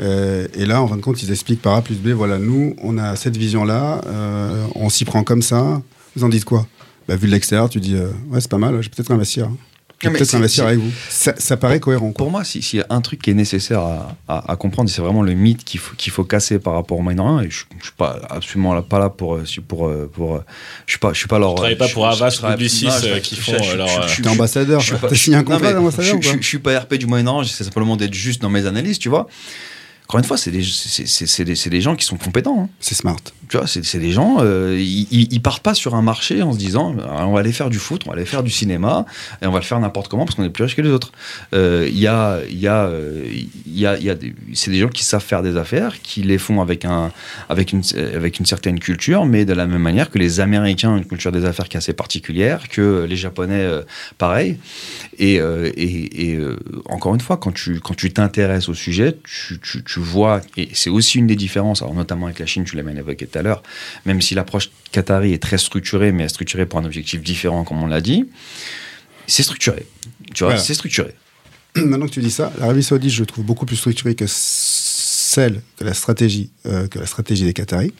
Euh, 0.00 0.46
et 0.54 0.66
là, 0.66 0.82
en 0.82 0.88
fin 0.88 0.96
de 0.96 1.02
compte, 1.02 1.22
ils 1.22 1.30
expliquent 1.30 1.62
par 1.62 1.74
A 1.74 1.82
plus 1.82 1.96
B 1.96 2.08
voilà, 2.08 2.38
nous, 2.38 2.74
on 2.82 2.98
a 2.98 3.16
cette 3.16 3.36
vision-là, 3.36 4.00
euh, 4.06 4.66
on 4.74 4.88
s'y 4.88 5.04
prend 5.04 5.24
comme 5.24 5.42
ça. 5.42 5.82
Vous 6.16 6.24
en 6.24 6.28
dites 6.28 6.44
quoi? 6.44 6.66
Bah, 7.06 7.16
Vu 7.16 7.26
de 7.26 7.32
l'extérieur, 7.32 7.68
tu 7.68 7.80
dis 7.80 7.94
euh, 7.94 8.10
ouais, 8.28 8.40
c'est 8.40 8.50
pas 8.50 8.58
mal, 8.58 8.80
je 8.80 8.88
vais 8.88 8.94
peut-être 8.94 9.10
investir. 9.10 9.50
Peut-être 10.08 10.34
investir 10.34 10.64
avec 10.66 10.78
vous. 10.78 10.90
Ça, 11.08 11.34
ça 11.36 11.56
paraît 11.56 11.78
cohérent. 11.80 12.12
Quoi. 12.12 12.24
Pour 12.24 12.30
moi, 12.30 12.44
si- 12.44 12.62
s'il 12.62 12.78
y 12.78 12.82
a 12.82 12.86
un 12.90 13.00
truc 13.00 13.20
qui 13.20 13.30
est 13.30 13.34
nécessaire 13.34 13.80
à, 13.80 14.16
à- 14.28 14.52
à 14.52 14.56
comprendre, 14.56 14.88
c'est 14.88 15.02
vraiment 15.02 15.22
le 15.22 15.34
mythe 15.34 15.62
qu'il 15.64 15.78
faut, 15.80 15.94
qu'il 15.96 16.12
faut 16.12 16.24
casser 16.24 16.58
par 16.58 16.74
rapport 16.74 16.98
au 16.98 17.02
Moyen-Orient. 17.02 17.40
Et 17.40 17.50
je, 17.50 17.64
je 17.78 17.84
suis 17.84 17.94
pas 17.96 18.18
absolument 18.30 18.72
là, 18.74 18.82
pas 18.82 18.98
là 18.98 19.10
pour, 19.10 19.34
euh, 19.36 19.44
pour, 19.68 19.88
euh, 19.88 20.10
pour, 20.12 20.36
euh, 20.36 20.44
je 20.86 20.92
suis 20.92 20.98
pas, 20.98 21.12
je 21.12 21.18
suis 21.18 21.28
pas 21.28 21.38
leur. 21.38 21.50
Je 21.50 21.56
travaille 21.56 21.76
pas 21.76 21.88
pour 21.88 22.04
je 22.30 22.36
ou 22.36 22.38
travaille- 22.38 22.56
Publicis, 22.56 22.86
qui 23.22 23.36
font, 23.36 23.52
je- 23.62 23.76
je- 24.16 24.22
T'es 24.22 24.28
ambassadeur, 24.28 24.80
je 24.80 24.86
suis 24.86 24.94
t'as 24.94 25.08
pas- 25.08 25.14
signé 25.14 25.36
un 25.36 25.42
contrat 25.44 25.72
d'ambassadeur 25.74 26.10
je- 26.22 26.46
suis 26.46 26.58
pas 26.58 26.78
RP 26.78 26.94
du 26.94 27.06
Moyen-Orient. 27.06 27.44
C'est 27.44 27.64
simplement 27.64 27.96
d'être 27.96 28.14
juste 28.14 28.40
dans 28.42 28.50
mes 28.50 28.66
analyses, 28.66 28.98
tu 28.98 29.08
vois. 29.08 29.26
Encore 30.10 30.18
une 30.18 30.24
fois, 30.26 30.36
c'est 30.36 30.50
des, 30.50 30.64
c'est- 30.64 31.06
c'est- 31.06 31.26
c'est 31.26 31.44
des, 31.44 31.54
des 31.54 31.80
gens 31.80 31.94
qui 31.94 32.04
sont 32.04 32.16
compétents. 32.16 32.62
hein. 32.64 32.68
C'est 32.80 32.96
smart. 32.96 33.20
Tu 33.48 33.56
vois, 33.56 33.68
c'est 33.68 33.84
c'est 33.84 34.00
des 34.00 34.10
gens, 34.10 34.38
euh, 34.40 34.76
ils, 34.76 35.32
ils- 35.32 35.40
partent 35.40 35.62
pas 35.62 35.72
sur 35.74 35.94
un 35.94 36.02
marché 36.02 36.42
en 36.42 36.52
se 36.52 36.58
disant 36.58 36.96
Ah, 37.08 37.28
on 37.28 37.32
va 37.32 37.38
aller 37.40 37.52
faire 37.52 37.70
du 37.70 37.78
foot, 37.78 38.02
on 38.06 38.10
va 38.10 38.16
aller 38.16 38.24
faire 38.26 38.42
du 38.42 38.50
cinéma, 38.50 39.06
et 39.40 39.46
on 39.46 39.52
va 39.52 39.60
le 39.60 39.64
faire 39.64 39.78
n'importe 39.78 40.08
comment 40.08 40.24
parce 40.24 40.34
qu'on 40.34 40.42
est 40.42 40.50
plus 40.50 40.64
riche 40.64 40.74
que 40.74 40.82
les 40.82 40.90
autres. 40.90 41.12
Euh, 41.54 41.86
Il 41.88 41.96
y 41.96 42.08
a, 42.08 42.40
y 42.50 42.66
a, 42.66 42.86
euh, 42.86 43.24
il 43.66 43.78
y 43.78 43.86
a, 43.86 43.96
il 43.98 44.04
y 44.04 44.10
a 44.10 44.16
c'est 44.52 44.72
des 44.72 44.80
gens 44.80 44.88
qui 44.88 45.04
savent 45.04 45.22
faire 45.22 45.42
des 45.44 45.56
affaires, 45.56 46.02
qui 46.02 46.22
les 46.24 46.38
font 46.38 46.60
avec, 46.60 46.84
un, 46.84 47.12
avec, 47.48 47.70
une, 47.72 47.82
avec 48.12 48.40
une 48.40 48.46
certaine 48.46 48.80
culture, 48.80 49.26
mais 49.26 49.44
de 49.44 49.52
la 49.52 49.66
même 49.68 49.80
manière 49.82 50.10
que 50.10 50.18
les 50.18 50.40
Américains 50.40 50.90
ont 50.90 50.96
une 50.96 51.06
culture 51.06 51.30
des 51.30 51.44
affaires 51.44 51.68
qui 51.68 51.76
est 51.76 51.78
assez 51.78 51.92
particulière, 51.92 52.68
que 52.68 53.06
les 53.08 53.16
Japonais, 53.16 53.62
euh, 53.62 53.82
pareil. 54.18 54.58
Et, 55.20 55.34
et, 55.36 56.30
et, 56.32 56.38
encore 56.86 57.14
une 57.14 57.20
fois, 57.20 57.36
quand 57.36 57.52
tu 57.52 57.78
quand 57.78 57.94
tu 57.94 58.12
t'intéresses 58.12 58.68
au 58.68 58.74
sujet, 58.74 59.16
tu, 59.22 59.60
tu, 59.62 59.84
tu 59.84 59.99
vois, 60.00 60.40
et 60.56 60.68
c'est 60.74 60.90
aussi 60.90 61.18
une 61.18 61.26
des 61.26 61.36
différences, 61.36 61.82
alors 61.82 61.94
notamment 61.94 62.26
avec 62.26 62.38
la 62.38 62.46
Chine, 62.46 62.64
tu 62.64 62.76
l'as 62.76 62.82
bien 62.82 62.96
évoqué 62.96 63.26
tout 63.26 63.38
à 63.38 63.42
l'heure, 63.42 63.62
même 64.06 64.20
si 64.20 64.34
l'approche 64.34 64.70
qatari 64.92 65.32
est 65.32 65.42
très 65.42 65.58
structurée, 65.58 66.12
mais 66.12 66.28
structurée 66.28 66.66
pour 66.66 66.78
un 66.78 66.84
objectif 66.84 67.22
différent, 67.22 67.64
comme 67.64 67.82
on 67.82 67.86
l'a 67.86 68.00
dit, 68.00 68.28
c'est 69.26 69.42
structuré. 69.42 69.86
Tu 70.34 70.44
vois, 70.44 70.52
Voilà. 70.52 70.62
c'est 70.62 70.74
structuré. 70.74 71.14
Maintenant 71.76 72.06
que 72.06 72.12
tu 72.12 72.20
dis 72.20 72.30
ça, 72.30 72.52
l'Arabie 72.58 72.82
Saoudite, 72.82 73.10
je 73.12 73.20
le 73.20 73.26
trouve 73.26 73.44
beaucoup 73.44 73.66
plus 73.66 73.76
structurée 73.76 74.14
que 74.16 74.24
celle 74.26 75.62
que 75.76 75.84
la 75.84 75.94
stratégie, 75.94 76.50
euh, 76.66 76.88
que 76.88 76.98
la 76.98 77.06
stratégie 77.06 77.44
des 77.44 77.52
Qataris 77.52 77.92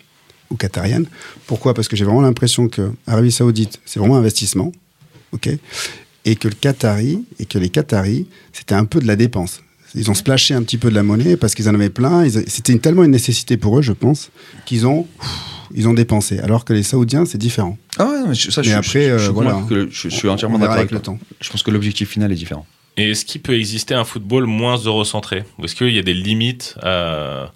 ou 0.50 0.56
qatariennes. 0.56 1.06
Pourquoi? 1.46 1.74
Parce 1.74 1.86
que 1.86 1.94
j'ai 1.94 2.04
vraiment 2.04 2.22
l'impression 2.22 2.68
que 2.68 2.90
l'Arabie 3.06 3.30
Saoudite, 3.30 3.80
c'est 3.84 4.00
vraiment 4.00 4.16
un 4.16 4.20
investissement, 4.20 4.72
ok, 5.32 5.48
et 6.24 6.34
que 6.36 6.48
le 6.48 6.54
Qatari 6.54 7.24
et 7.38 7.46
que 7.46 7.58
les 7.58 7.68
Qataris, 7.68 8.26
c'était 8.52 8.74
un 8.74 8.84
peu 8.84 8.98
de 9.00 9.06
la 9.06 9.14
dépense. 9.14 9.62
Ils 9.94 10.10
ont 10.10 10.14
splashé 10.14 10.54
un 10.54 10.62
petit 10.62 10.78
peu 10.78 10.88
de 10.90 10.94
la 10.94 11.02
monnaie 11.02 11.36
parce 11.36 11.54
qu'ils 11.54 11.68
en 11.68 11.74
avaient 11.74 11.90
plein. 11.90 12.28
C'était 12.46 12.72
une- 12.72 12.80
tellement 12.80 13.02
une 13.04 13.10
nécessité 13.10 13.56
pour 13.56 13.78
eux, 13.78 13.82
je 13.82 13.92
pense, 13.92 14.30
qu'ils 14.66 14.86
ont, 14.86 15.06
ils 15.74 15.88
ont 15.88 15.94
dépensé. 15.94 16.38
Alors 16.38 16.64
que 16.64 16.72
les 16.72 16.82
Saoudiens, 16.82 17.24
c'est 17.24 17.38
différent. 17.38 17.76
Ah 17.98 18.04
ouais, 18.06 18.28
mais 18.28 18.34
ça, 18.34 18.60
Mais 18.62 18.68
je, 18.68 18.74
après, 18.74 19.02
je, 19.02 19.08
je, 19.08 19.12
euh, 19.14 19.18
suis 19.18 19.32
voilà. 19.32 19.50
convaincu 19.52 19.68
que 19.68 19.74
le- 19.74 19.88
je, 19.90 20.08
je 20.08 20.14
suis 20.14 20.28
On- 20.28 20.32
entièrement 20.32 20.58
d'accord 20.58 20.74
avec 20.74 20.82
avec 20.82 20.92
le 20.92 21.00
temps. 21.00 21.18
Je 21.40 21.50
pense 21.50 21.62
que 21.62 21.70
l'objectif 21.70 22.08
final 22.10 22.30
est 22.30 22.36
différent. 22.36 22.66
Et 22.96 23.10
est-ce 23.10 23.24
qu'il 23.24 23.40
peut 23.40 23.56
exister 23.56 23.94
un 23.94 24.04
football 24.04 24.44
moins 24.46 24.76
eurocentré? 24.76 25.44
Ou 25.58 25.64
est-ce 25.64 25.74
qu'il 25.74 25.94
y 25.94 25.98
a 25.98 26.02
des 26.02 26.12
limites 26.14 26.74
à, 26.82 27.52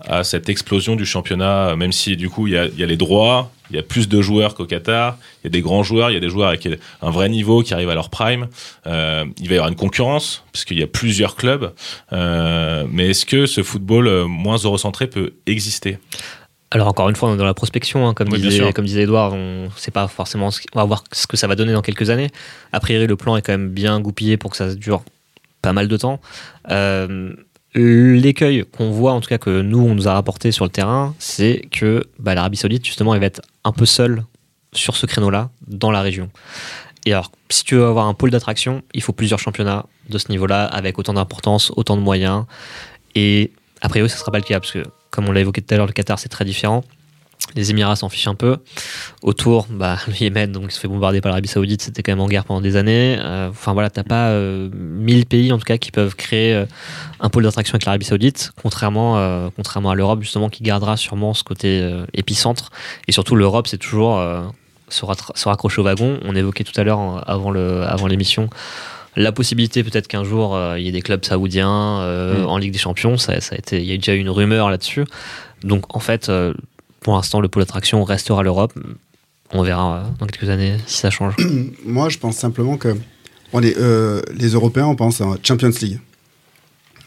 à 0.00 0.24
cette 0.24 0.48
explosion 0.48 0.96
du 0.96 1.06
championnat, 1.06 1.76
même 1.76 1.92
si 1.92 2.16
du 2.16 2.28
coup 2.28 2.46
il 2.46 2.54
y 2.54 2.58
a, 2.58 2.66
il 2.66 2.78
y 2.78 2.82
a 2.82 2.86
les 2.86 2.96
droits, 2.96 3.50
il 3.70 3.76
y 3.76 3.78
a 3.78 3.82
plus 3.82 4.08
de 4.08 4.20
joueurs 4.20 4.54
qu'au 4.54 4.66
Qatar, 4.66 5.16
il 5.42 5.46
y 5.46 5.48
a 5.48 5.50
des 5.50 5.62
grands 5.62 5.82
joueurs, 5.82 6.10
il 6.10 6.14
y 6.14 6.16
a 6.16 6.20
des 6.20 6.28
joueurs 6.28 6.48
avec 6.48 6.68
un 7.00 7.10
vrai 7.10 7.28
niveau 7.28 7.62
qui 7.62 7.72
arrivent 7.74 7.90
à 7.90 7.94
leur 7.94 8.10
prime, 8.10 8.48
Euh, 8.86 9.24
il 9.38 9.48
va 9.48 9.54
y 9.54 9.56
avoir 9.56 9.70
une 9.70 9.76
concurrence, 9.76 10.44
parce 10.52 10.64
qu'il 10.64 10.78
y 10.78 10.82
a 10.82 10.86
plusieurs 10.86 11.36
clubs, 11.36 11.72
Euh, 12.12 12.84
mais 12.90 13.10
est-ce 13.10 13.24
que 13.24 13.46
ce 13.46 13.62
football 13.62 14.06
euh, 14.06 14.26
moins 14.26 14.56
eurocentré 14.56 15.06
peut 15.06 15.32
exister? 15.46 15.98
Alors 16.70 16.88
encore 16.88 17.08
une 17.08 17.16
fois, 17.16 17.28
on 17.30 17.34
est 17.34 17.38
dans 17.38 17.44
la 17.44 17.54
prospection, 17.54 18.06
hein, 18.06 18.14
comme, 18.14 18.28
Oui, 18.30 18.40
disait, 18.40 18.72
comme 18.72 18.84
disait 18.84 19.02
Edouard, 19.02 19.32
on 19.32 19.70
sait 19.76 19.92
pas 19.92 20.08
forcément, 20.08 20.50
ce, 20.50 20.60
on 20.74 20.80
va 20.80 20.84
voir 20.84 21.04
ce 21.12 21.26
que 21.26 21.36
ça 21.36 21.46
va 21.46 21.54
donner 21.54 21.72
dans 21.72 21.82
quelques 21.82 22.10
années. 22.10 22.30
A 22.72 22.80
priori, 22.80 23.06
le 23.06 23.16
plan 23.16 23.36
est 23.36 23.42
quand 23.42 23.52
même 23.52 23.70
bien 23.70 24.00
goupillé 24.00 24.36
pour 24.36 24.50
que 24.50 24.56
ça 24.56 24.74
dure 24.74 25.04
pas 25.62 25.72
mal 25.72 25.88
de 25.88 25.96
temps. 25.96 26.20
Euh, 26.70 27.32
l'écueil 27.74 28.64
qu'on 28.76 28.90
voit, 28.90 29.12
en 29.12 29.20
tout 29.20 29.28
cas 29.28 29.38
que 29.38 29.62
nous, 29.62 29.80
on 29.80 29.94
nous 29.94 30.08
a 30.08 30.14
rapporté 30.14 30.52
sur 30.52 30.64
le 30.64 30.70
terrain, 30.70 31.14
c'est 31.18 31.66
que 31.70 32.04
bah, 32.18 32.34
l'Arabie 32.34 32.56
Saoudite, 32.56 32.84
justement, 32.84 33.14
elle 33.14 33.20
va 33.20 33.26
être 33.26 33.42
un 33.64 33.72
peu 33.72 33.86
seule 33.86 34.24
sur 34.72 34.96
ce 34.96 35.06
créneau-là, 35.06 35.50
dans 35.66 35.90
la 35.90 36.00
région. 36.00 36.30
Et 37.06 37.12
alors, 37.12 37.30
si 37.50 37.64
tu 37.64 37.74
veux 37.76 37.84
avoir 37.84 38.06
un 38.06 38.14
pôle 38.14 38.30
d'attraction, 38.30 38.82
il 38.94 39.02
faut 39.02 39.12
plusieurs 39.12 39.38
championnats 39.38 39.86
de 40.08 40.18
ce 40.18 40.30
niveau-là, 40.30 40.64
avec 40.64 40.98
autant 40.98 41.14
d'importance, 41.14 41.72
autant 41.76 41.96
de 41.96 42.02
moyens. 42.02 42.44
Et 43.14 43.52
a 43.80 43.88
priori, 43.88 44.08
ce 44.08 44.14
ne 44.14 44.20
sera 44.20 44.32
pas 44.32 44.38
le 44.38 44.44
cas, 44.44 44.60
parce 44.60 44.72
que, 44.72 44.82
comme 45.10 45.28
on 45.28 45.32
l'a 45.32 45.40
évoqué 45.40 45.60
tout 45.62 45.74
à 45.74 45.76
l'heure, 45.76 45.86
le 45.86 45.92
Qatar, 45.92 46.18
c'est 46.18 46.28
très 46.28 46.44
différent. 46.44 46.84
Les 47.54 47.70
Émirats 47.70 47.94
s'en 47.96 48.08
fichent 48.08 48.26
un 48.26 48.34
peu. 48.34 48.56
Autour, 49.22 49.66
bah, 49.70 49.98
le 50.08 50.14
Yémen, 50.14 50.50
donc, 50.50 50.64
il 50.66 50.70
se 50.72 50.80
fait 50.80 50.88
bombarder 50.88 51.20
par 51.20 51.30
l'Arabie 51.30 51.48
Saoudite, 51.48 51.82
c'était 51.82 52.02
quand 52.02 52.12
même 52.12 52.20
en 52.20 52.26
guerre 52.26 52.44
pendant 52.44 52.60
des 52.60 52.76
années. 52.76 53.16
Euh, 53.20 53.48
Enfin 53.50 53.72
voilà, 53.72 53.90
t'as 53.90 54.02
pas 54.02 54.28
euh, 54.30 54.68
1000 54.72 55.26
pays 55.26 55.52
en 55.52 55.58
tout 55.58 55.64
cas 55.64 55.78
qui 55.78 55.90
peuvent 55.92 56.16
créer 56.16 56.54
euh, 56.54 56.64
un 57.20 57.28
pôle 57.28 57.44
d'attraction 57.44 57.74
avec 57.76 57.84
l'Arabie 57.84 58.04
Saoudite, 58.04 58.52
contrairement, 58.60 59.18
euh, 59.18 59.48
contrairement 59.54 59.90
à 59.90 59.94
l'Europe 59.94 60.22
justement 60.22 60.48
qui 60.48 60.62
gardera 60.62 60.96
sûrement 60.96 61.34
ce 61.34 61.44
côté 61.44 61.88
épicentre. 62.12 62.70
Et 63.08 63.12
surtout, 63.12 63.36
l'Europe, 63.36 63.66
c'est 63.66 63.78
toujours 63.78 64.22
se, 64.88 65.04
se 65.34 65.48
raccrocher 65.48 65.80
au 65.80 65.84
wagon. 65.84 66.18
On 66.24 66.34
évoquait 66.34 66.64
tout 66.64 66.78
à 66.78 66.84
l'heure 66.84 67.22
avant 67.28 68.06
l'émission 68.06 68.48
la 69.16 69.30
possibilité 69.30 69.84
peut-être 69.84 70.08
qu'un 70.08 70.24
jour 70.24 70.58
il 70.76 70.82
y 70.82 70.88
ait 70.88 70.92
des 70.92 71.02
clubs 71.02 71.24
saoudiens 71.24 72.00
Mm. 72.00 72.46
en 72.46 72.58
Ligue 72.58 72.72
des 72.72 72.78
Champions. 72.78 73.16
Ça, 73.16 73.40
ça 73.40 73.54
a 73.54 73.58
été, 73.58 73.80
il 73.80 73.86
y 73.86 73.92
a 73.92 73.96
déjà 73.96 74.14
eu 74.14 74.18
une 74.18 74.30
rumeur 74.30 74.70
là-dessus. 74.70 75.04
Donc 75.62 75.94
en 75.94 76.00
fait, 76.00 76.30
pour 77.04 77.14
l'instant, 77.14 77.40
le 77.40 77.46
pôle 77.48 77.62
d'attraction 77.62 78.02
restera 78.02 78.42
l'Europe. 78.42 78.72
On 79.52 79.62
verra 79.62 79.98
euh, 79.98 80.02
dans 80.18 80.26
quelques 80.26 80.48
années 80.50 80.76
si 80.86 80.98
ça 80.98 81.10
change. 81.10 81.36
Moi, 81.86 82.08
je 82.08 82.18
pense 82.18 82.36
simplement 82.36 82.76
que 82.76 82.96
on 83.52 83.62
est, 83.62 83.76
euh, 83.78 84.20
les 84.36 84.48
Européens, 84.54 84.86
on 84.86 84.96
pense 84.96 85.20
à 85.20 85.26
Champions 85.44 85.70
League. 85.80 86.00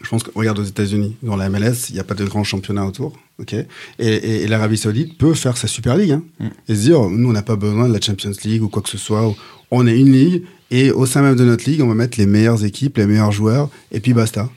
Je 0.00 0.08
pense 0.08 0.22
qu'on 0.22 0.38
regarde 0.38 0.58
aux 0.60 0.64
États-Unis, 0.64 1.16
dans 1.24 1.34
la 1.36 1.50
MLS, 1.50 1.88
il 1.90 1.94
n'y 1.94 1.98
a 2.00 2.04
pas 2.04 2.14
de 2.14 2.24
grand 2.24 2.44
championnat 2.44 2.86
autour. 2.86 3.18
ok? 3.40 3.52
Et 3.52 3.66
et- 3.98 4.42
et 4.44 4.46
l'Arabie 4.46 4.78
Saoudite 4.78 5.18
peut 5.18 5.34
faire 5.34 5.56
sa 5.56 5.66
Super 5.66 5.96
League 5.96 6.12
hein, 6.12 6.22
Mm. 6.40 6.46
et 6.68 6.74
se 6.74 6.80
dire 6.80 7.00
nous, 7.10 7.28
on 7.28 7.32
n'a 7.32 7.42
pas 7.42 7.56
besoin 7.56 7.88
de 7.88 7.92
la 7.92 8.00
Champions 8.00 8.32
League 8.44 8.62
ou 8.62 8.68
quoi 8.68 8.80
que 8.82 8.88
ce 8.88 8.98
soit. 8.98 9.34
On 9.72 9.86
est 9.86 9.98
une 9.98 10.12
ligue 10.12 10.44
et 10.70 10.90
au 10.92 11.04
sein 11.06 11.20
même 11.22 11.34
de 11.36 11.44
notre 11.44 11.68
ligue, 11.68 11.82
on 11.82 11.88
va 11.88 11.94
mettre 11.94 12.16
les 12.18 12.26
meilleures 12.26 12.64
équipes, 12.64 12.96
les 12.96 13.06
meilleurs 13.06 13.32
joueurs 13.32 13.68
et 13.92 13.98
puis 14.00 14.14
basta. 14.14 14.48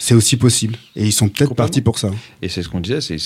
C'est 0.00 0.14
aussi 0.14 0.36
possible. 0.36 0.76
Et 0.94 1.04
ils 1.06 1.12
sont 1.12 1.28
peut-être 1.28 1.54
partis 1.54 1.80
pour 1.80 1.98
ça. 1.98 2.10
Et 2.40 2.48
c'est 2.48 2.62
ce 2.62 2.68
qu'on 2.68 2.78
disait, 2.78 3.00
c'est- 3.00 3.18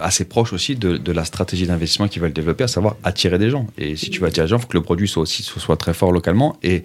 assez 0.00 0.24
proche 0.24 0.52
aussi 0.52 0.74
de, 0.74 0.96
de 0.96 1.12
la 1.12 1.24
stratégie 1.24 1.66
d'investissement 1.66 2.08
qu'ils 2.08 2.20
veulent 2.20 2.32
développer, 2.32 2.64
à 2.64 2.68
savoir 2.68 2.96
attirer 3.04 3.38
des 3.38 3.50
gens. 3.50 3.68
Et 3.78 3.94
si 3.94 4.10
tu 4.10 4.20
veux 4.20 4.26
attirer 4.26 4.46
des 4.46 4.50
gens, 4.50 4.56
il 4.56 4.62
faut 4.62 4.66
que 4.66 4.76
le 4.76 4.82
produit 4.82 5.06
soit 5.06 5.22
aussi 5.22 5.44
soit, 5.44 5.76
très 5.76 5.94
fort 5.94 6.10
localement. 6.10 6.58
Et 6.64 6.82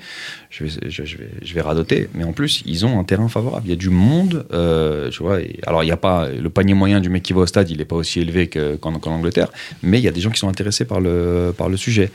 je 0.51 0.65
vais, 0.65 0.69
je, 0.87 1.03
je 1.03 1.17
vais, 1.17 1.29
je 1.41 1.53
vais 1.55 1.61
radoter, 1.61 2.09
mais 2.13 2.23
en 2.23 2.31
plus, 2.31 2.61
ils 2.67 2.85
ont 2.85 2.99
un 2.99 3.03
terrain 3.03 3.27
favorable. 3.27 3.65
Il 3.65 3.69
y 3.71 3.73
a 3.73 3.75
du 3.77 3.89
monde, 3.89 4.45
euh, 4.53 5.09
tu 5.09 5.23
vois. 5.23 5.41
et- 5.41 5.59
alors, 5.65 5.81
il 5.81 5.87
n'y 5.87 5.91
a 5.91 5.97
pas 5.97 6.29
le 6.29 6.49
panier 6.51 6.75
moyen 6.75 6.99
du 6.99 7.09
mec 7.09 7.23
qui 7.23 7.33
va 7.33 7.41
au 7.41 7.47
stade, 7.47 7.71
il 7.71 7.77
n'est 7.79 7.85
pas 7.85 7.95
aussi 7.95 8.19
élevé 8.19 8.47
que- 8.47 8.75
qu'en 8.75 8.93
Angleterre, 8.93 9.47
mais 9.81 9.97
il 9.99 10.03
y 10.03 10.07
a 10.07 10.11
des 10.11 10.21
gens 10.21 10.29
qui 10.29 10.39
sont 10.39 10.47
intéressés 10.49 10.85
par 10.85 11.01
le, 11.01 11.53
par 11.57 11.69
le 11.69 11.77
sujet. 11.77 12.11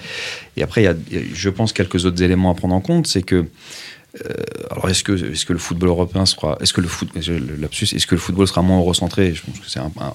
Et 0.56 0.62
après, 0.62 0.82
il 0.82 0.84
y 0.84 0.88
a, 0.88 0.94
je 1.34 1.50
pense, 1.50 1.72
quelques 1.72 2.04
autres 2.04 2.22
éléments 2.22 2.50
à 2.50 2.54
prendre 2.54 2.74
en 2.76 2.80
compte, 2.80 3.08
c'est 3.08 3.22
que 3.22 3.44
alors 4.70 4.88
est-ce 4.88 5.04
que 5.04 5.12
est-ce 5.32 5.44
que 5.44 5.52
le 5.52 5.58
football 5.58 5.90
européen 5.90 6.24
sera 6.26 6.56
est-ce 6.60 6.72
que 6.72 6.80
le 6.80 6.88
foot 6.88 7.08
lapsus 7.60 7.94
est-ce 7.94 8.06
que 8.06 8.14
le 8.14 8.20
football 8.20 8.48
sera 8.48 8.62
moins 8.62 8.80
recentré? 8.80 9.34
Je 9.34 9.42
pense 9.42 9.58
que 9.60 9.68
c'est 9.68 9.80
un, 9.80 9.92
un- 10.00 10.14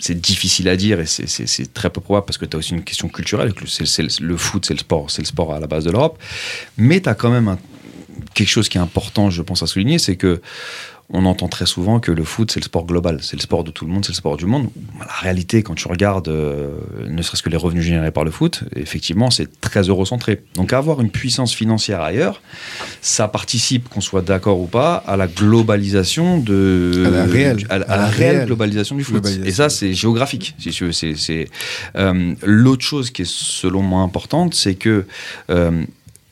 c'est 0.00 0.18
difficile 0.20 0.68
à 0.68 0.76
dire 0.76 1.00
et 1.00 1.06
c'est- 1.06 1.72
très 1.72 1.90
peu 1.90 2.00
probable 2.00 2.26
parce 2.26 2.38
que 2.38 2.44
tu 2.46 2.56
as 2.56 2.58
aussi 2.58 2.72
une 2.72 2.82
question 2.84 3.08
culturelle. 3.08 3.52
Que 3.54 3.66
c'est 3.66 3.86
c'est 3.86 4.02
le, 4.02 4.08
le 4.20 4.36
foot 4.36 4.64
c'est 4.66 4.74
le 4.74 4.78
sport 4.80 5.10
c'est 5.10 5.22
le 5.22 5.26
sport 5.26 5.52
à 5.52 5.60
la 5.60 5.66
base 5.66 5.84
de 5.84 5.90
l'Europe. 5.90 6.18
Mais 6.78 7.00
tu 7.00 7.08
as 7.08 7.14
quand 7.14 7.30
même 7.30 7.48
un- 7.48 7.58
quelque 8.36 8.48
chose 8.56 8.68
qui 8.68 8.78
est 8.78 8.80
important 8.90 9.30
je 9.30 9.42
pense 9.42 9.62
à 9.64 9.66
souligner 9.66 9.98
c'est 9.98 10.16
que 10.16 10.40
on 11.08 11.24
entend 11.24 11.46
très 11.46 11.66
souvent 11.66 12.00
que 12.00 12.10
le 12.10 12.24
foot, 12.24 12.50
c'est 12.50 12.58
le 12.58 12.64
sport 12.64 12.84
global, 12.84 13.20
c'est 13.22 13.36
le 13.36 13.40
sport 13.40 13.62
de 13.62 13.70
tout 13.70 13.84
le 13.86 13.92
monde, 13.92 14.04
c'est 14.04 14.10
le 14.10 14.16
sport 14.16 14.36
du 14.36 14.44
monde. 14.46 14.70
La 14.98 15.06
réalité, 15.20 15.62
quand 15.62 15.76
tu 15.76 15.86
regardes, 15.86 16.26
euh, 16.26 16.78
ne 17.06 17.22
serait-ce 17.22 17.44
que 17.44 17.48
les 17.48 17.56
revenus 17.56 17.84
générés 17.84 18.10
par 18.10 18.24
le 18.24 18.32
foot, 18.32 18.64
effectivement, 18.74 19.30
c'est 19.30 19.60
très 19.60 19.82
eurocentré. 19.82 20.42
Donc 20.56 20.72
avoir 20.72 21.00
une 21.00 21.10
puissance 21.10 21.54
financière 21.54 22.00
ailleurs, 22.00 22.42
ça 23.02 23.28
participe, 23.28 23.88
qu'on 23.88 24.00
soit 24.00 24.22
d'accord 24.22 24.58
ou 24.58 24.66
pas, 24.66 24.96
à 25.06 25.16
la 25.16 25.28
globalisation 25.28 26.40
de... 26.40 27.04
À 27.06 27.10
la 27.10 27.24
réelle. 27.24 27.58
à, 27.70 27.78
la- 27.78 27.86
à 27.86 27.96
la 27.98 28.06
réelle 28.06 28.46
globalisation 28.46 28.96
du 28.96 29.04
foot. 29.04 29.14
Globalisation. 29.22 29.48
Et 29.48 29.52
ça, 29.52 29.68
c'est 29.68 29.94
géographique, 29.94 30.56
si 30.58 30.70
tu 30.70 30.86
veux. 30.86 30.92
C'est, 30.92 31.14
c'est, 31.14 31.48
euh, 31.94 32.34
L'autre 32.42 32.84
chose 32.84 33.12
qui 33.12 33.22
est, 33.22 33.30
selon 33.30 33.80
moi, 33.82 34.00
importante, 34.02 34.54
c'est 34.56 34.74
que 34.74 35.06
euh, 35.50 35.84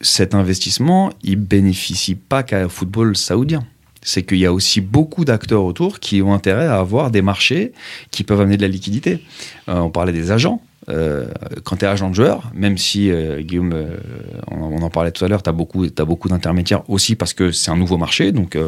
cet 0.05 0.35
investissement, 0.35 1.11
il 1.23 1.37
bénéficie 1.37 2.15
pas 2.15 2.43
qu'à 2.43 2.69
football 2.69 3.17
saoudien. 3.17 3.65
C'est 4.03 4.23
qu'il 4.23 4.39
y 4.39 4.45
a 4.45 4.53
aussi 4.53 4.83
beaucoup 4.83 5.25
d'acteurs 5.25 5.65
autour 5.65 5.99
qui 5.99 6.21
ont 6.21 6.35
intérêt 6.35 6.67
à 6.67 6.79
avoir 6.79 7.11
des 7.11 7.23
marchés 7.23 7.73
qui 8.11 8.23
peuvent 8.23 8.41
amener 8.41 8.59
de 8.59 8.63
la 8.63 8.69
liquidité. 8.69 9.21
Euh, 9.69 9.79
on 9.79 9.91
parlait 9.91 10.13
des 10.13 10.31
agents. 10.31 10.61
Euh, 10.89 11.27
quand 11.63 11.77
tu 11.77 11.85
es 11.85 11.89
agent 11.89 12.11
de 12.11 12.15
joueur, 12.15 12.51
même 12.55 12.77
si, 12.77 13.11
euh, 13.11 13.41
Guillaume, 13.41 13.73
euh, 13.73 13.97
on, 14.51 14.83
en 14.83 14.91
parlait 14.91 15.13
tout 15.13 15.25
à 15.25 15.29
l'heure, 15.29 15.43
tu 15.43 15.49
as 15.49 15.53
beaucoup, 15.53 15.87
beaucoup 15.99 16.29
d'intermédiaires 16.29 16.83
aussi 16.89 17.15
parce 17.15 17.33
que 17.33 17.53
c'est 17.53 17.71
un 17.71 17.77
nouveau 17.77 17.97
marché, 17.97 18.33
donc 18.33 18.59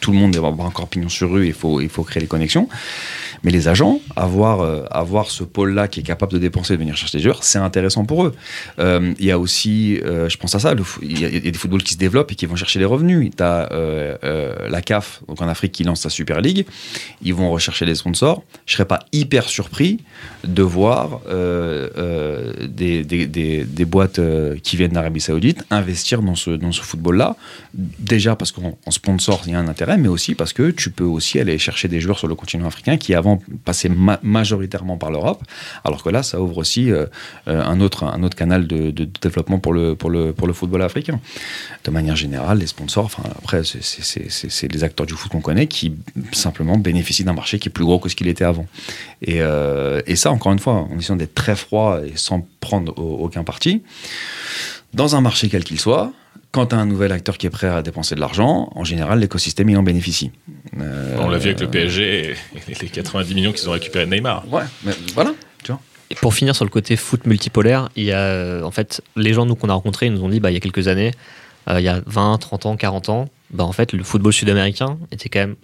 tout 0.00 0.12
le 0.12 0.16
monde 0.16 0.34
va 0.36 0.48
avoir 0.48 0.66
encore 0.66 0.88
pignon 0.88 1.08
sur 1.08 1.30
rue, 1.30 1.46
il 1.46 1.52
faut, 1.52 1.80
il 1.80 1.88
faut 1.88 2.04
créer 2.04 2.20
les 2.20 2.26
connexions. 2.26 2.68
Mais 3.44 3.50
les 3.50 3.66
agents, 3.66 3.98
avoir, 4.14 4.86
avoir 4.92 5.30
ce 5.30 5.42
pôle-là 5.42 5.88
qui 5.88 6.00
est 6.00 6.04
capable 6.04 6.32
de 6.32 6.38
dépenser 6.38 6.74
de 6.74 6.78
venir 6.78 6.96
chercher 6.96 7.18
des 7.18 7.24
joueurs, 7.24 7.42
c'est 7.42 7.58
intéressant 7.58 8.04
pour 8.04 8.24
eux. 8.24 8.34
Il 8.78 9.24
y 9.24 9.32
a 9.32 9.38
aussi, 9.38 9.96
je 9.96 10.36
pense 10.36 10.54
à 10.54 10.58
ça, 10.60 10.74
il 11.02 11.18
y, 11.18 11.24
a 11.24 11.40
des 11.40 11.52
footballs 11.52 11.82
qui 11.82 11.94
se 11.94 11.98
développent 11.98 12.30
et 12.30 12.34
qui 12.34 12.46
vont 12.46 12.56
chercher 12.56 12.78
les 12.78 12.84
revenus. 12.84 13.30
Tu 13.36 13.42
as 13.42 13.68
la 14.22 14.82
CAF, 14.82 15.22
donc 15.26 15.42
en 15.42 15.48
Afrique, 15.48 15.72
qui 15.72 15.84
lance 15.84 16.02
sa 16.02 16.10
Super 16.10 16.40
League. 16.40 16.66
Ils 17.22 17.34
vont 17.34 17.50
rechercher 17.50 17.84
des 17.84 17.96
sponsors. 17.96 18.44
Je 18.64 18.74
serais 18.74 18.86
pas 18.86 19.00
hyper 19.12 19.48
surpris 19.48 19.98
de 20.44 20.62
voir 20.62 21.20
des, 22.68 23.04
des, 23.04 23.26
des, 23.26 23.64
des 23.64 23.84
boîtes 23.84 24.18
euh, 24.18 24.56
qui 24.62 24.76
viennent 24.76 24.92
d'Arabie 24.92 25.20
Saoudite 25.20 25.64
investir 25.70 26.22
dans 26.22 26.34
ce, 26.34 26.50
dans 26.50 26.72
ce 26.72 26.82
football-là. 26.82 27.36
Déjà 27.74 28.36
parce 28.36 28.52
qu'en 28.52 28.76
en 28.86 28.90
sponsor, 28.90 29.42
il 29.46 29.52
y 29.52 29.54
a 29.54 29.58
un 29.60 29.68
intérêt, 29.68 29.96
mais 29.96 30.08
aussi 30.08 30.34
parce 30.34 30.52
que 30.52 30.70
tu 30.70 30.90
peux 30.90 31.04
aussi 31.04 31.38
aller 31.40 31.58
chercher 31.58 31.88
des 31.88 32.00
joueurs 32.00 32.18
sur 32.18 32.28
le 32.28 32.34
continent 32.34 32.66
africain 32.66 32.96
qui 32.96 33.14
avant 33.14 33.40
passaient 33.64 33.88
ma- 33.88 34.20
majoritairement 34.22 34.96
par 34.98 35.10
l'Europe, 35.10 35.42
alors 35.84 36.02
que 36.02 36.10
là, 36.10 36.22
ça 36.22 36.40
ouvre 36.40 36.58
aussi 36.58 36.90
euh, 36.90 37.06
euh, 37.48 37.62
un, 37.62 37.80
autre, 37.80 38.04
un 38.04 38.22
autre 38.22 38.36
canal 38.36 38.66
de, 38.66 38.90
développement 39.22 39.58
pour 39.58 39.72
le, 39.72 39.94
pour, 39.94 40.10
le, 40.10 40.32
pour 40.32 40.46
le 40.46 40.52
football 40.52 40.82
africain. 40.82 41.20
De 41.84 41.90
manière 41.90 42.16
générale, 42.16 42.58
les 42.58 42.66
sponsors, 42.66 43.04
enfin, 43.06 43.22
après, 43.38 43.62
c'est- 43.64 44.72
les 44.72 44.84
acteurs 44.84 45.06
du 45.06 45.14
foot 45.14 45.30
qu'on 45.32 45.40
connaît 45.40 45.66
qui 45.66 45.94
simplement 46.32 46.76
bénéficient 46.78 47.24
d'un 47.24 47.32
marché 47.32 47.58
qui 47.58 47.68
est 47.68 47.72
plus 47.72 47.84
gros 47.84 47.98
que 47.98 48.08
ce 48.08 48.16
qu'il 48.16 48.28
était 48.28 48.44
avant. 48.44 48.66
Et, 49.22 49.38
euh, 49.40 50.00
et 50.06 50.16
ça, 50.16 50.30
encore 50.30 50.52
une 50.52 50.58
fois, 50.58 50.74
en 50.74 50.98
essayant 50.98 51.16
d'être 51.16 51.31
très 51.34 51.56
froid 51.56 52.00
et 52.04 52.12
sans 52.16 52.46
prendre 52.60 52.96
au- 52.98 53.24
aucun 53.24 53.44
parti, 53.44 53.82
dans 54.94 55.16
un 55.16 55.20
marché 55.20 55.48
quel 55.48 55.64
qu'il 55.64 55.80
soit, 55.80 56.12
quand 56.50 56.66
tu 56.66 56.74
as 56.74 56.78
un 56.78 56.86
nouvel 56.86 57.12
acteur 57.12 57.38
qui 57.38 57.46
est 57.46 57.50
prêt 57.50 57.68
à 57.68 57.80
dépenser 57.82 58.14
de 58.14 58.20
l'argent, 58.20 58.70
en 58.74 58.84
général, 58.84 59.20
l'écosystème, 59.20 59.70
il 59.70 59.76
en 59.78 59.82
bénéficie. 59.82 60.30
Euh, 60.80 61.16
On 61.18 61.28
l'a 61.30 61.38
vu 61.38 61.46
avec 61.48 61.60
le 61.60 61.68
PSG 61.70 62.30
et 62.32 62.34
les 62.82 62.88
90 62.88 63.34
millions 63.34 63.52
qu'ils 63.52 63.68
ont 63.68 63.72
récupéré 63.72 64.04
de 64.06 64.10
Neymar. 64.10 64.44
Ouais, 64.52 64.62
mais 64.84 64.92
voilà, 65.14 65.32
tu 65.64 65.72
vois. 65.72 65.80
Et 66.10 66.14
pour 66.14 66.34
finir 66.34 66.54
sur 66.54 66.66
le 66.66 66.70
côté 66.70 66.96
foot 66.96 67.24
multipolaire, 67.26 67.88
il 67.96 68.04
y 68.04 68.12
a 68.12 68.18
euh, 68.18 68.62
en 68.64 68.70
fait 68.70 69.00
les 69.16 69.32
gens 69.32 69.46
nous 69.46 69.54
qu'on 69.54 69.70
a 69.70 69.72
rencontrés 69.72 70.06
ils 70.06 70.12
nous 70.12 70.22
ont 70.22 70.28
dit 70.28 70.40
bah 70.40 70.50
il 70.50 70.54
y 70.54 70.58
a 70.58 70.60
quelques 70.60 70.88
années, 70.88 71.12
euh, 71.70 71.80
il 71.80 71.84
y 71.84 71.88
a 71.88 72.02
20, 72.04 72.36
30 72.36 72.66
ans, 72.66 72.76
40 72.76 73.08
ans, 73.08 73.28
bah 73.50 73.64
en 73.64 73.72
fait 73.72 73.94
le 73.94 74.04
football 74.04 74.34
sud-américain 74.34 74.98
était 75.10 75.30
quand 75.30 75.38
même 75.40 75.56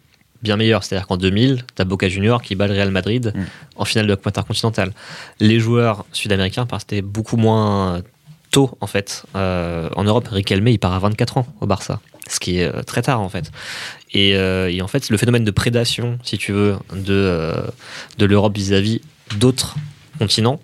bien 0.43 0.57
meilleur. 0.57 0.85
C'est-à-dire 0.85 1.07
qu'en 1.07 1.17
2000, 1.17 1.65
t'as 1.75 1.85
Boca 1.85 2.09
Junior 2.09 2.43
qui 2.43 2.55
bat 2.55 2.67
le 2.67 2.75
Real 2.75 2.91
Madrid 2.91 3.33
Mm. 3.35 3.43
en 3.77 3.85
finale 3.85 4.07
de 4.07 4.13
la 4.13 4.17
Coupe 4.17 4.27
intercontinentale. 4.29 4.93
Les 5.41 5.59
joueurs 5.61 6.05
sud-américains 6.13 6.67
partaient 6.67 7.03
beaucoup 7.03 7.37
moins 7.37 8.03
tôt 8.51 8.77
en 8.81 8.87
fait. 8.87 9.25
Euh, 9.37 9.89
en 9.97 10.05
Europe, 10.05 10.29
Riquelme 10.29 10.69
il 10.69 10.79
part 10.79 10.93
à 10.95 10.99
24 10.99 11.39
ans 11.39 11.47
au 11.61 11.67
Barça, 11.67 12.01
ce 12.29 12.41
qui 12.41 12.59
est 12.61 12.65
euh, 12.75 12.83
très 12.83 13.03
tard 13.03 13.21
en 13.21 13.29
fait. 13.29 13.51
Et, 14.13 14.37
euh, 14.37 14.71
et 14.73 14.81
en 14.81 14.89
fait, 14.89 15.11
le 15.11 15.17
phénomène 15.19 15.45
de 15.45 15.51
prédation, 15.51 16.19
si 16.23 16.39
tu 16.39 16.53
veux, 16.53 16.77
de, 16.95 17.13
euh, 17.13 17.63
de 18.19 18.25
l'Europe 18.25 18.57
vis-à-vis 18.57 19.03
d'autres 19.37 19.77
continents, 20.19 20.61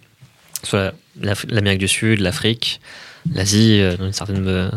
soit 0.63 0.95
l'Amérique 1.49 1.81
du 1.81 1.89
Sud, 1.89 2.21
l'Afrique, 2.21 2.81
l'Asie, 3.33 3.83
dans 3.99 4.07
une 4.07 4.13
certaine, 4.13 4.71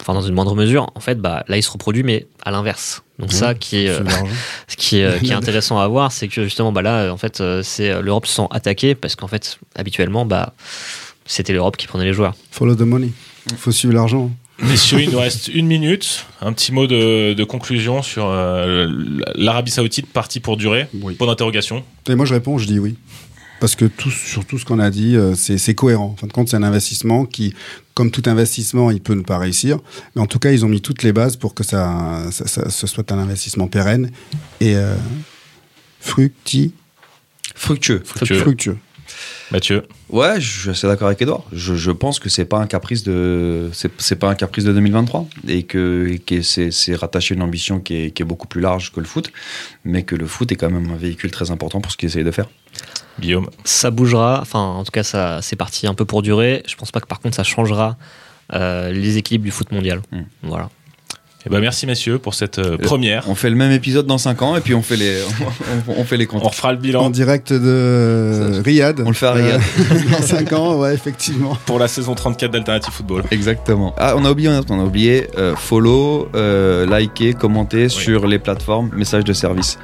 enfin 0.00 0.14
dans 0.14 0.22
une 0.22 0.34
moindre 0.34 0.54
mesure, 0.54 0.90
en 0.94 1.00
fait, 1.00 1.20
bah, 1.20 1.44
là, 1.48 1.56
il 1.56 1.62
se 1.62 1.70
reproduit, 1.70 2.02
mais 2.02 2.26
à 2.44 2.50
l'inverse. 2.50 3.02
Donc 3.18 3.32
ça, 3.32 3.54
qui 3.54 3.78
est, 3.78 3.88
euh, 3.88 4.02
ce 4.68 4.76
qui 4.76 4.98
est, 4.98 5.04
euh, 5.04 5.18
qui 5.18 5.30
est 5.30 5.34
intéressant 5.34 5.78
à 5.78 5.88
voir, 5.88 6.12
c'est 6.12 6.28
que 6.28 6.44
justement, 6.44 6.72
bah 6.72 6.82
là, 6.82 7.12
en 7.12 7.16
fait, 7.16 7.40
euh, 7.40 7.62
c'est 7.62 8.00
l'Europe 8.02 8.26
se 8.26 8.34
sent 8.34 8.48
attaquée 8.50 8.94
parce 8.94 9.16
qu'en 9.16 9.28
fait, 9.28 9.58
habituellement, 9.74 10.26
bah, 10.26 10.54
c'était 11.24 11.52
l'Europe 11.52 11.76
qui 11.76 11.86
prenait 11.86 12.04
les 12.04 12.12
joueurs. 12.12 12.34
Follow 12.50 12.74
the 12.74 12.80
money. 12.80 13.10
Il 13.50 13.56
faut 13.56 13.72
suivre 13.72 13.94
l'argent. 13.94 14.30
Messieurs, 14.62 15.00
il 15.02 15.10
nous 15.10 15.18
reste 15.18 15.48
une 15.48 15.66
minute. 15.66 16.24
Un 16.40 16.52
petit 16.52 16.72
mot 16.72 16.86
de, 16.86 17.34
de 17.34 17.44
conclusion 17.44 18.02
sur 18.02 18.26
euh, 18.26 18.88
l'Arabie 19.34 19.70
Saoudite 19.70 20.06
partie 20.06 20.40
pour 20.40 20.56
durer. 20.56 20.86
Oui. 21.02 21.14
Point 21.14 21.26
d'interrogation. 21.26 21.84
Et 22.08 22.14
moi, 22.14 22.24
je 22.24 22.34
réponds, 22.34 22.56
je 22.56 22.66
dis 22.66 22.78
oui. 22.78 22.96
Parce 23.60 23.74
que 23.76 23.84
tout, 23.86 24.10
sur 24.10 24.44
tout 24.44 24.58
ce 24.58 24.64
qu'on 24.64 24.78
a 24.78 24.90
dit, 24.90 25.16
euh, 25.16 25.34
c'est 25.34 25.58
c'est 25.58 25.74
cohérent. 25.74 26.12
En 26.14 26.16
fin 26.16 26.26
de 26.26 26.32
compte, 26.32 26.48
c'est 26.48 26.56
un 26.56 26.62
investissement 26.62 27.24
qui, 27.24 27.54
comme 27.94 28.10
tout 28.10 28.22
investissement, 28.26 28.90
il 28.90 29.00
peut 29.00 29.14
ne 29.14 29.22
pas 29.22 29.38
réussir. 29.38 29.78
Mais 30.14 30.22
en 30.22 30.26
tout 30.26 30.38
cas, 30.38 30.50
ils 30.52 30.64
ont 30.64 30.68
mis 30.68 30.80
toutes 30.82 31.02
les 31.02 31.12
bases 31.12 31.36
pour 31.36 31.54
que 31.54 31.64
ça, 31.64 32.22
ça- 32.30 32.46
ça- 32.46 32.68
ce 32.70 32.86
soit 32.86 33.10
un 33.12 33.18
investissement 33.18 33.68
pérenne 33.68 34.10
et 34.60 34.76
euh, 34.76 34.94
fructi, 36.00 36.72
Fructueux. 37.54 38.02
Fructueux. 38.04 38.38
fructueux. 38.38 38.78
Mathieu. 39.52 39.84
Ouais, 40.08 40.40
je 40.40 40.60
suis 40.60 40.70
assez 40.70 40.86
d'accord 40.86 41.06
avec 41.06 41.22
Edouard. 41.22 41.44
Je, 41.52 41.74
je 41.74 41.90
pense 41.90 42.18
que 42.18 42.28
c'est 42.28 42.44
pas 42.44 42.58
un 42.58 42.66
caprice 42.66 43.04
de 43.04 43.70
c'est 43.72 43.90
c'est 43.98 44.16
pas 44.16 44.28
un 44.28 44.34
caprice 44.34 44.64
de 44.64 44.72
2023 44.72 45.28
et 45.46 45.62
que, 45.62 46.08
et 46.10 46.18
que 46.18 46.42
c'est 46.42 46.70
c'est 46.70 46.94
rattaché 46.94 47.34
à 47.34 47.36
une 47.36 47.42
ambition 47.42 47.80
qui 47.80 47.96
est, 47.96 48.10
qui 48.10 48.22
est 48.22 48.24
beaucoup 48.24 48.48
plus 48.48 48.60
large 48.60 48.92
que 48.92 49.00
le 49.00 49.06
foot, 49.06 49.30
mais 49.84 50.02
que 50.02 50.16
le 50.16 50.26
foot 50.26 50.50
est 50.50 50.56
quand 50.56 50.70
même 50.70 50.90
un 50.90 50.96
véhicule 50.96 51.30
très 51.30 51.50
important 51.50 51.80
pour 51.80 51.92
ce 51.92 51.96
qu'ils 51.96 52.08
essayent 52.08 52.24
de 52.24 52.30
faire. 52.30 52.48
Guillaume. 53.20 53.48
Ça 53.64 53.90
bougera, 53.90 54.40
enfin 54.42 54.60
en 54.60 54.84
tout 54.84 54.92
cas 54.92 55.02
ça 55.04 55.40
c'est 55.42 55.56
parti 55.56 55.86
un 55.86 55.94
peu 55.94 56.04
pour 56.04 56.22
durer. 56.22 56.62
Je 56.66 56.74
pense 56.74 56.90
pas 56.90 57.00
que 57.00 57.06
par 57.06 57.20
contre 57.20 57.36
ça 57.36 57.44
changera 57.44 57.96
euh, 58.52 58.90
les 58.90 59.16
équipes 59.16 59.42
du 59.42 59.50
foot 59.50 59.70
mondial. 59.70 60.02
Hmm. 60.12 60.22
Voilà. 60.42 60.70
Eh 61.46 61.48
ben, 61.48 61.60
merci 61.60 61.86
messieurs 61.86 62.18
pour 62.18 62.34
cette 62.34 62.58
euh, 62.58 62.76
première. 62.76 63.28
On 63.28 63.36
fait 63.36 63.50
le 63.50 63.56
même 63.56 63.70
épisode 63.70 64.04
dans 64.06 64.18
5 64.18 64.42
ans 64.42 64.56
et 64.56 64.60
puis 64.60 64.74
on 64.74 64.82
fait 64.82 64.96
les 64.96 65.20
on, 65.88 65.92
on 66.00 66.04
fait 66.04 66.16
les 66.16 66.26
comptes. 66.26 66.42
On 66.44 66.48
refera 66.48 66.72
le 66.72 66.78
En 66.78 66.80
bilan 66.80 67.10
direct 67.10 67.52
de 67.52 68.50
Ça, 68.54 68.62
Riyad. 68.64 69.00
on 69.04 69.08
le 69.10 69.14
fait 69.14 69.26
à 69.26 69.32
Riyad. 69.32 69.60
Euh, 69.60 69.94
dans 70.10 70.22
5 70.22 70.52
ans, 70.54 70.76
ouais, 70.80 70.92
effectivement. 70.94 71.56
pour 71.66 71.78
la 71.78 71.86
saison 71.86 72.14
34 72.16 72.50
d'Alternative 72.50 72.92
Football. 72.92 73.22
Exactement. 73.30 73.94
Ah, 73.96 74.14
on 74.16 74.24
a 74.24 74.30
oublié, 74.32 74.48
on 74.68 74.80
a 74.80 74.84
oublié 74.84 75.28
euh, 75.38 75.54
follow, 75.54 76.28
euh, 76.34 76.84
liker, 76.84 77.34
commenter 77.34 77.88
sur 77.88 78.26
les 78.26 78.40
plateformes, 78.40 78.90
messages 78.96 79.24
de 79.24 79.32
service. 79.32 79.78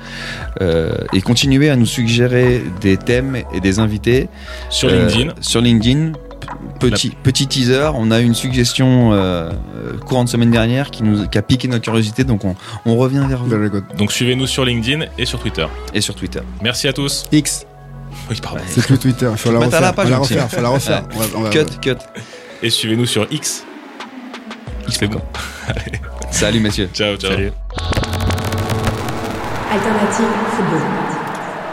Euh, 0.60 0.92
et 1.14 1.20
continuer 1.20 1.70
à 1.70 1.76
nous 1.76 1.86
suggérer 1.86 2.62
des 2.80 2.96
thèmes 2.96 3.36
et 3.54 3.60
des 3.60 3.78
invités. 3.78 4.28
Sur 4.68 4.88
Euh, 4.88 5.06
LinkedIn. 5.06 5.32
Sur 5.40 5.60
LinkedIn. 5.60 6.12
Petit, 6.80 7.10
petit 7.10 7.46
teaser, 7.46 7.90
on 7.94 8.10
a 8.10 8.20
une 8.20 8.34
suggestion 8.34 9.12
euh, 9.12 9.50
euh, 9.76 9.96
courant 9.98 10.24
de 10.24 10.28
semaine 10.28 10.50
dernière 10.50 10.90
qui, 10.90 11.02
nous, 11.04 11.28
qui 11.28 11.38
a 11.38 11.42
piqué 11.42 11.68
notre 11.68 11.84
curiosité, 11.84 12.24
donc 12.24 12.44
on, 12.44 12.56
on 12.86 12.96
revient 12.96 13.24
vers 13.28 13.44
vous. 13.44 13.54
Donc 13.96 14.10
suivez-nous 14.12 14.46
sur 14.46 14.64
LinkedIn 14.64 15.06
et 15.18 15.24
sur 15.26 15.38
Twitter. 15.38 15.66
Et 15.94 16.00
sur 16.00 16.14
Twitter. 16.14 16.40
Merci 16.62 16.88
à 16.88 16.92
tous. 16.92 17.26
X, 17.30 17.64
Oui, 18.30 18.36
pardon. 18.42 18.60
c'est 18.68 18.84
plus 18.84 18.98
Twitter. 18.98 19.28
Il 19.30 19.38
faut 19.38 19.52
la 19.52 19.60
refaire. 19.60 19.94
page 19.94 20.06
faut 20.06 20.10
la 20.10 20.18
refaire. 20.18 20.48
Faut 20.50 20.60
la 20.60 20.68
refaire. 20.70 21.02
On 21.14 21.18
va- 21.18 21.26
on 21.36 21.40
va- 21.42 21.50
Cut, 21.50 21.66
cut. 21.80 21.96
Et 22.62 22.70
suivez-nous 22.70 23.06
sur 23.06 23.26
X. 23.30 23.64
C'est 24.88 25.06
bon. 25.06 25.20
Salut 26.32 26.60
messieurs. 26.60 26.88
Ciao, 26.92 27.16
ciao. 27.16 27.30
Salut. 27.30 27.52
Alternative 29.70 30.26
football. 30.56 30.82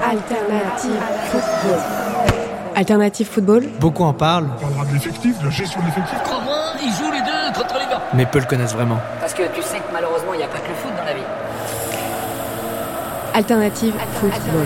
Alternative 0.04 1.02
football. 1.32 1.99
Alternative 2.80 3.28
football. 3.28 3.68
Beaucoup 3.82 4.06
en 4.06 4.14
parlent. 4.14 4.48
On 4.56 4.62
parlera 4.62 4.86
de 4.86 4.94
l'effectif, 4.94 5.38
de 5.40 5.44
la 5.44 5.52
gestion 5.52 5.82
de 5.82 5.86
l'effectif. 5.88 6.18
Crois-moi, 6.24 6.56
ils 6.82 6.94
jouent 6.94 7.12
les 7.12 7.20
deux 7.20 7.54
contre 7.54 7.74
Liverpool. 7.74 8.08
Mais 8.14 8.26
peu 8.26 8.40
le 8.40 8.46
connaissent 8.46 8.72
vraiment. 8.72 8.98
Parce 9.20 9.34
que 9.34 9.44
tu 9.54 9.62
sais 9.62 9.80
que 9.80 9.92
malheureusement, 9.92 10.34
il 10.34 10.38
n'y 10.38 10.44
a 10.44 10.48
pas 10.48 10.60
que 10.60 10.70
le 10.70 10.76
foot 10.76 10.94
dans 10.98 11.04
la 11.04 11.14
vie. 11.14 11.28
Alternative 13.34 13.94
football. 14.22 14.66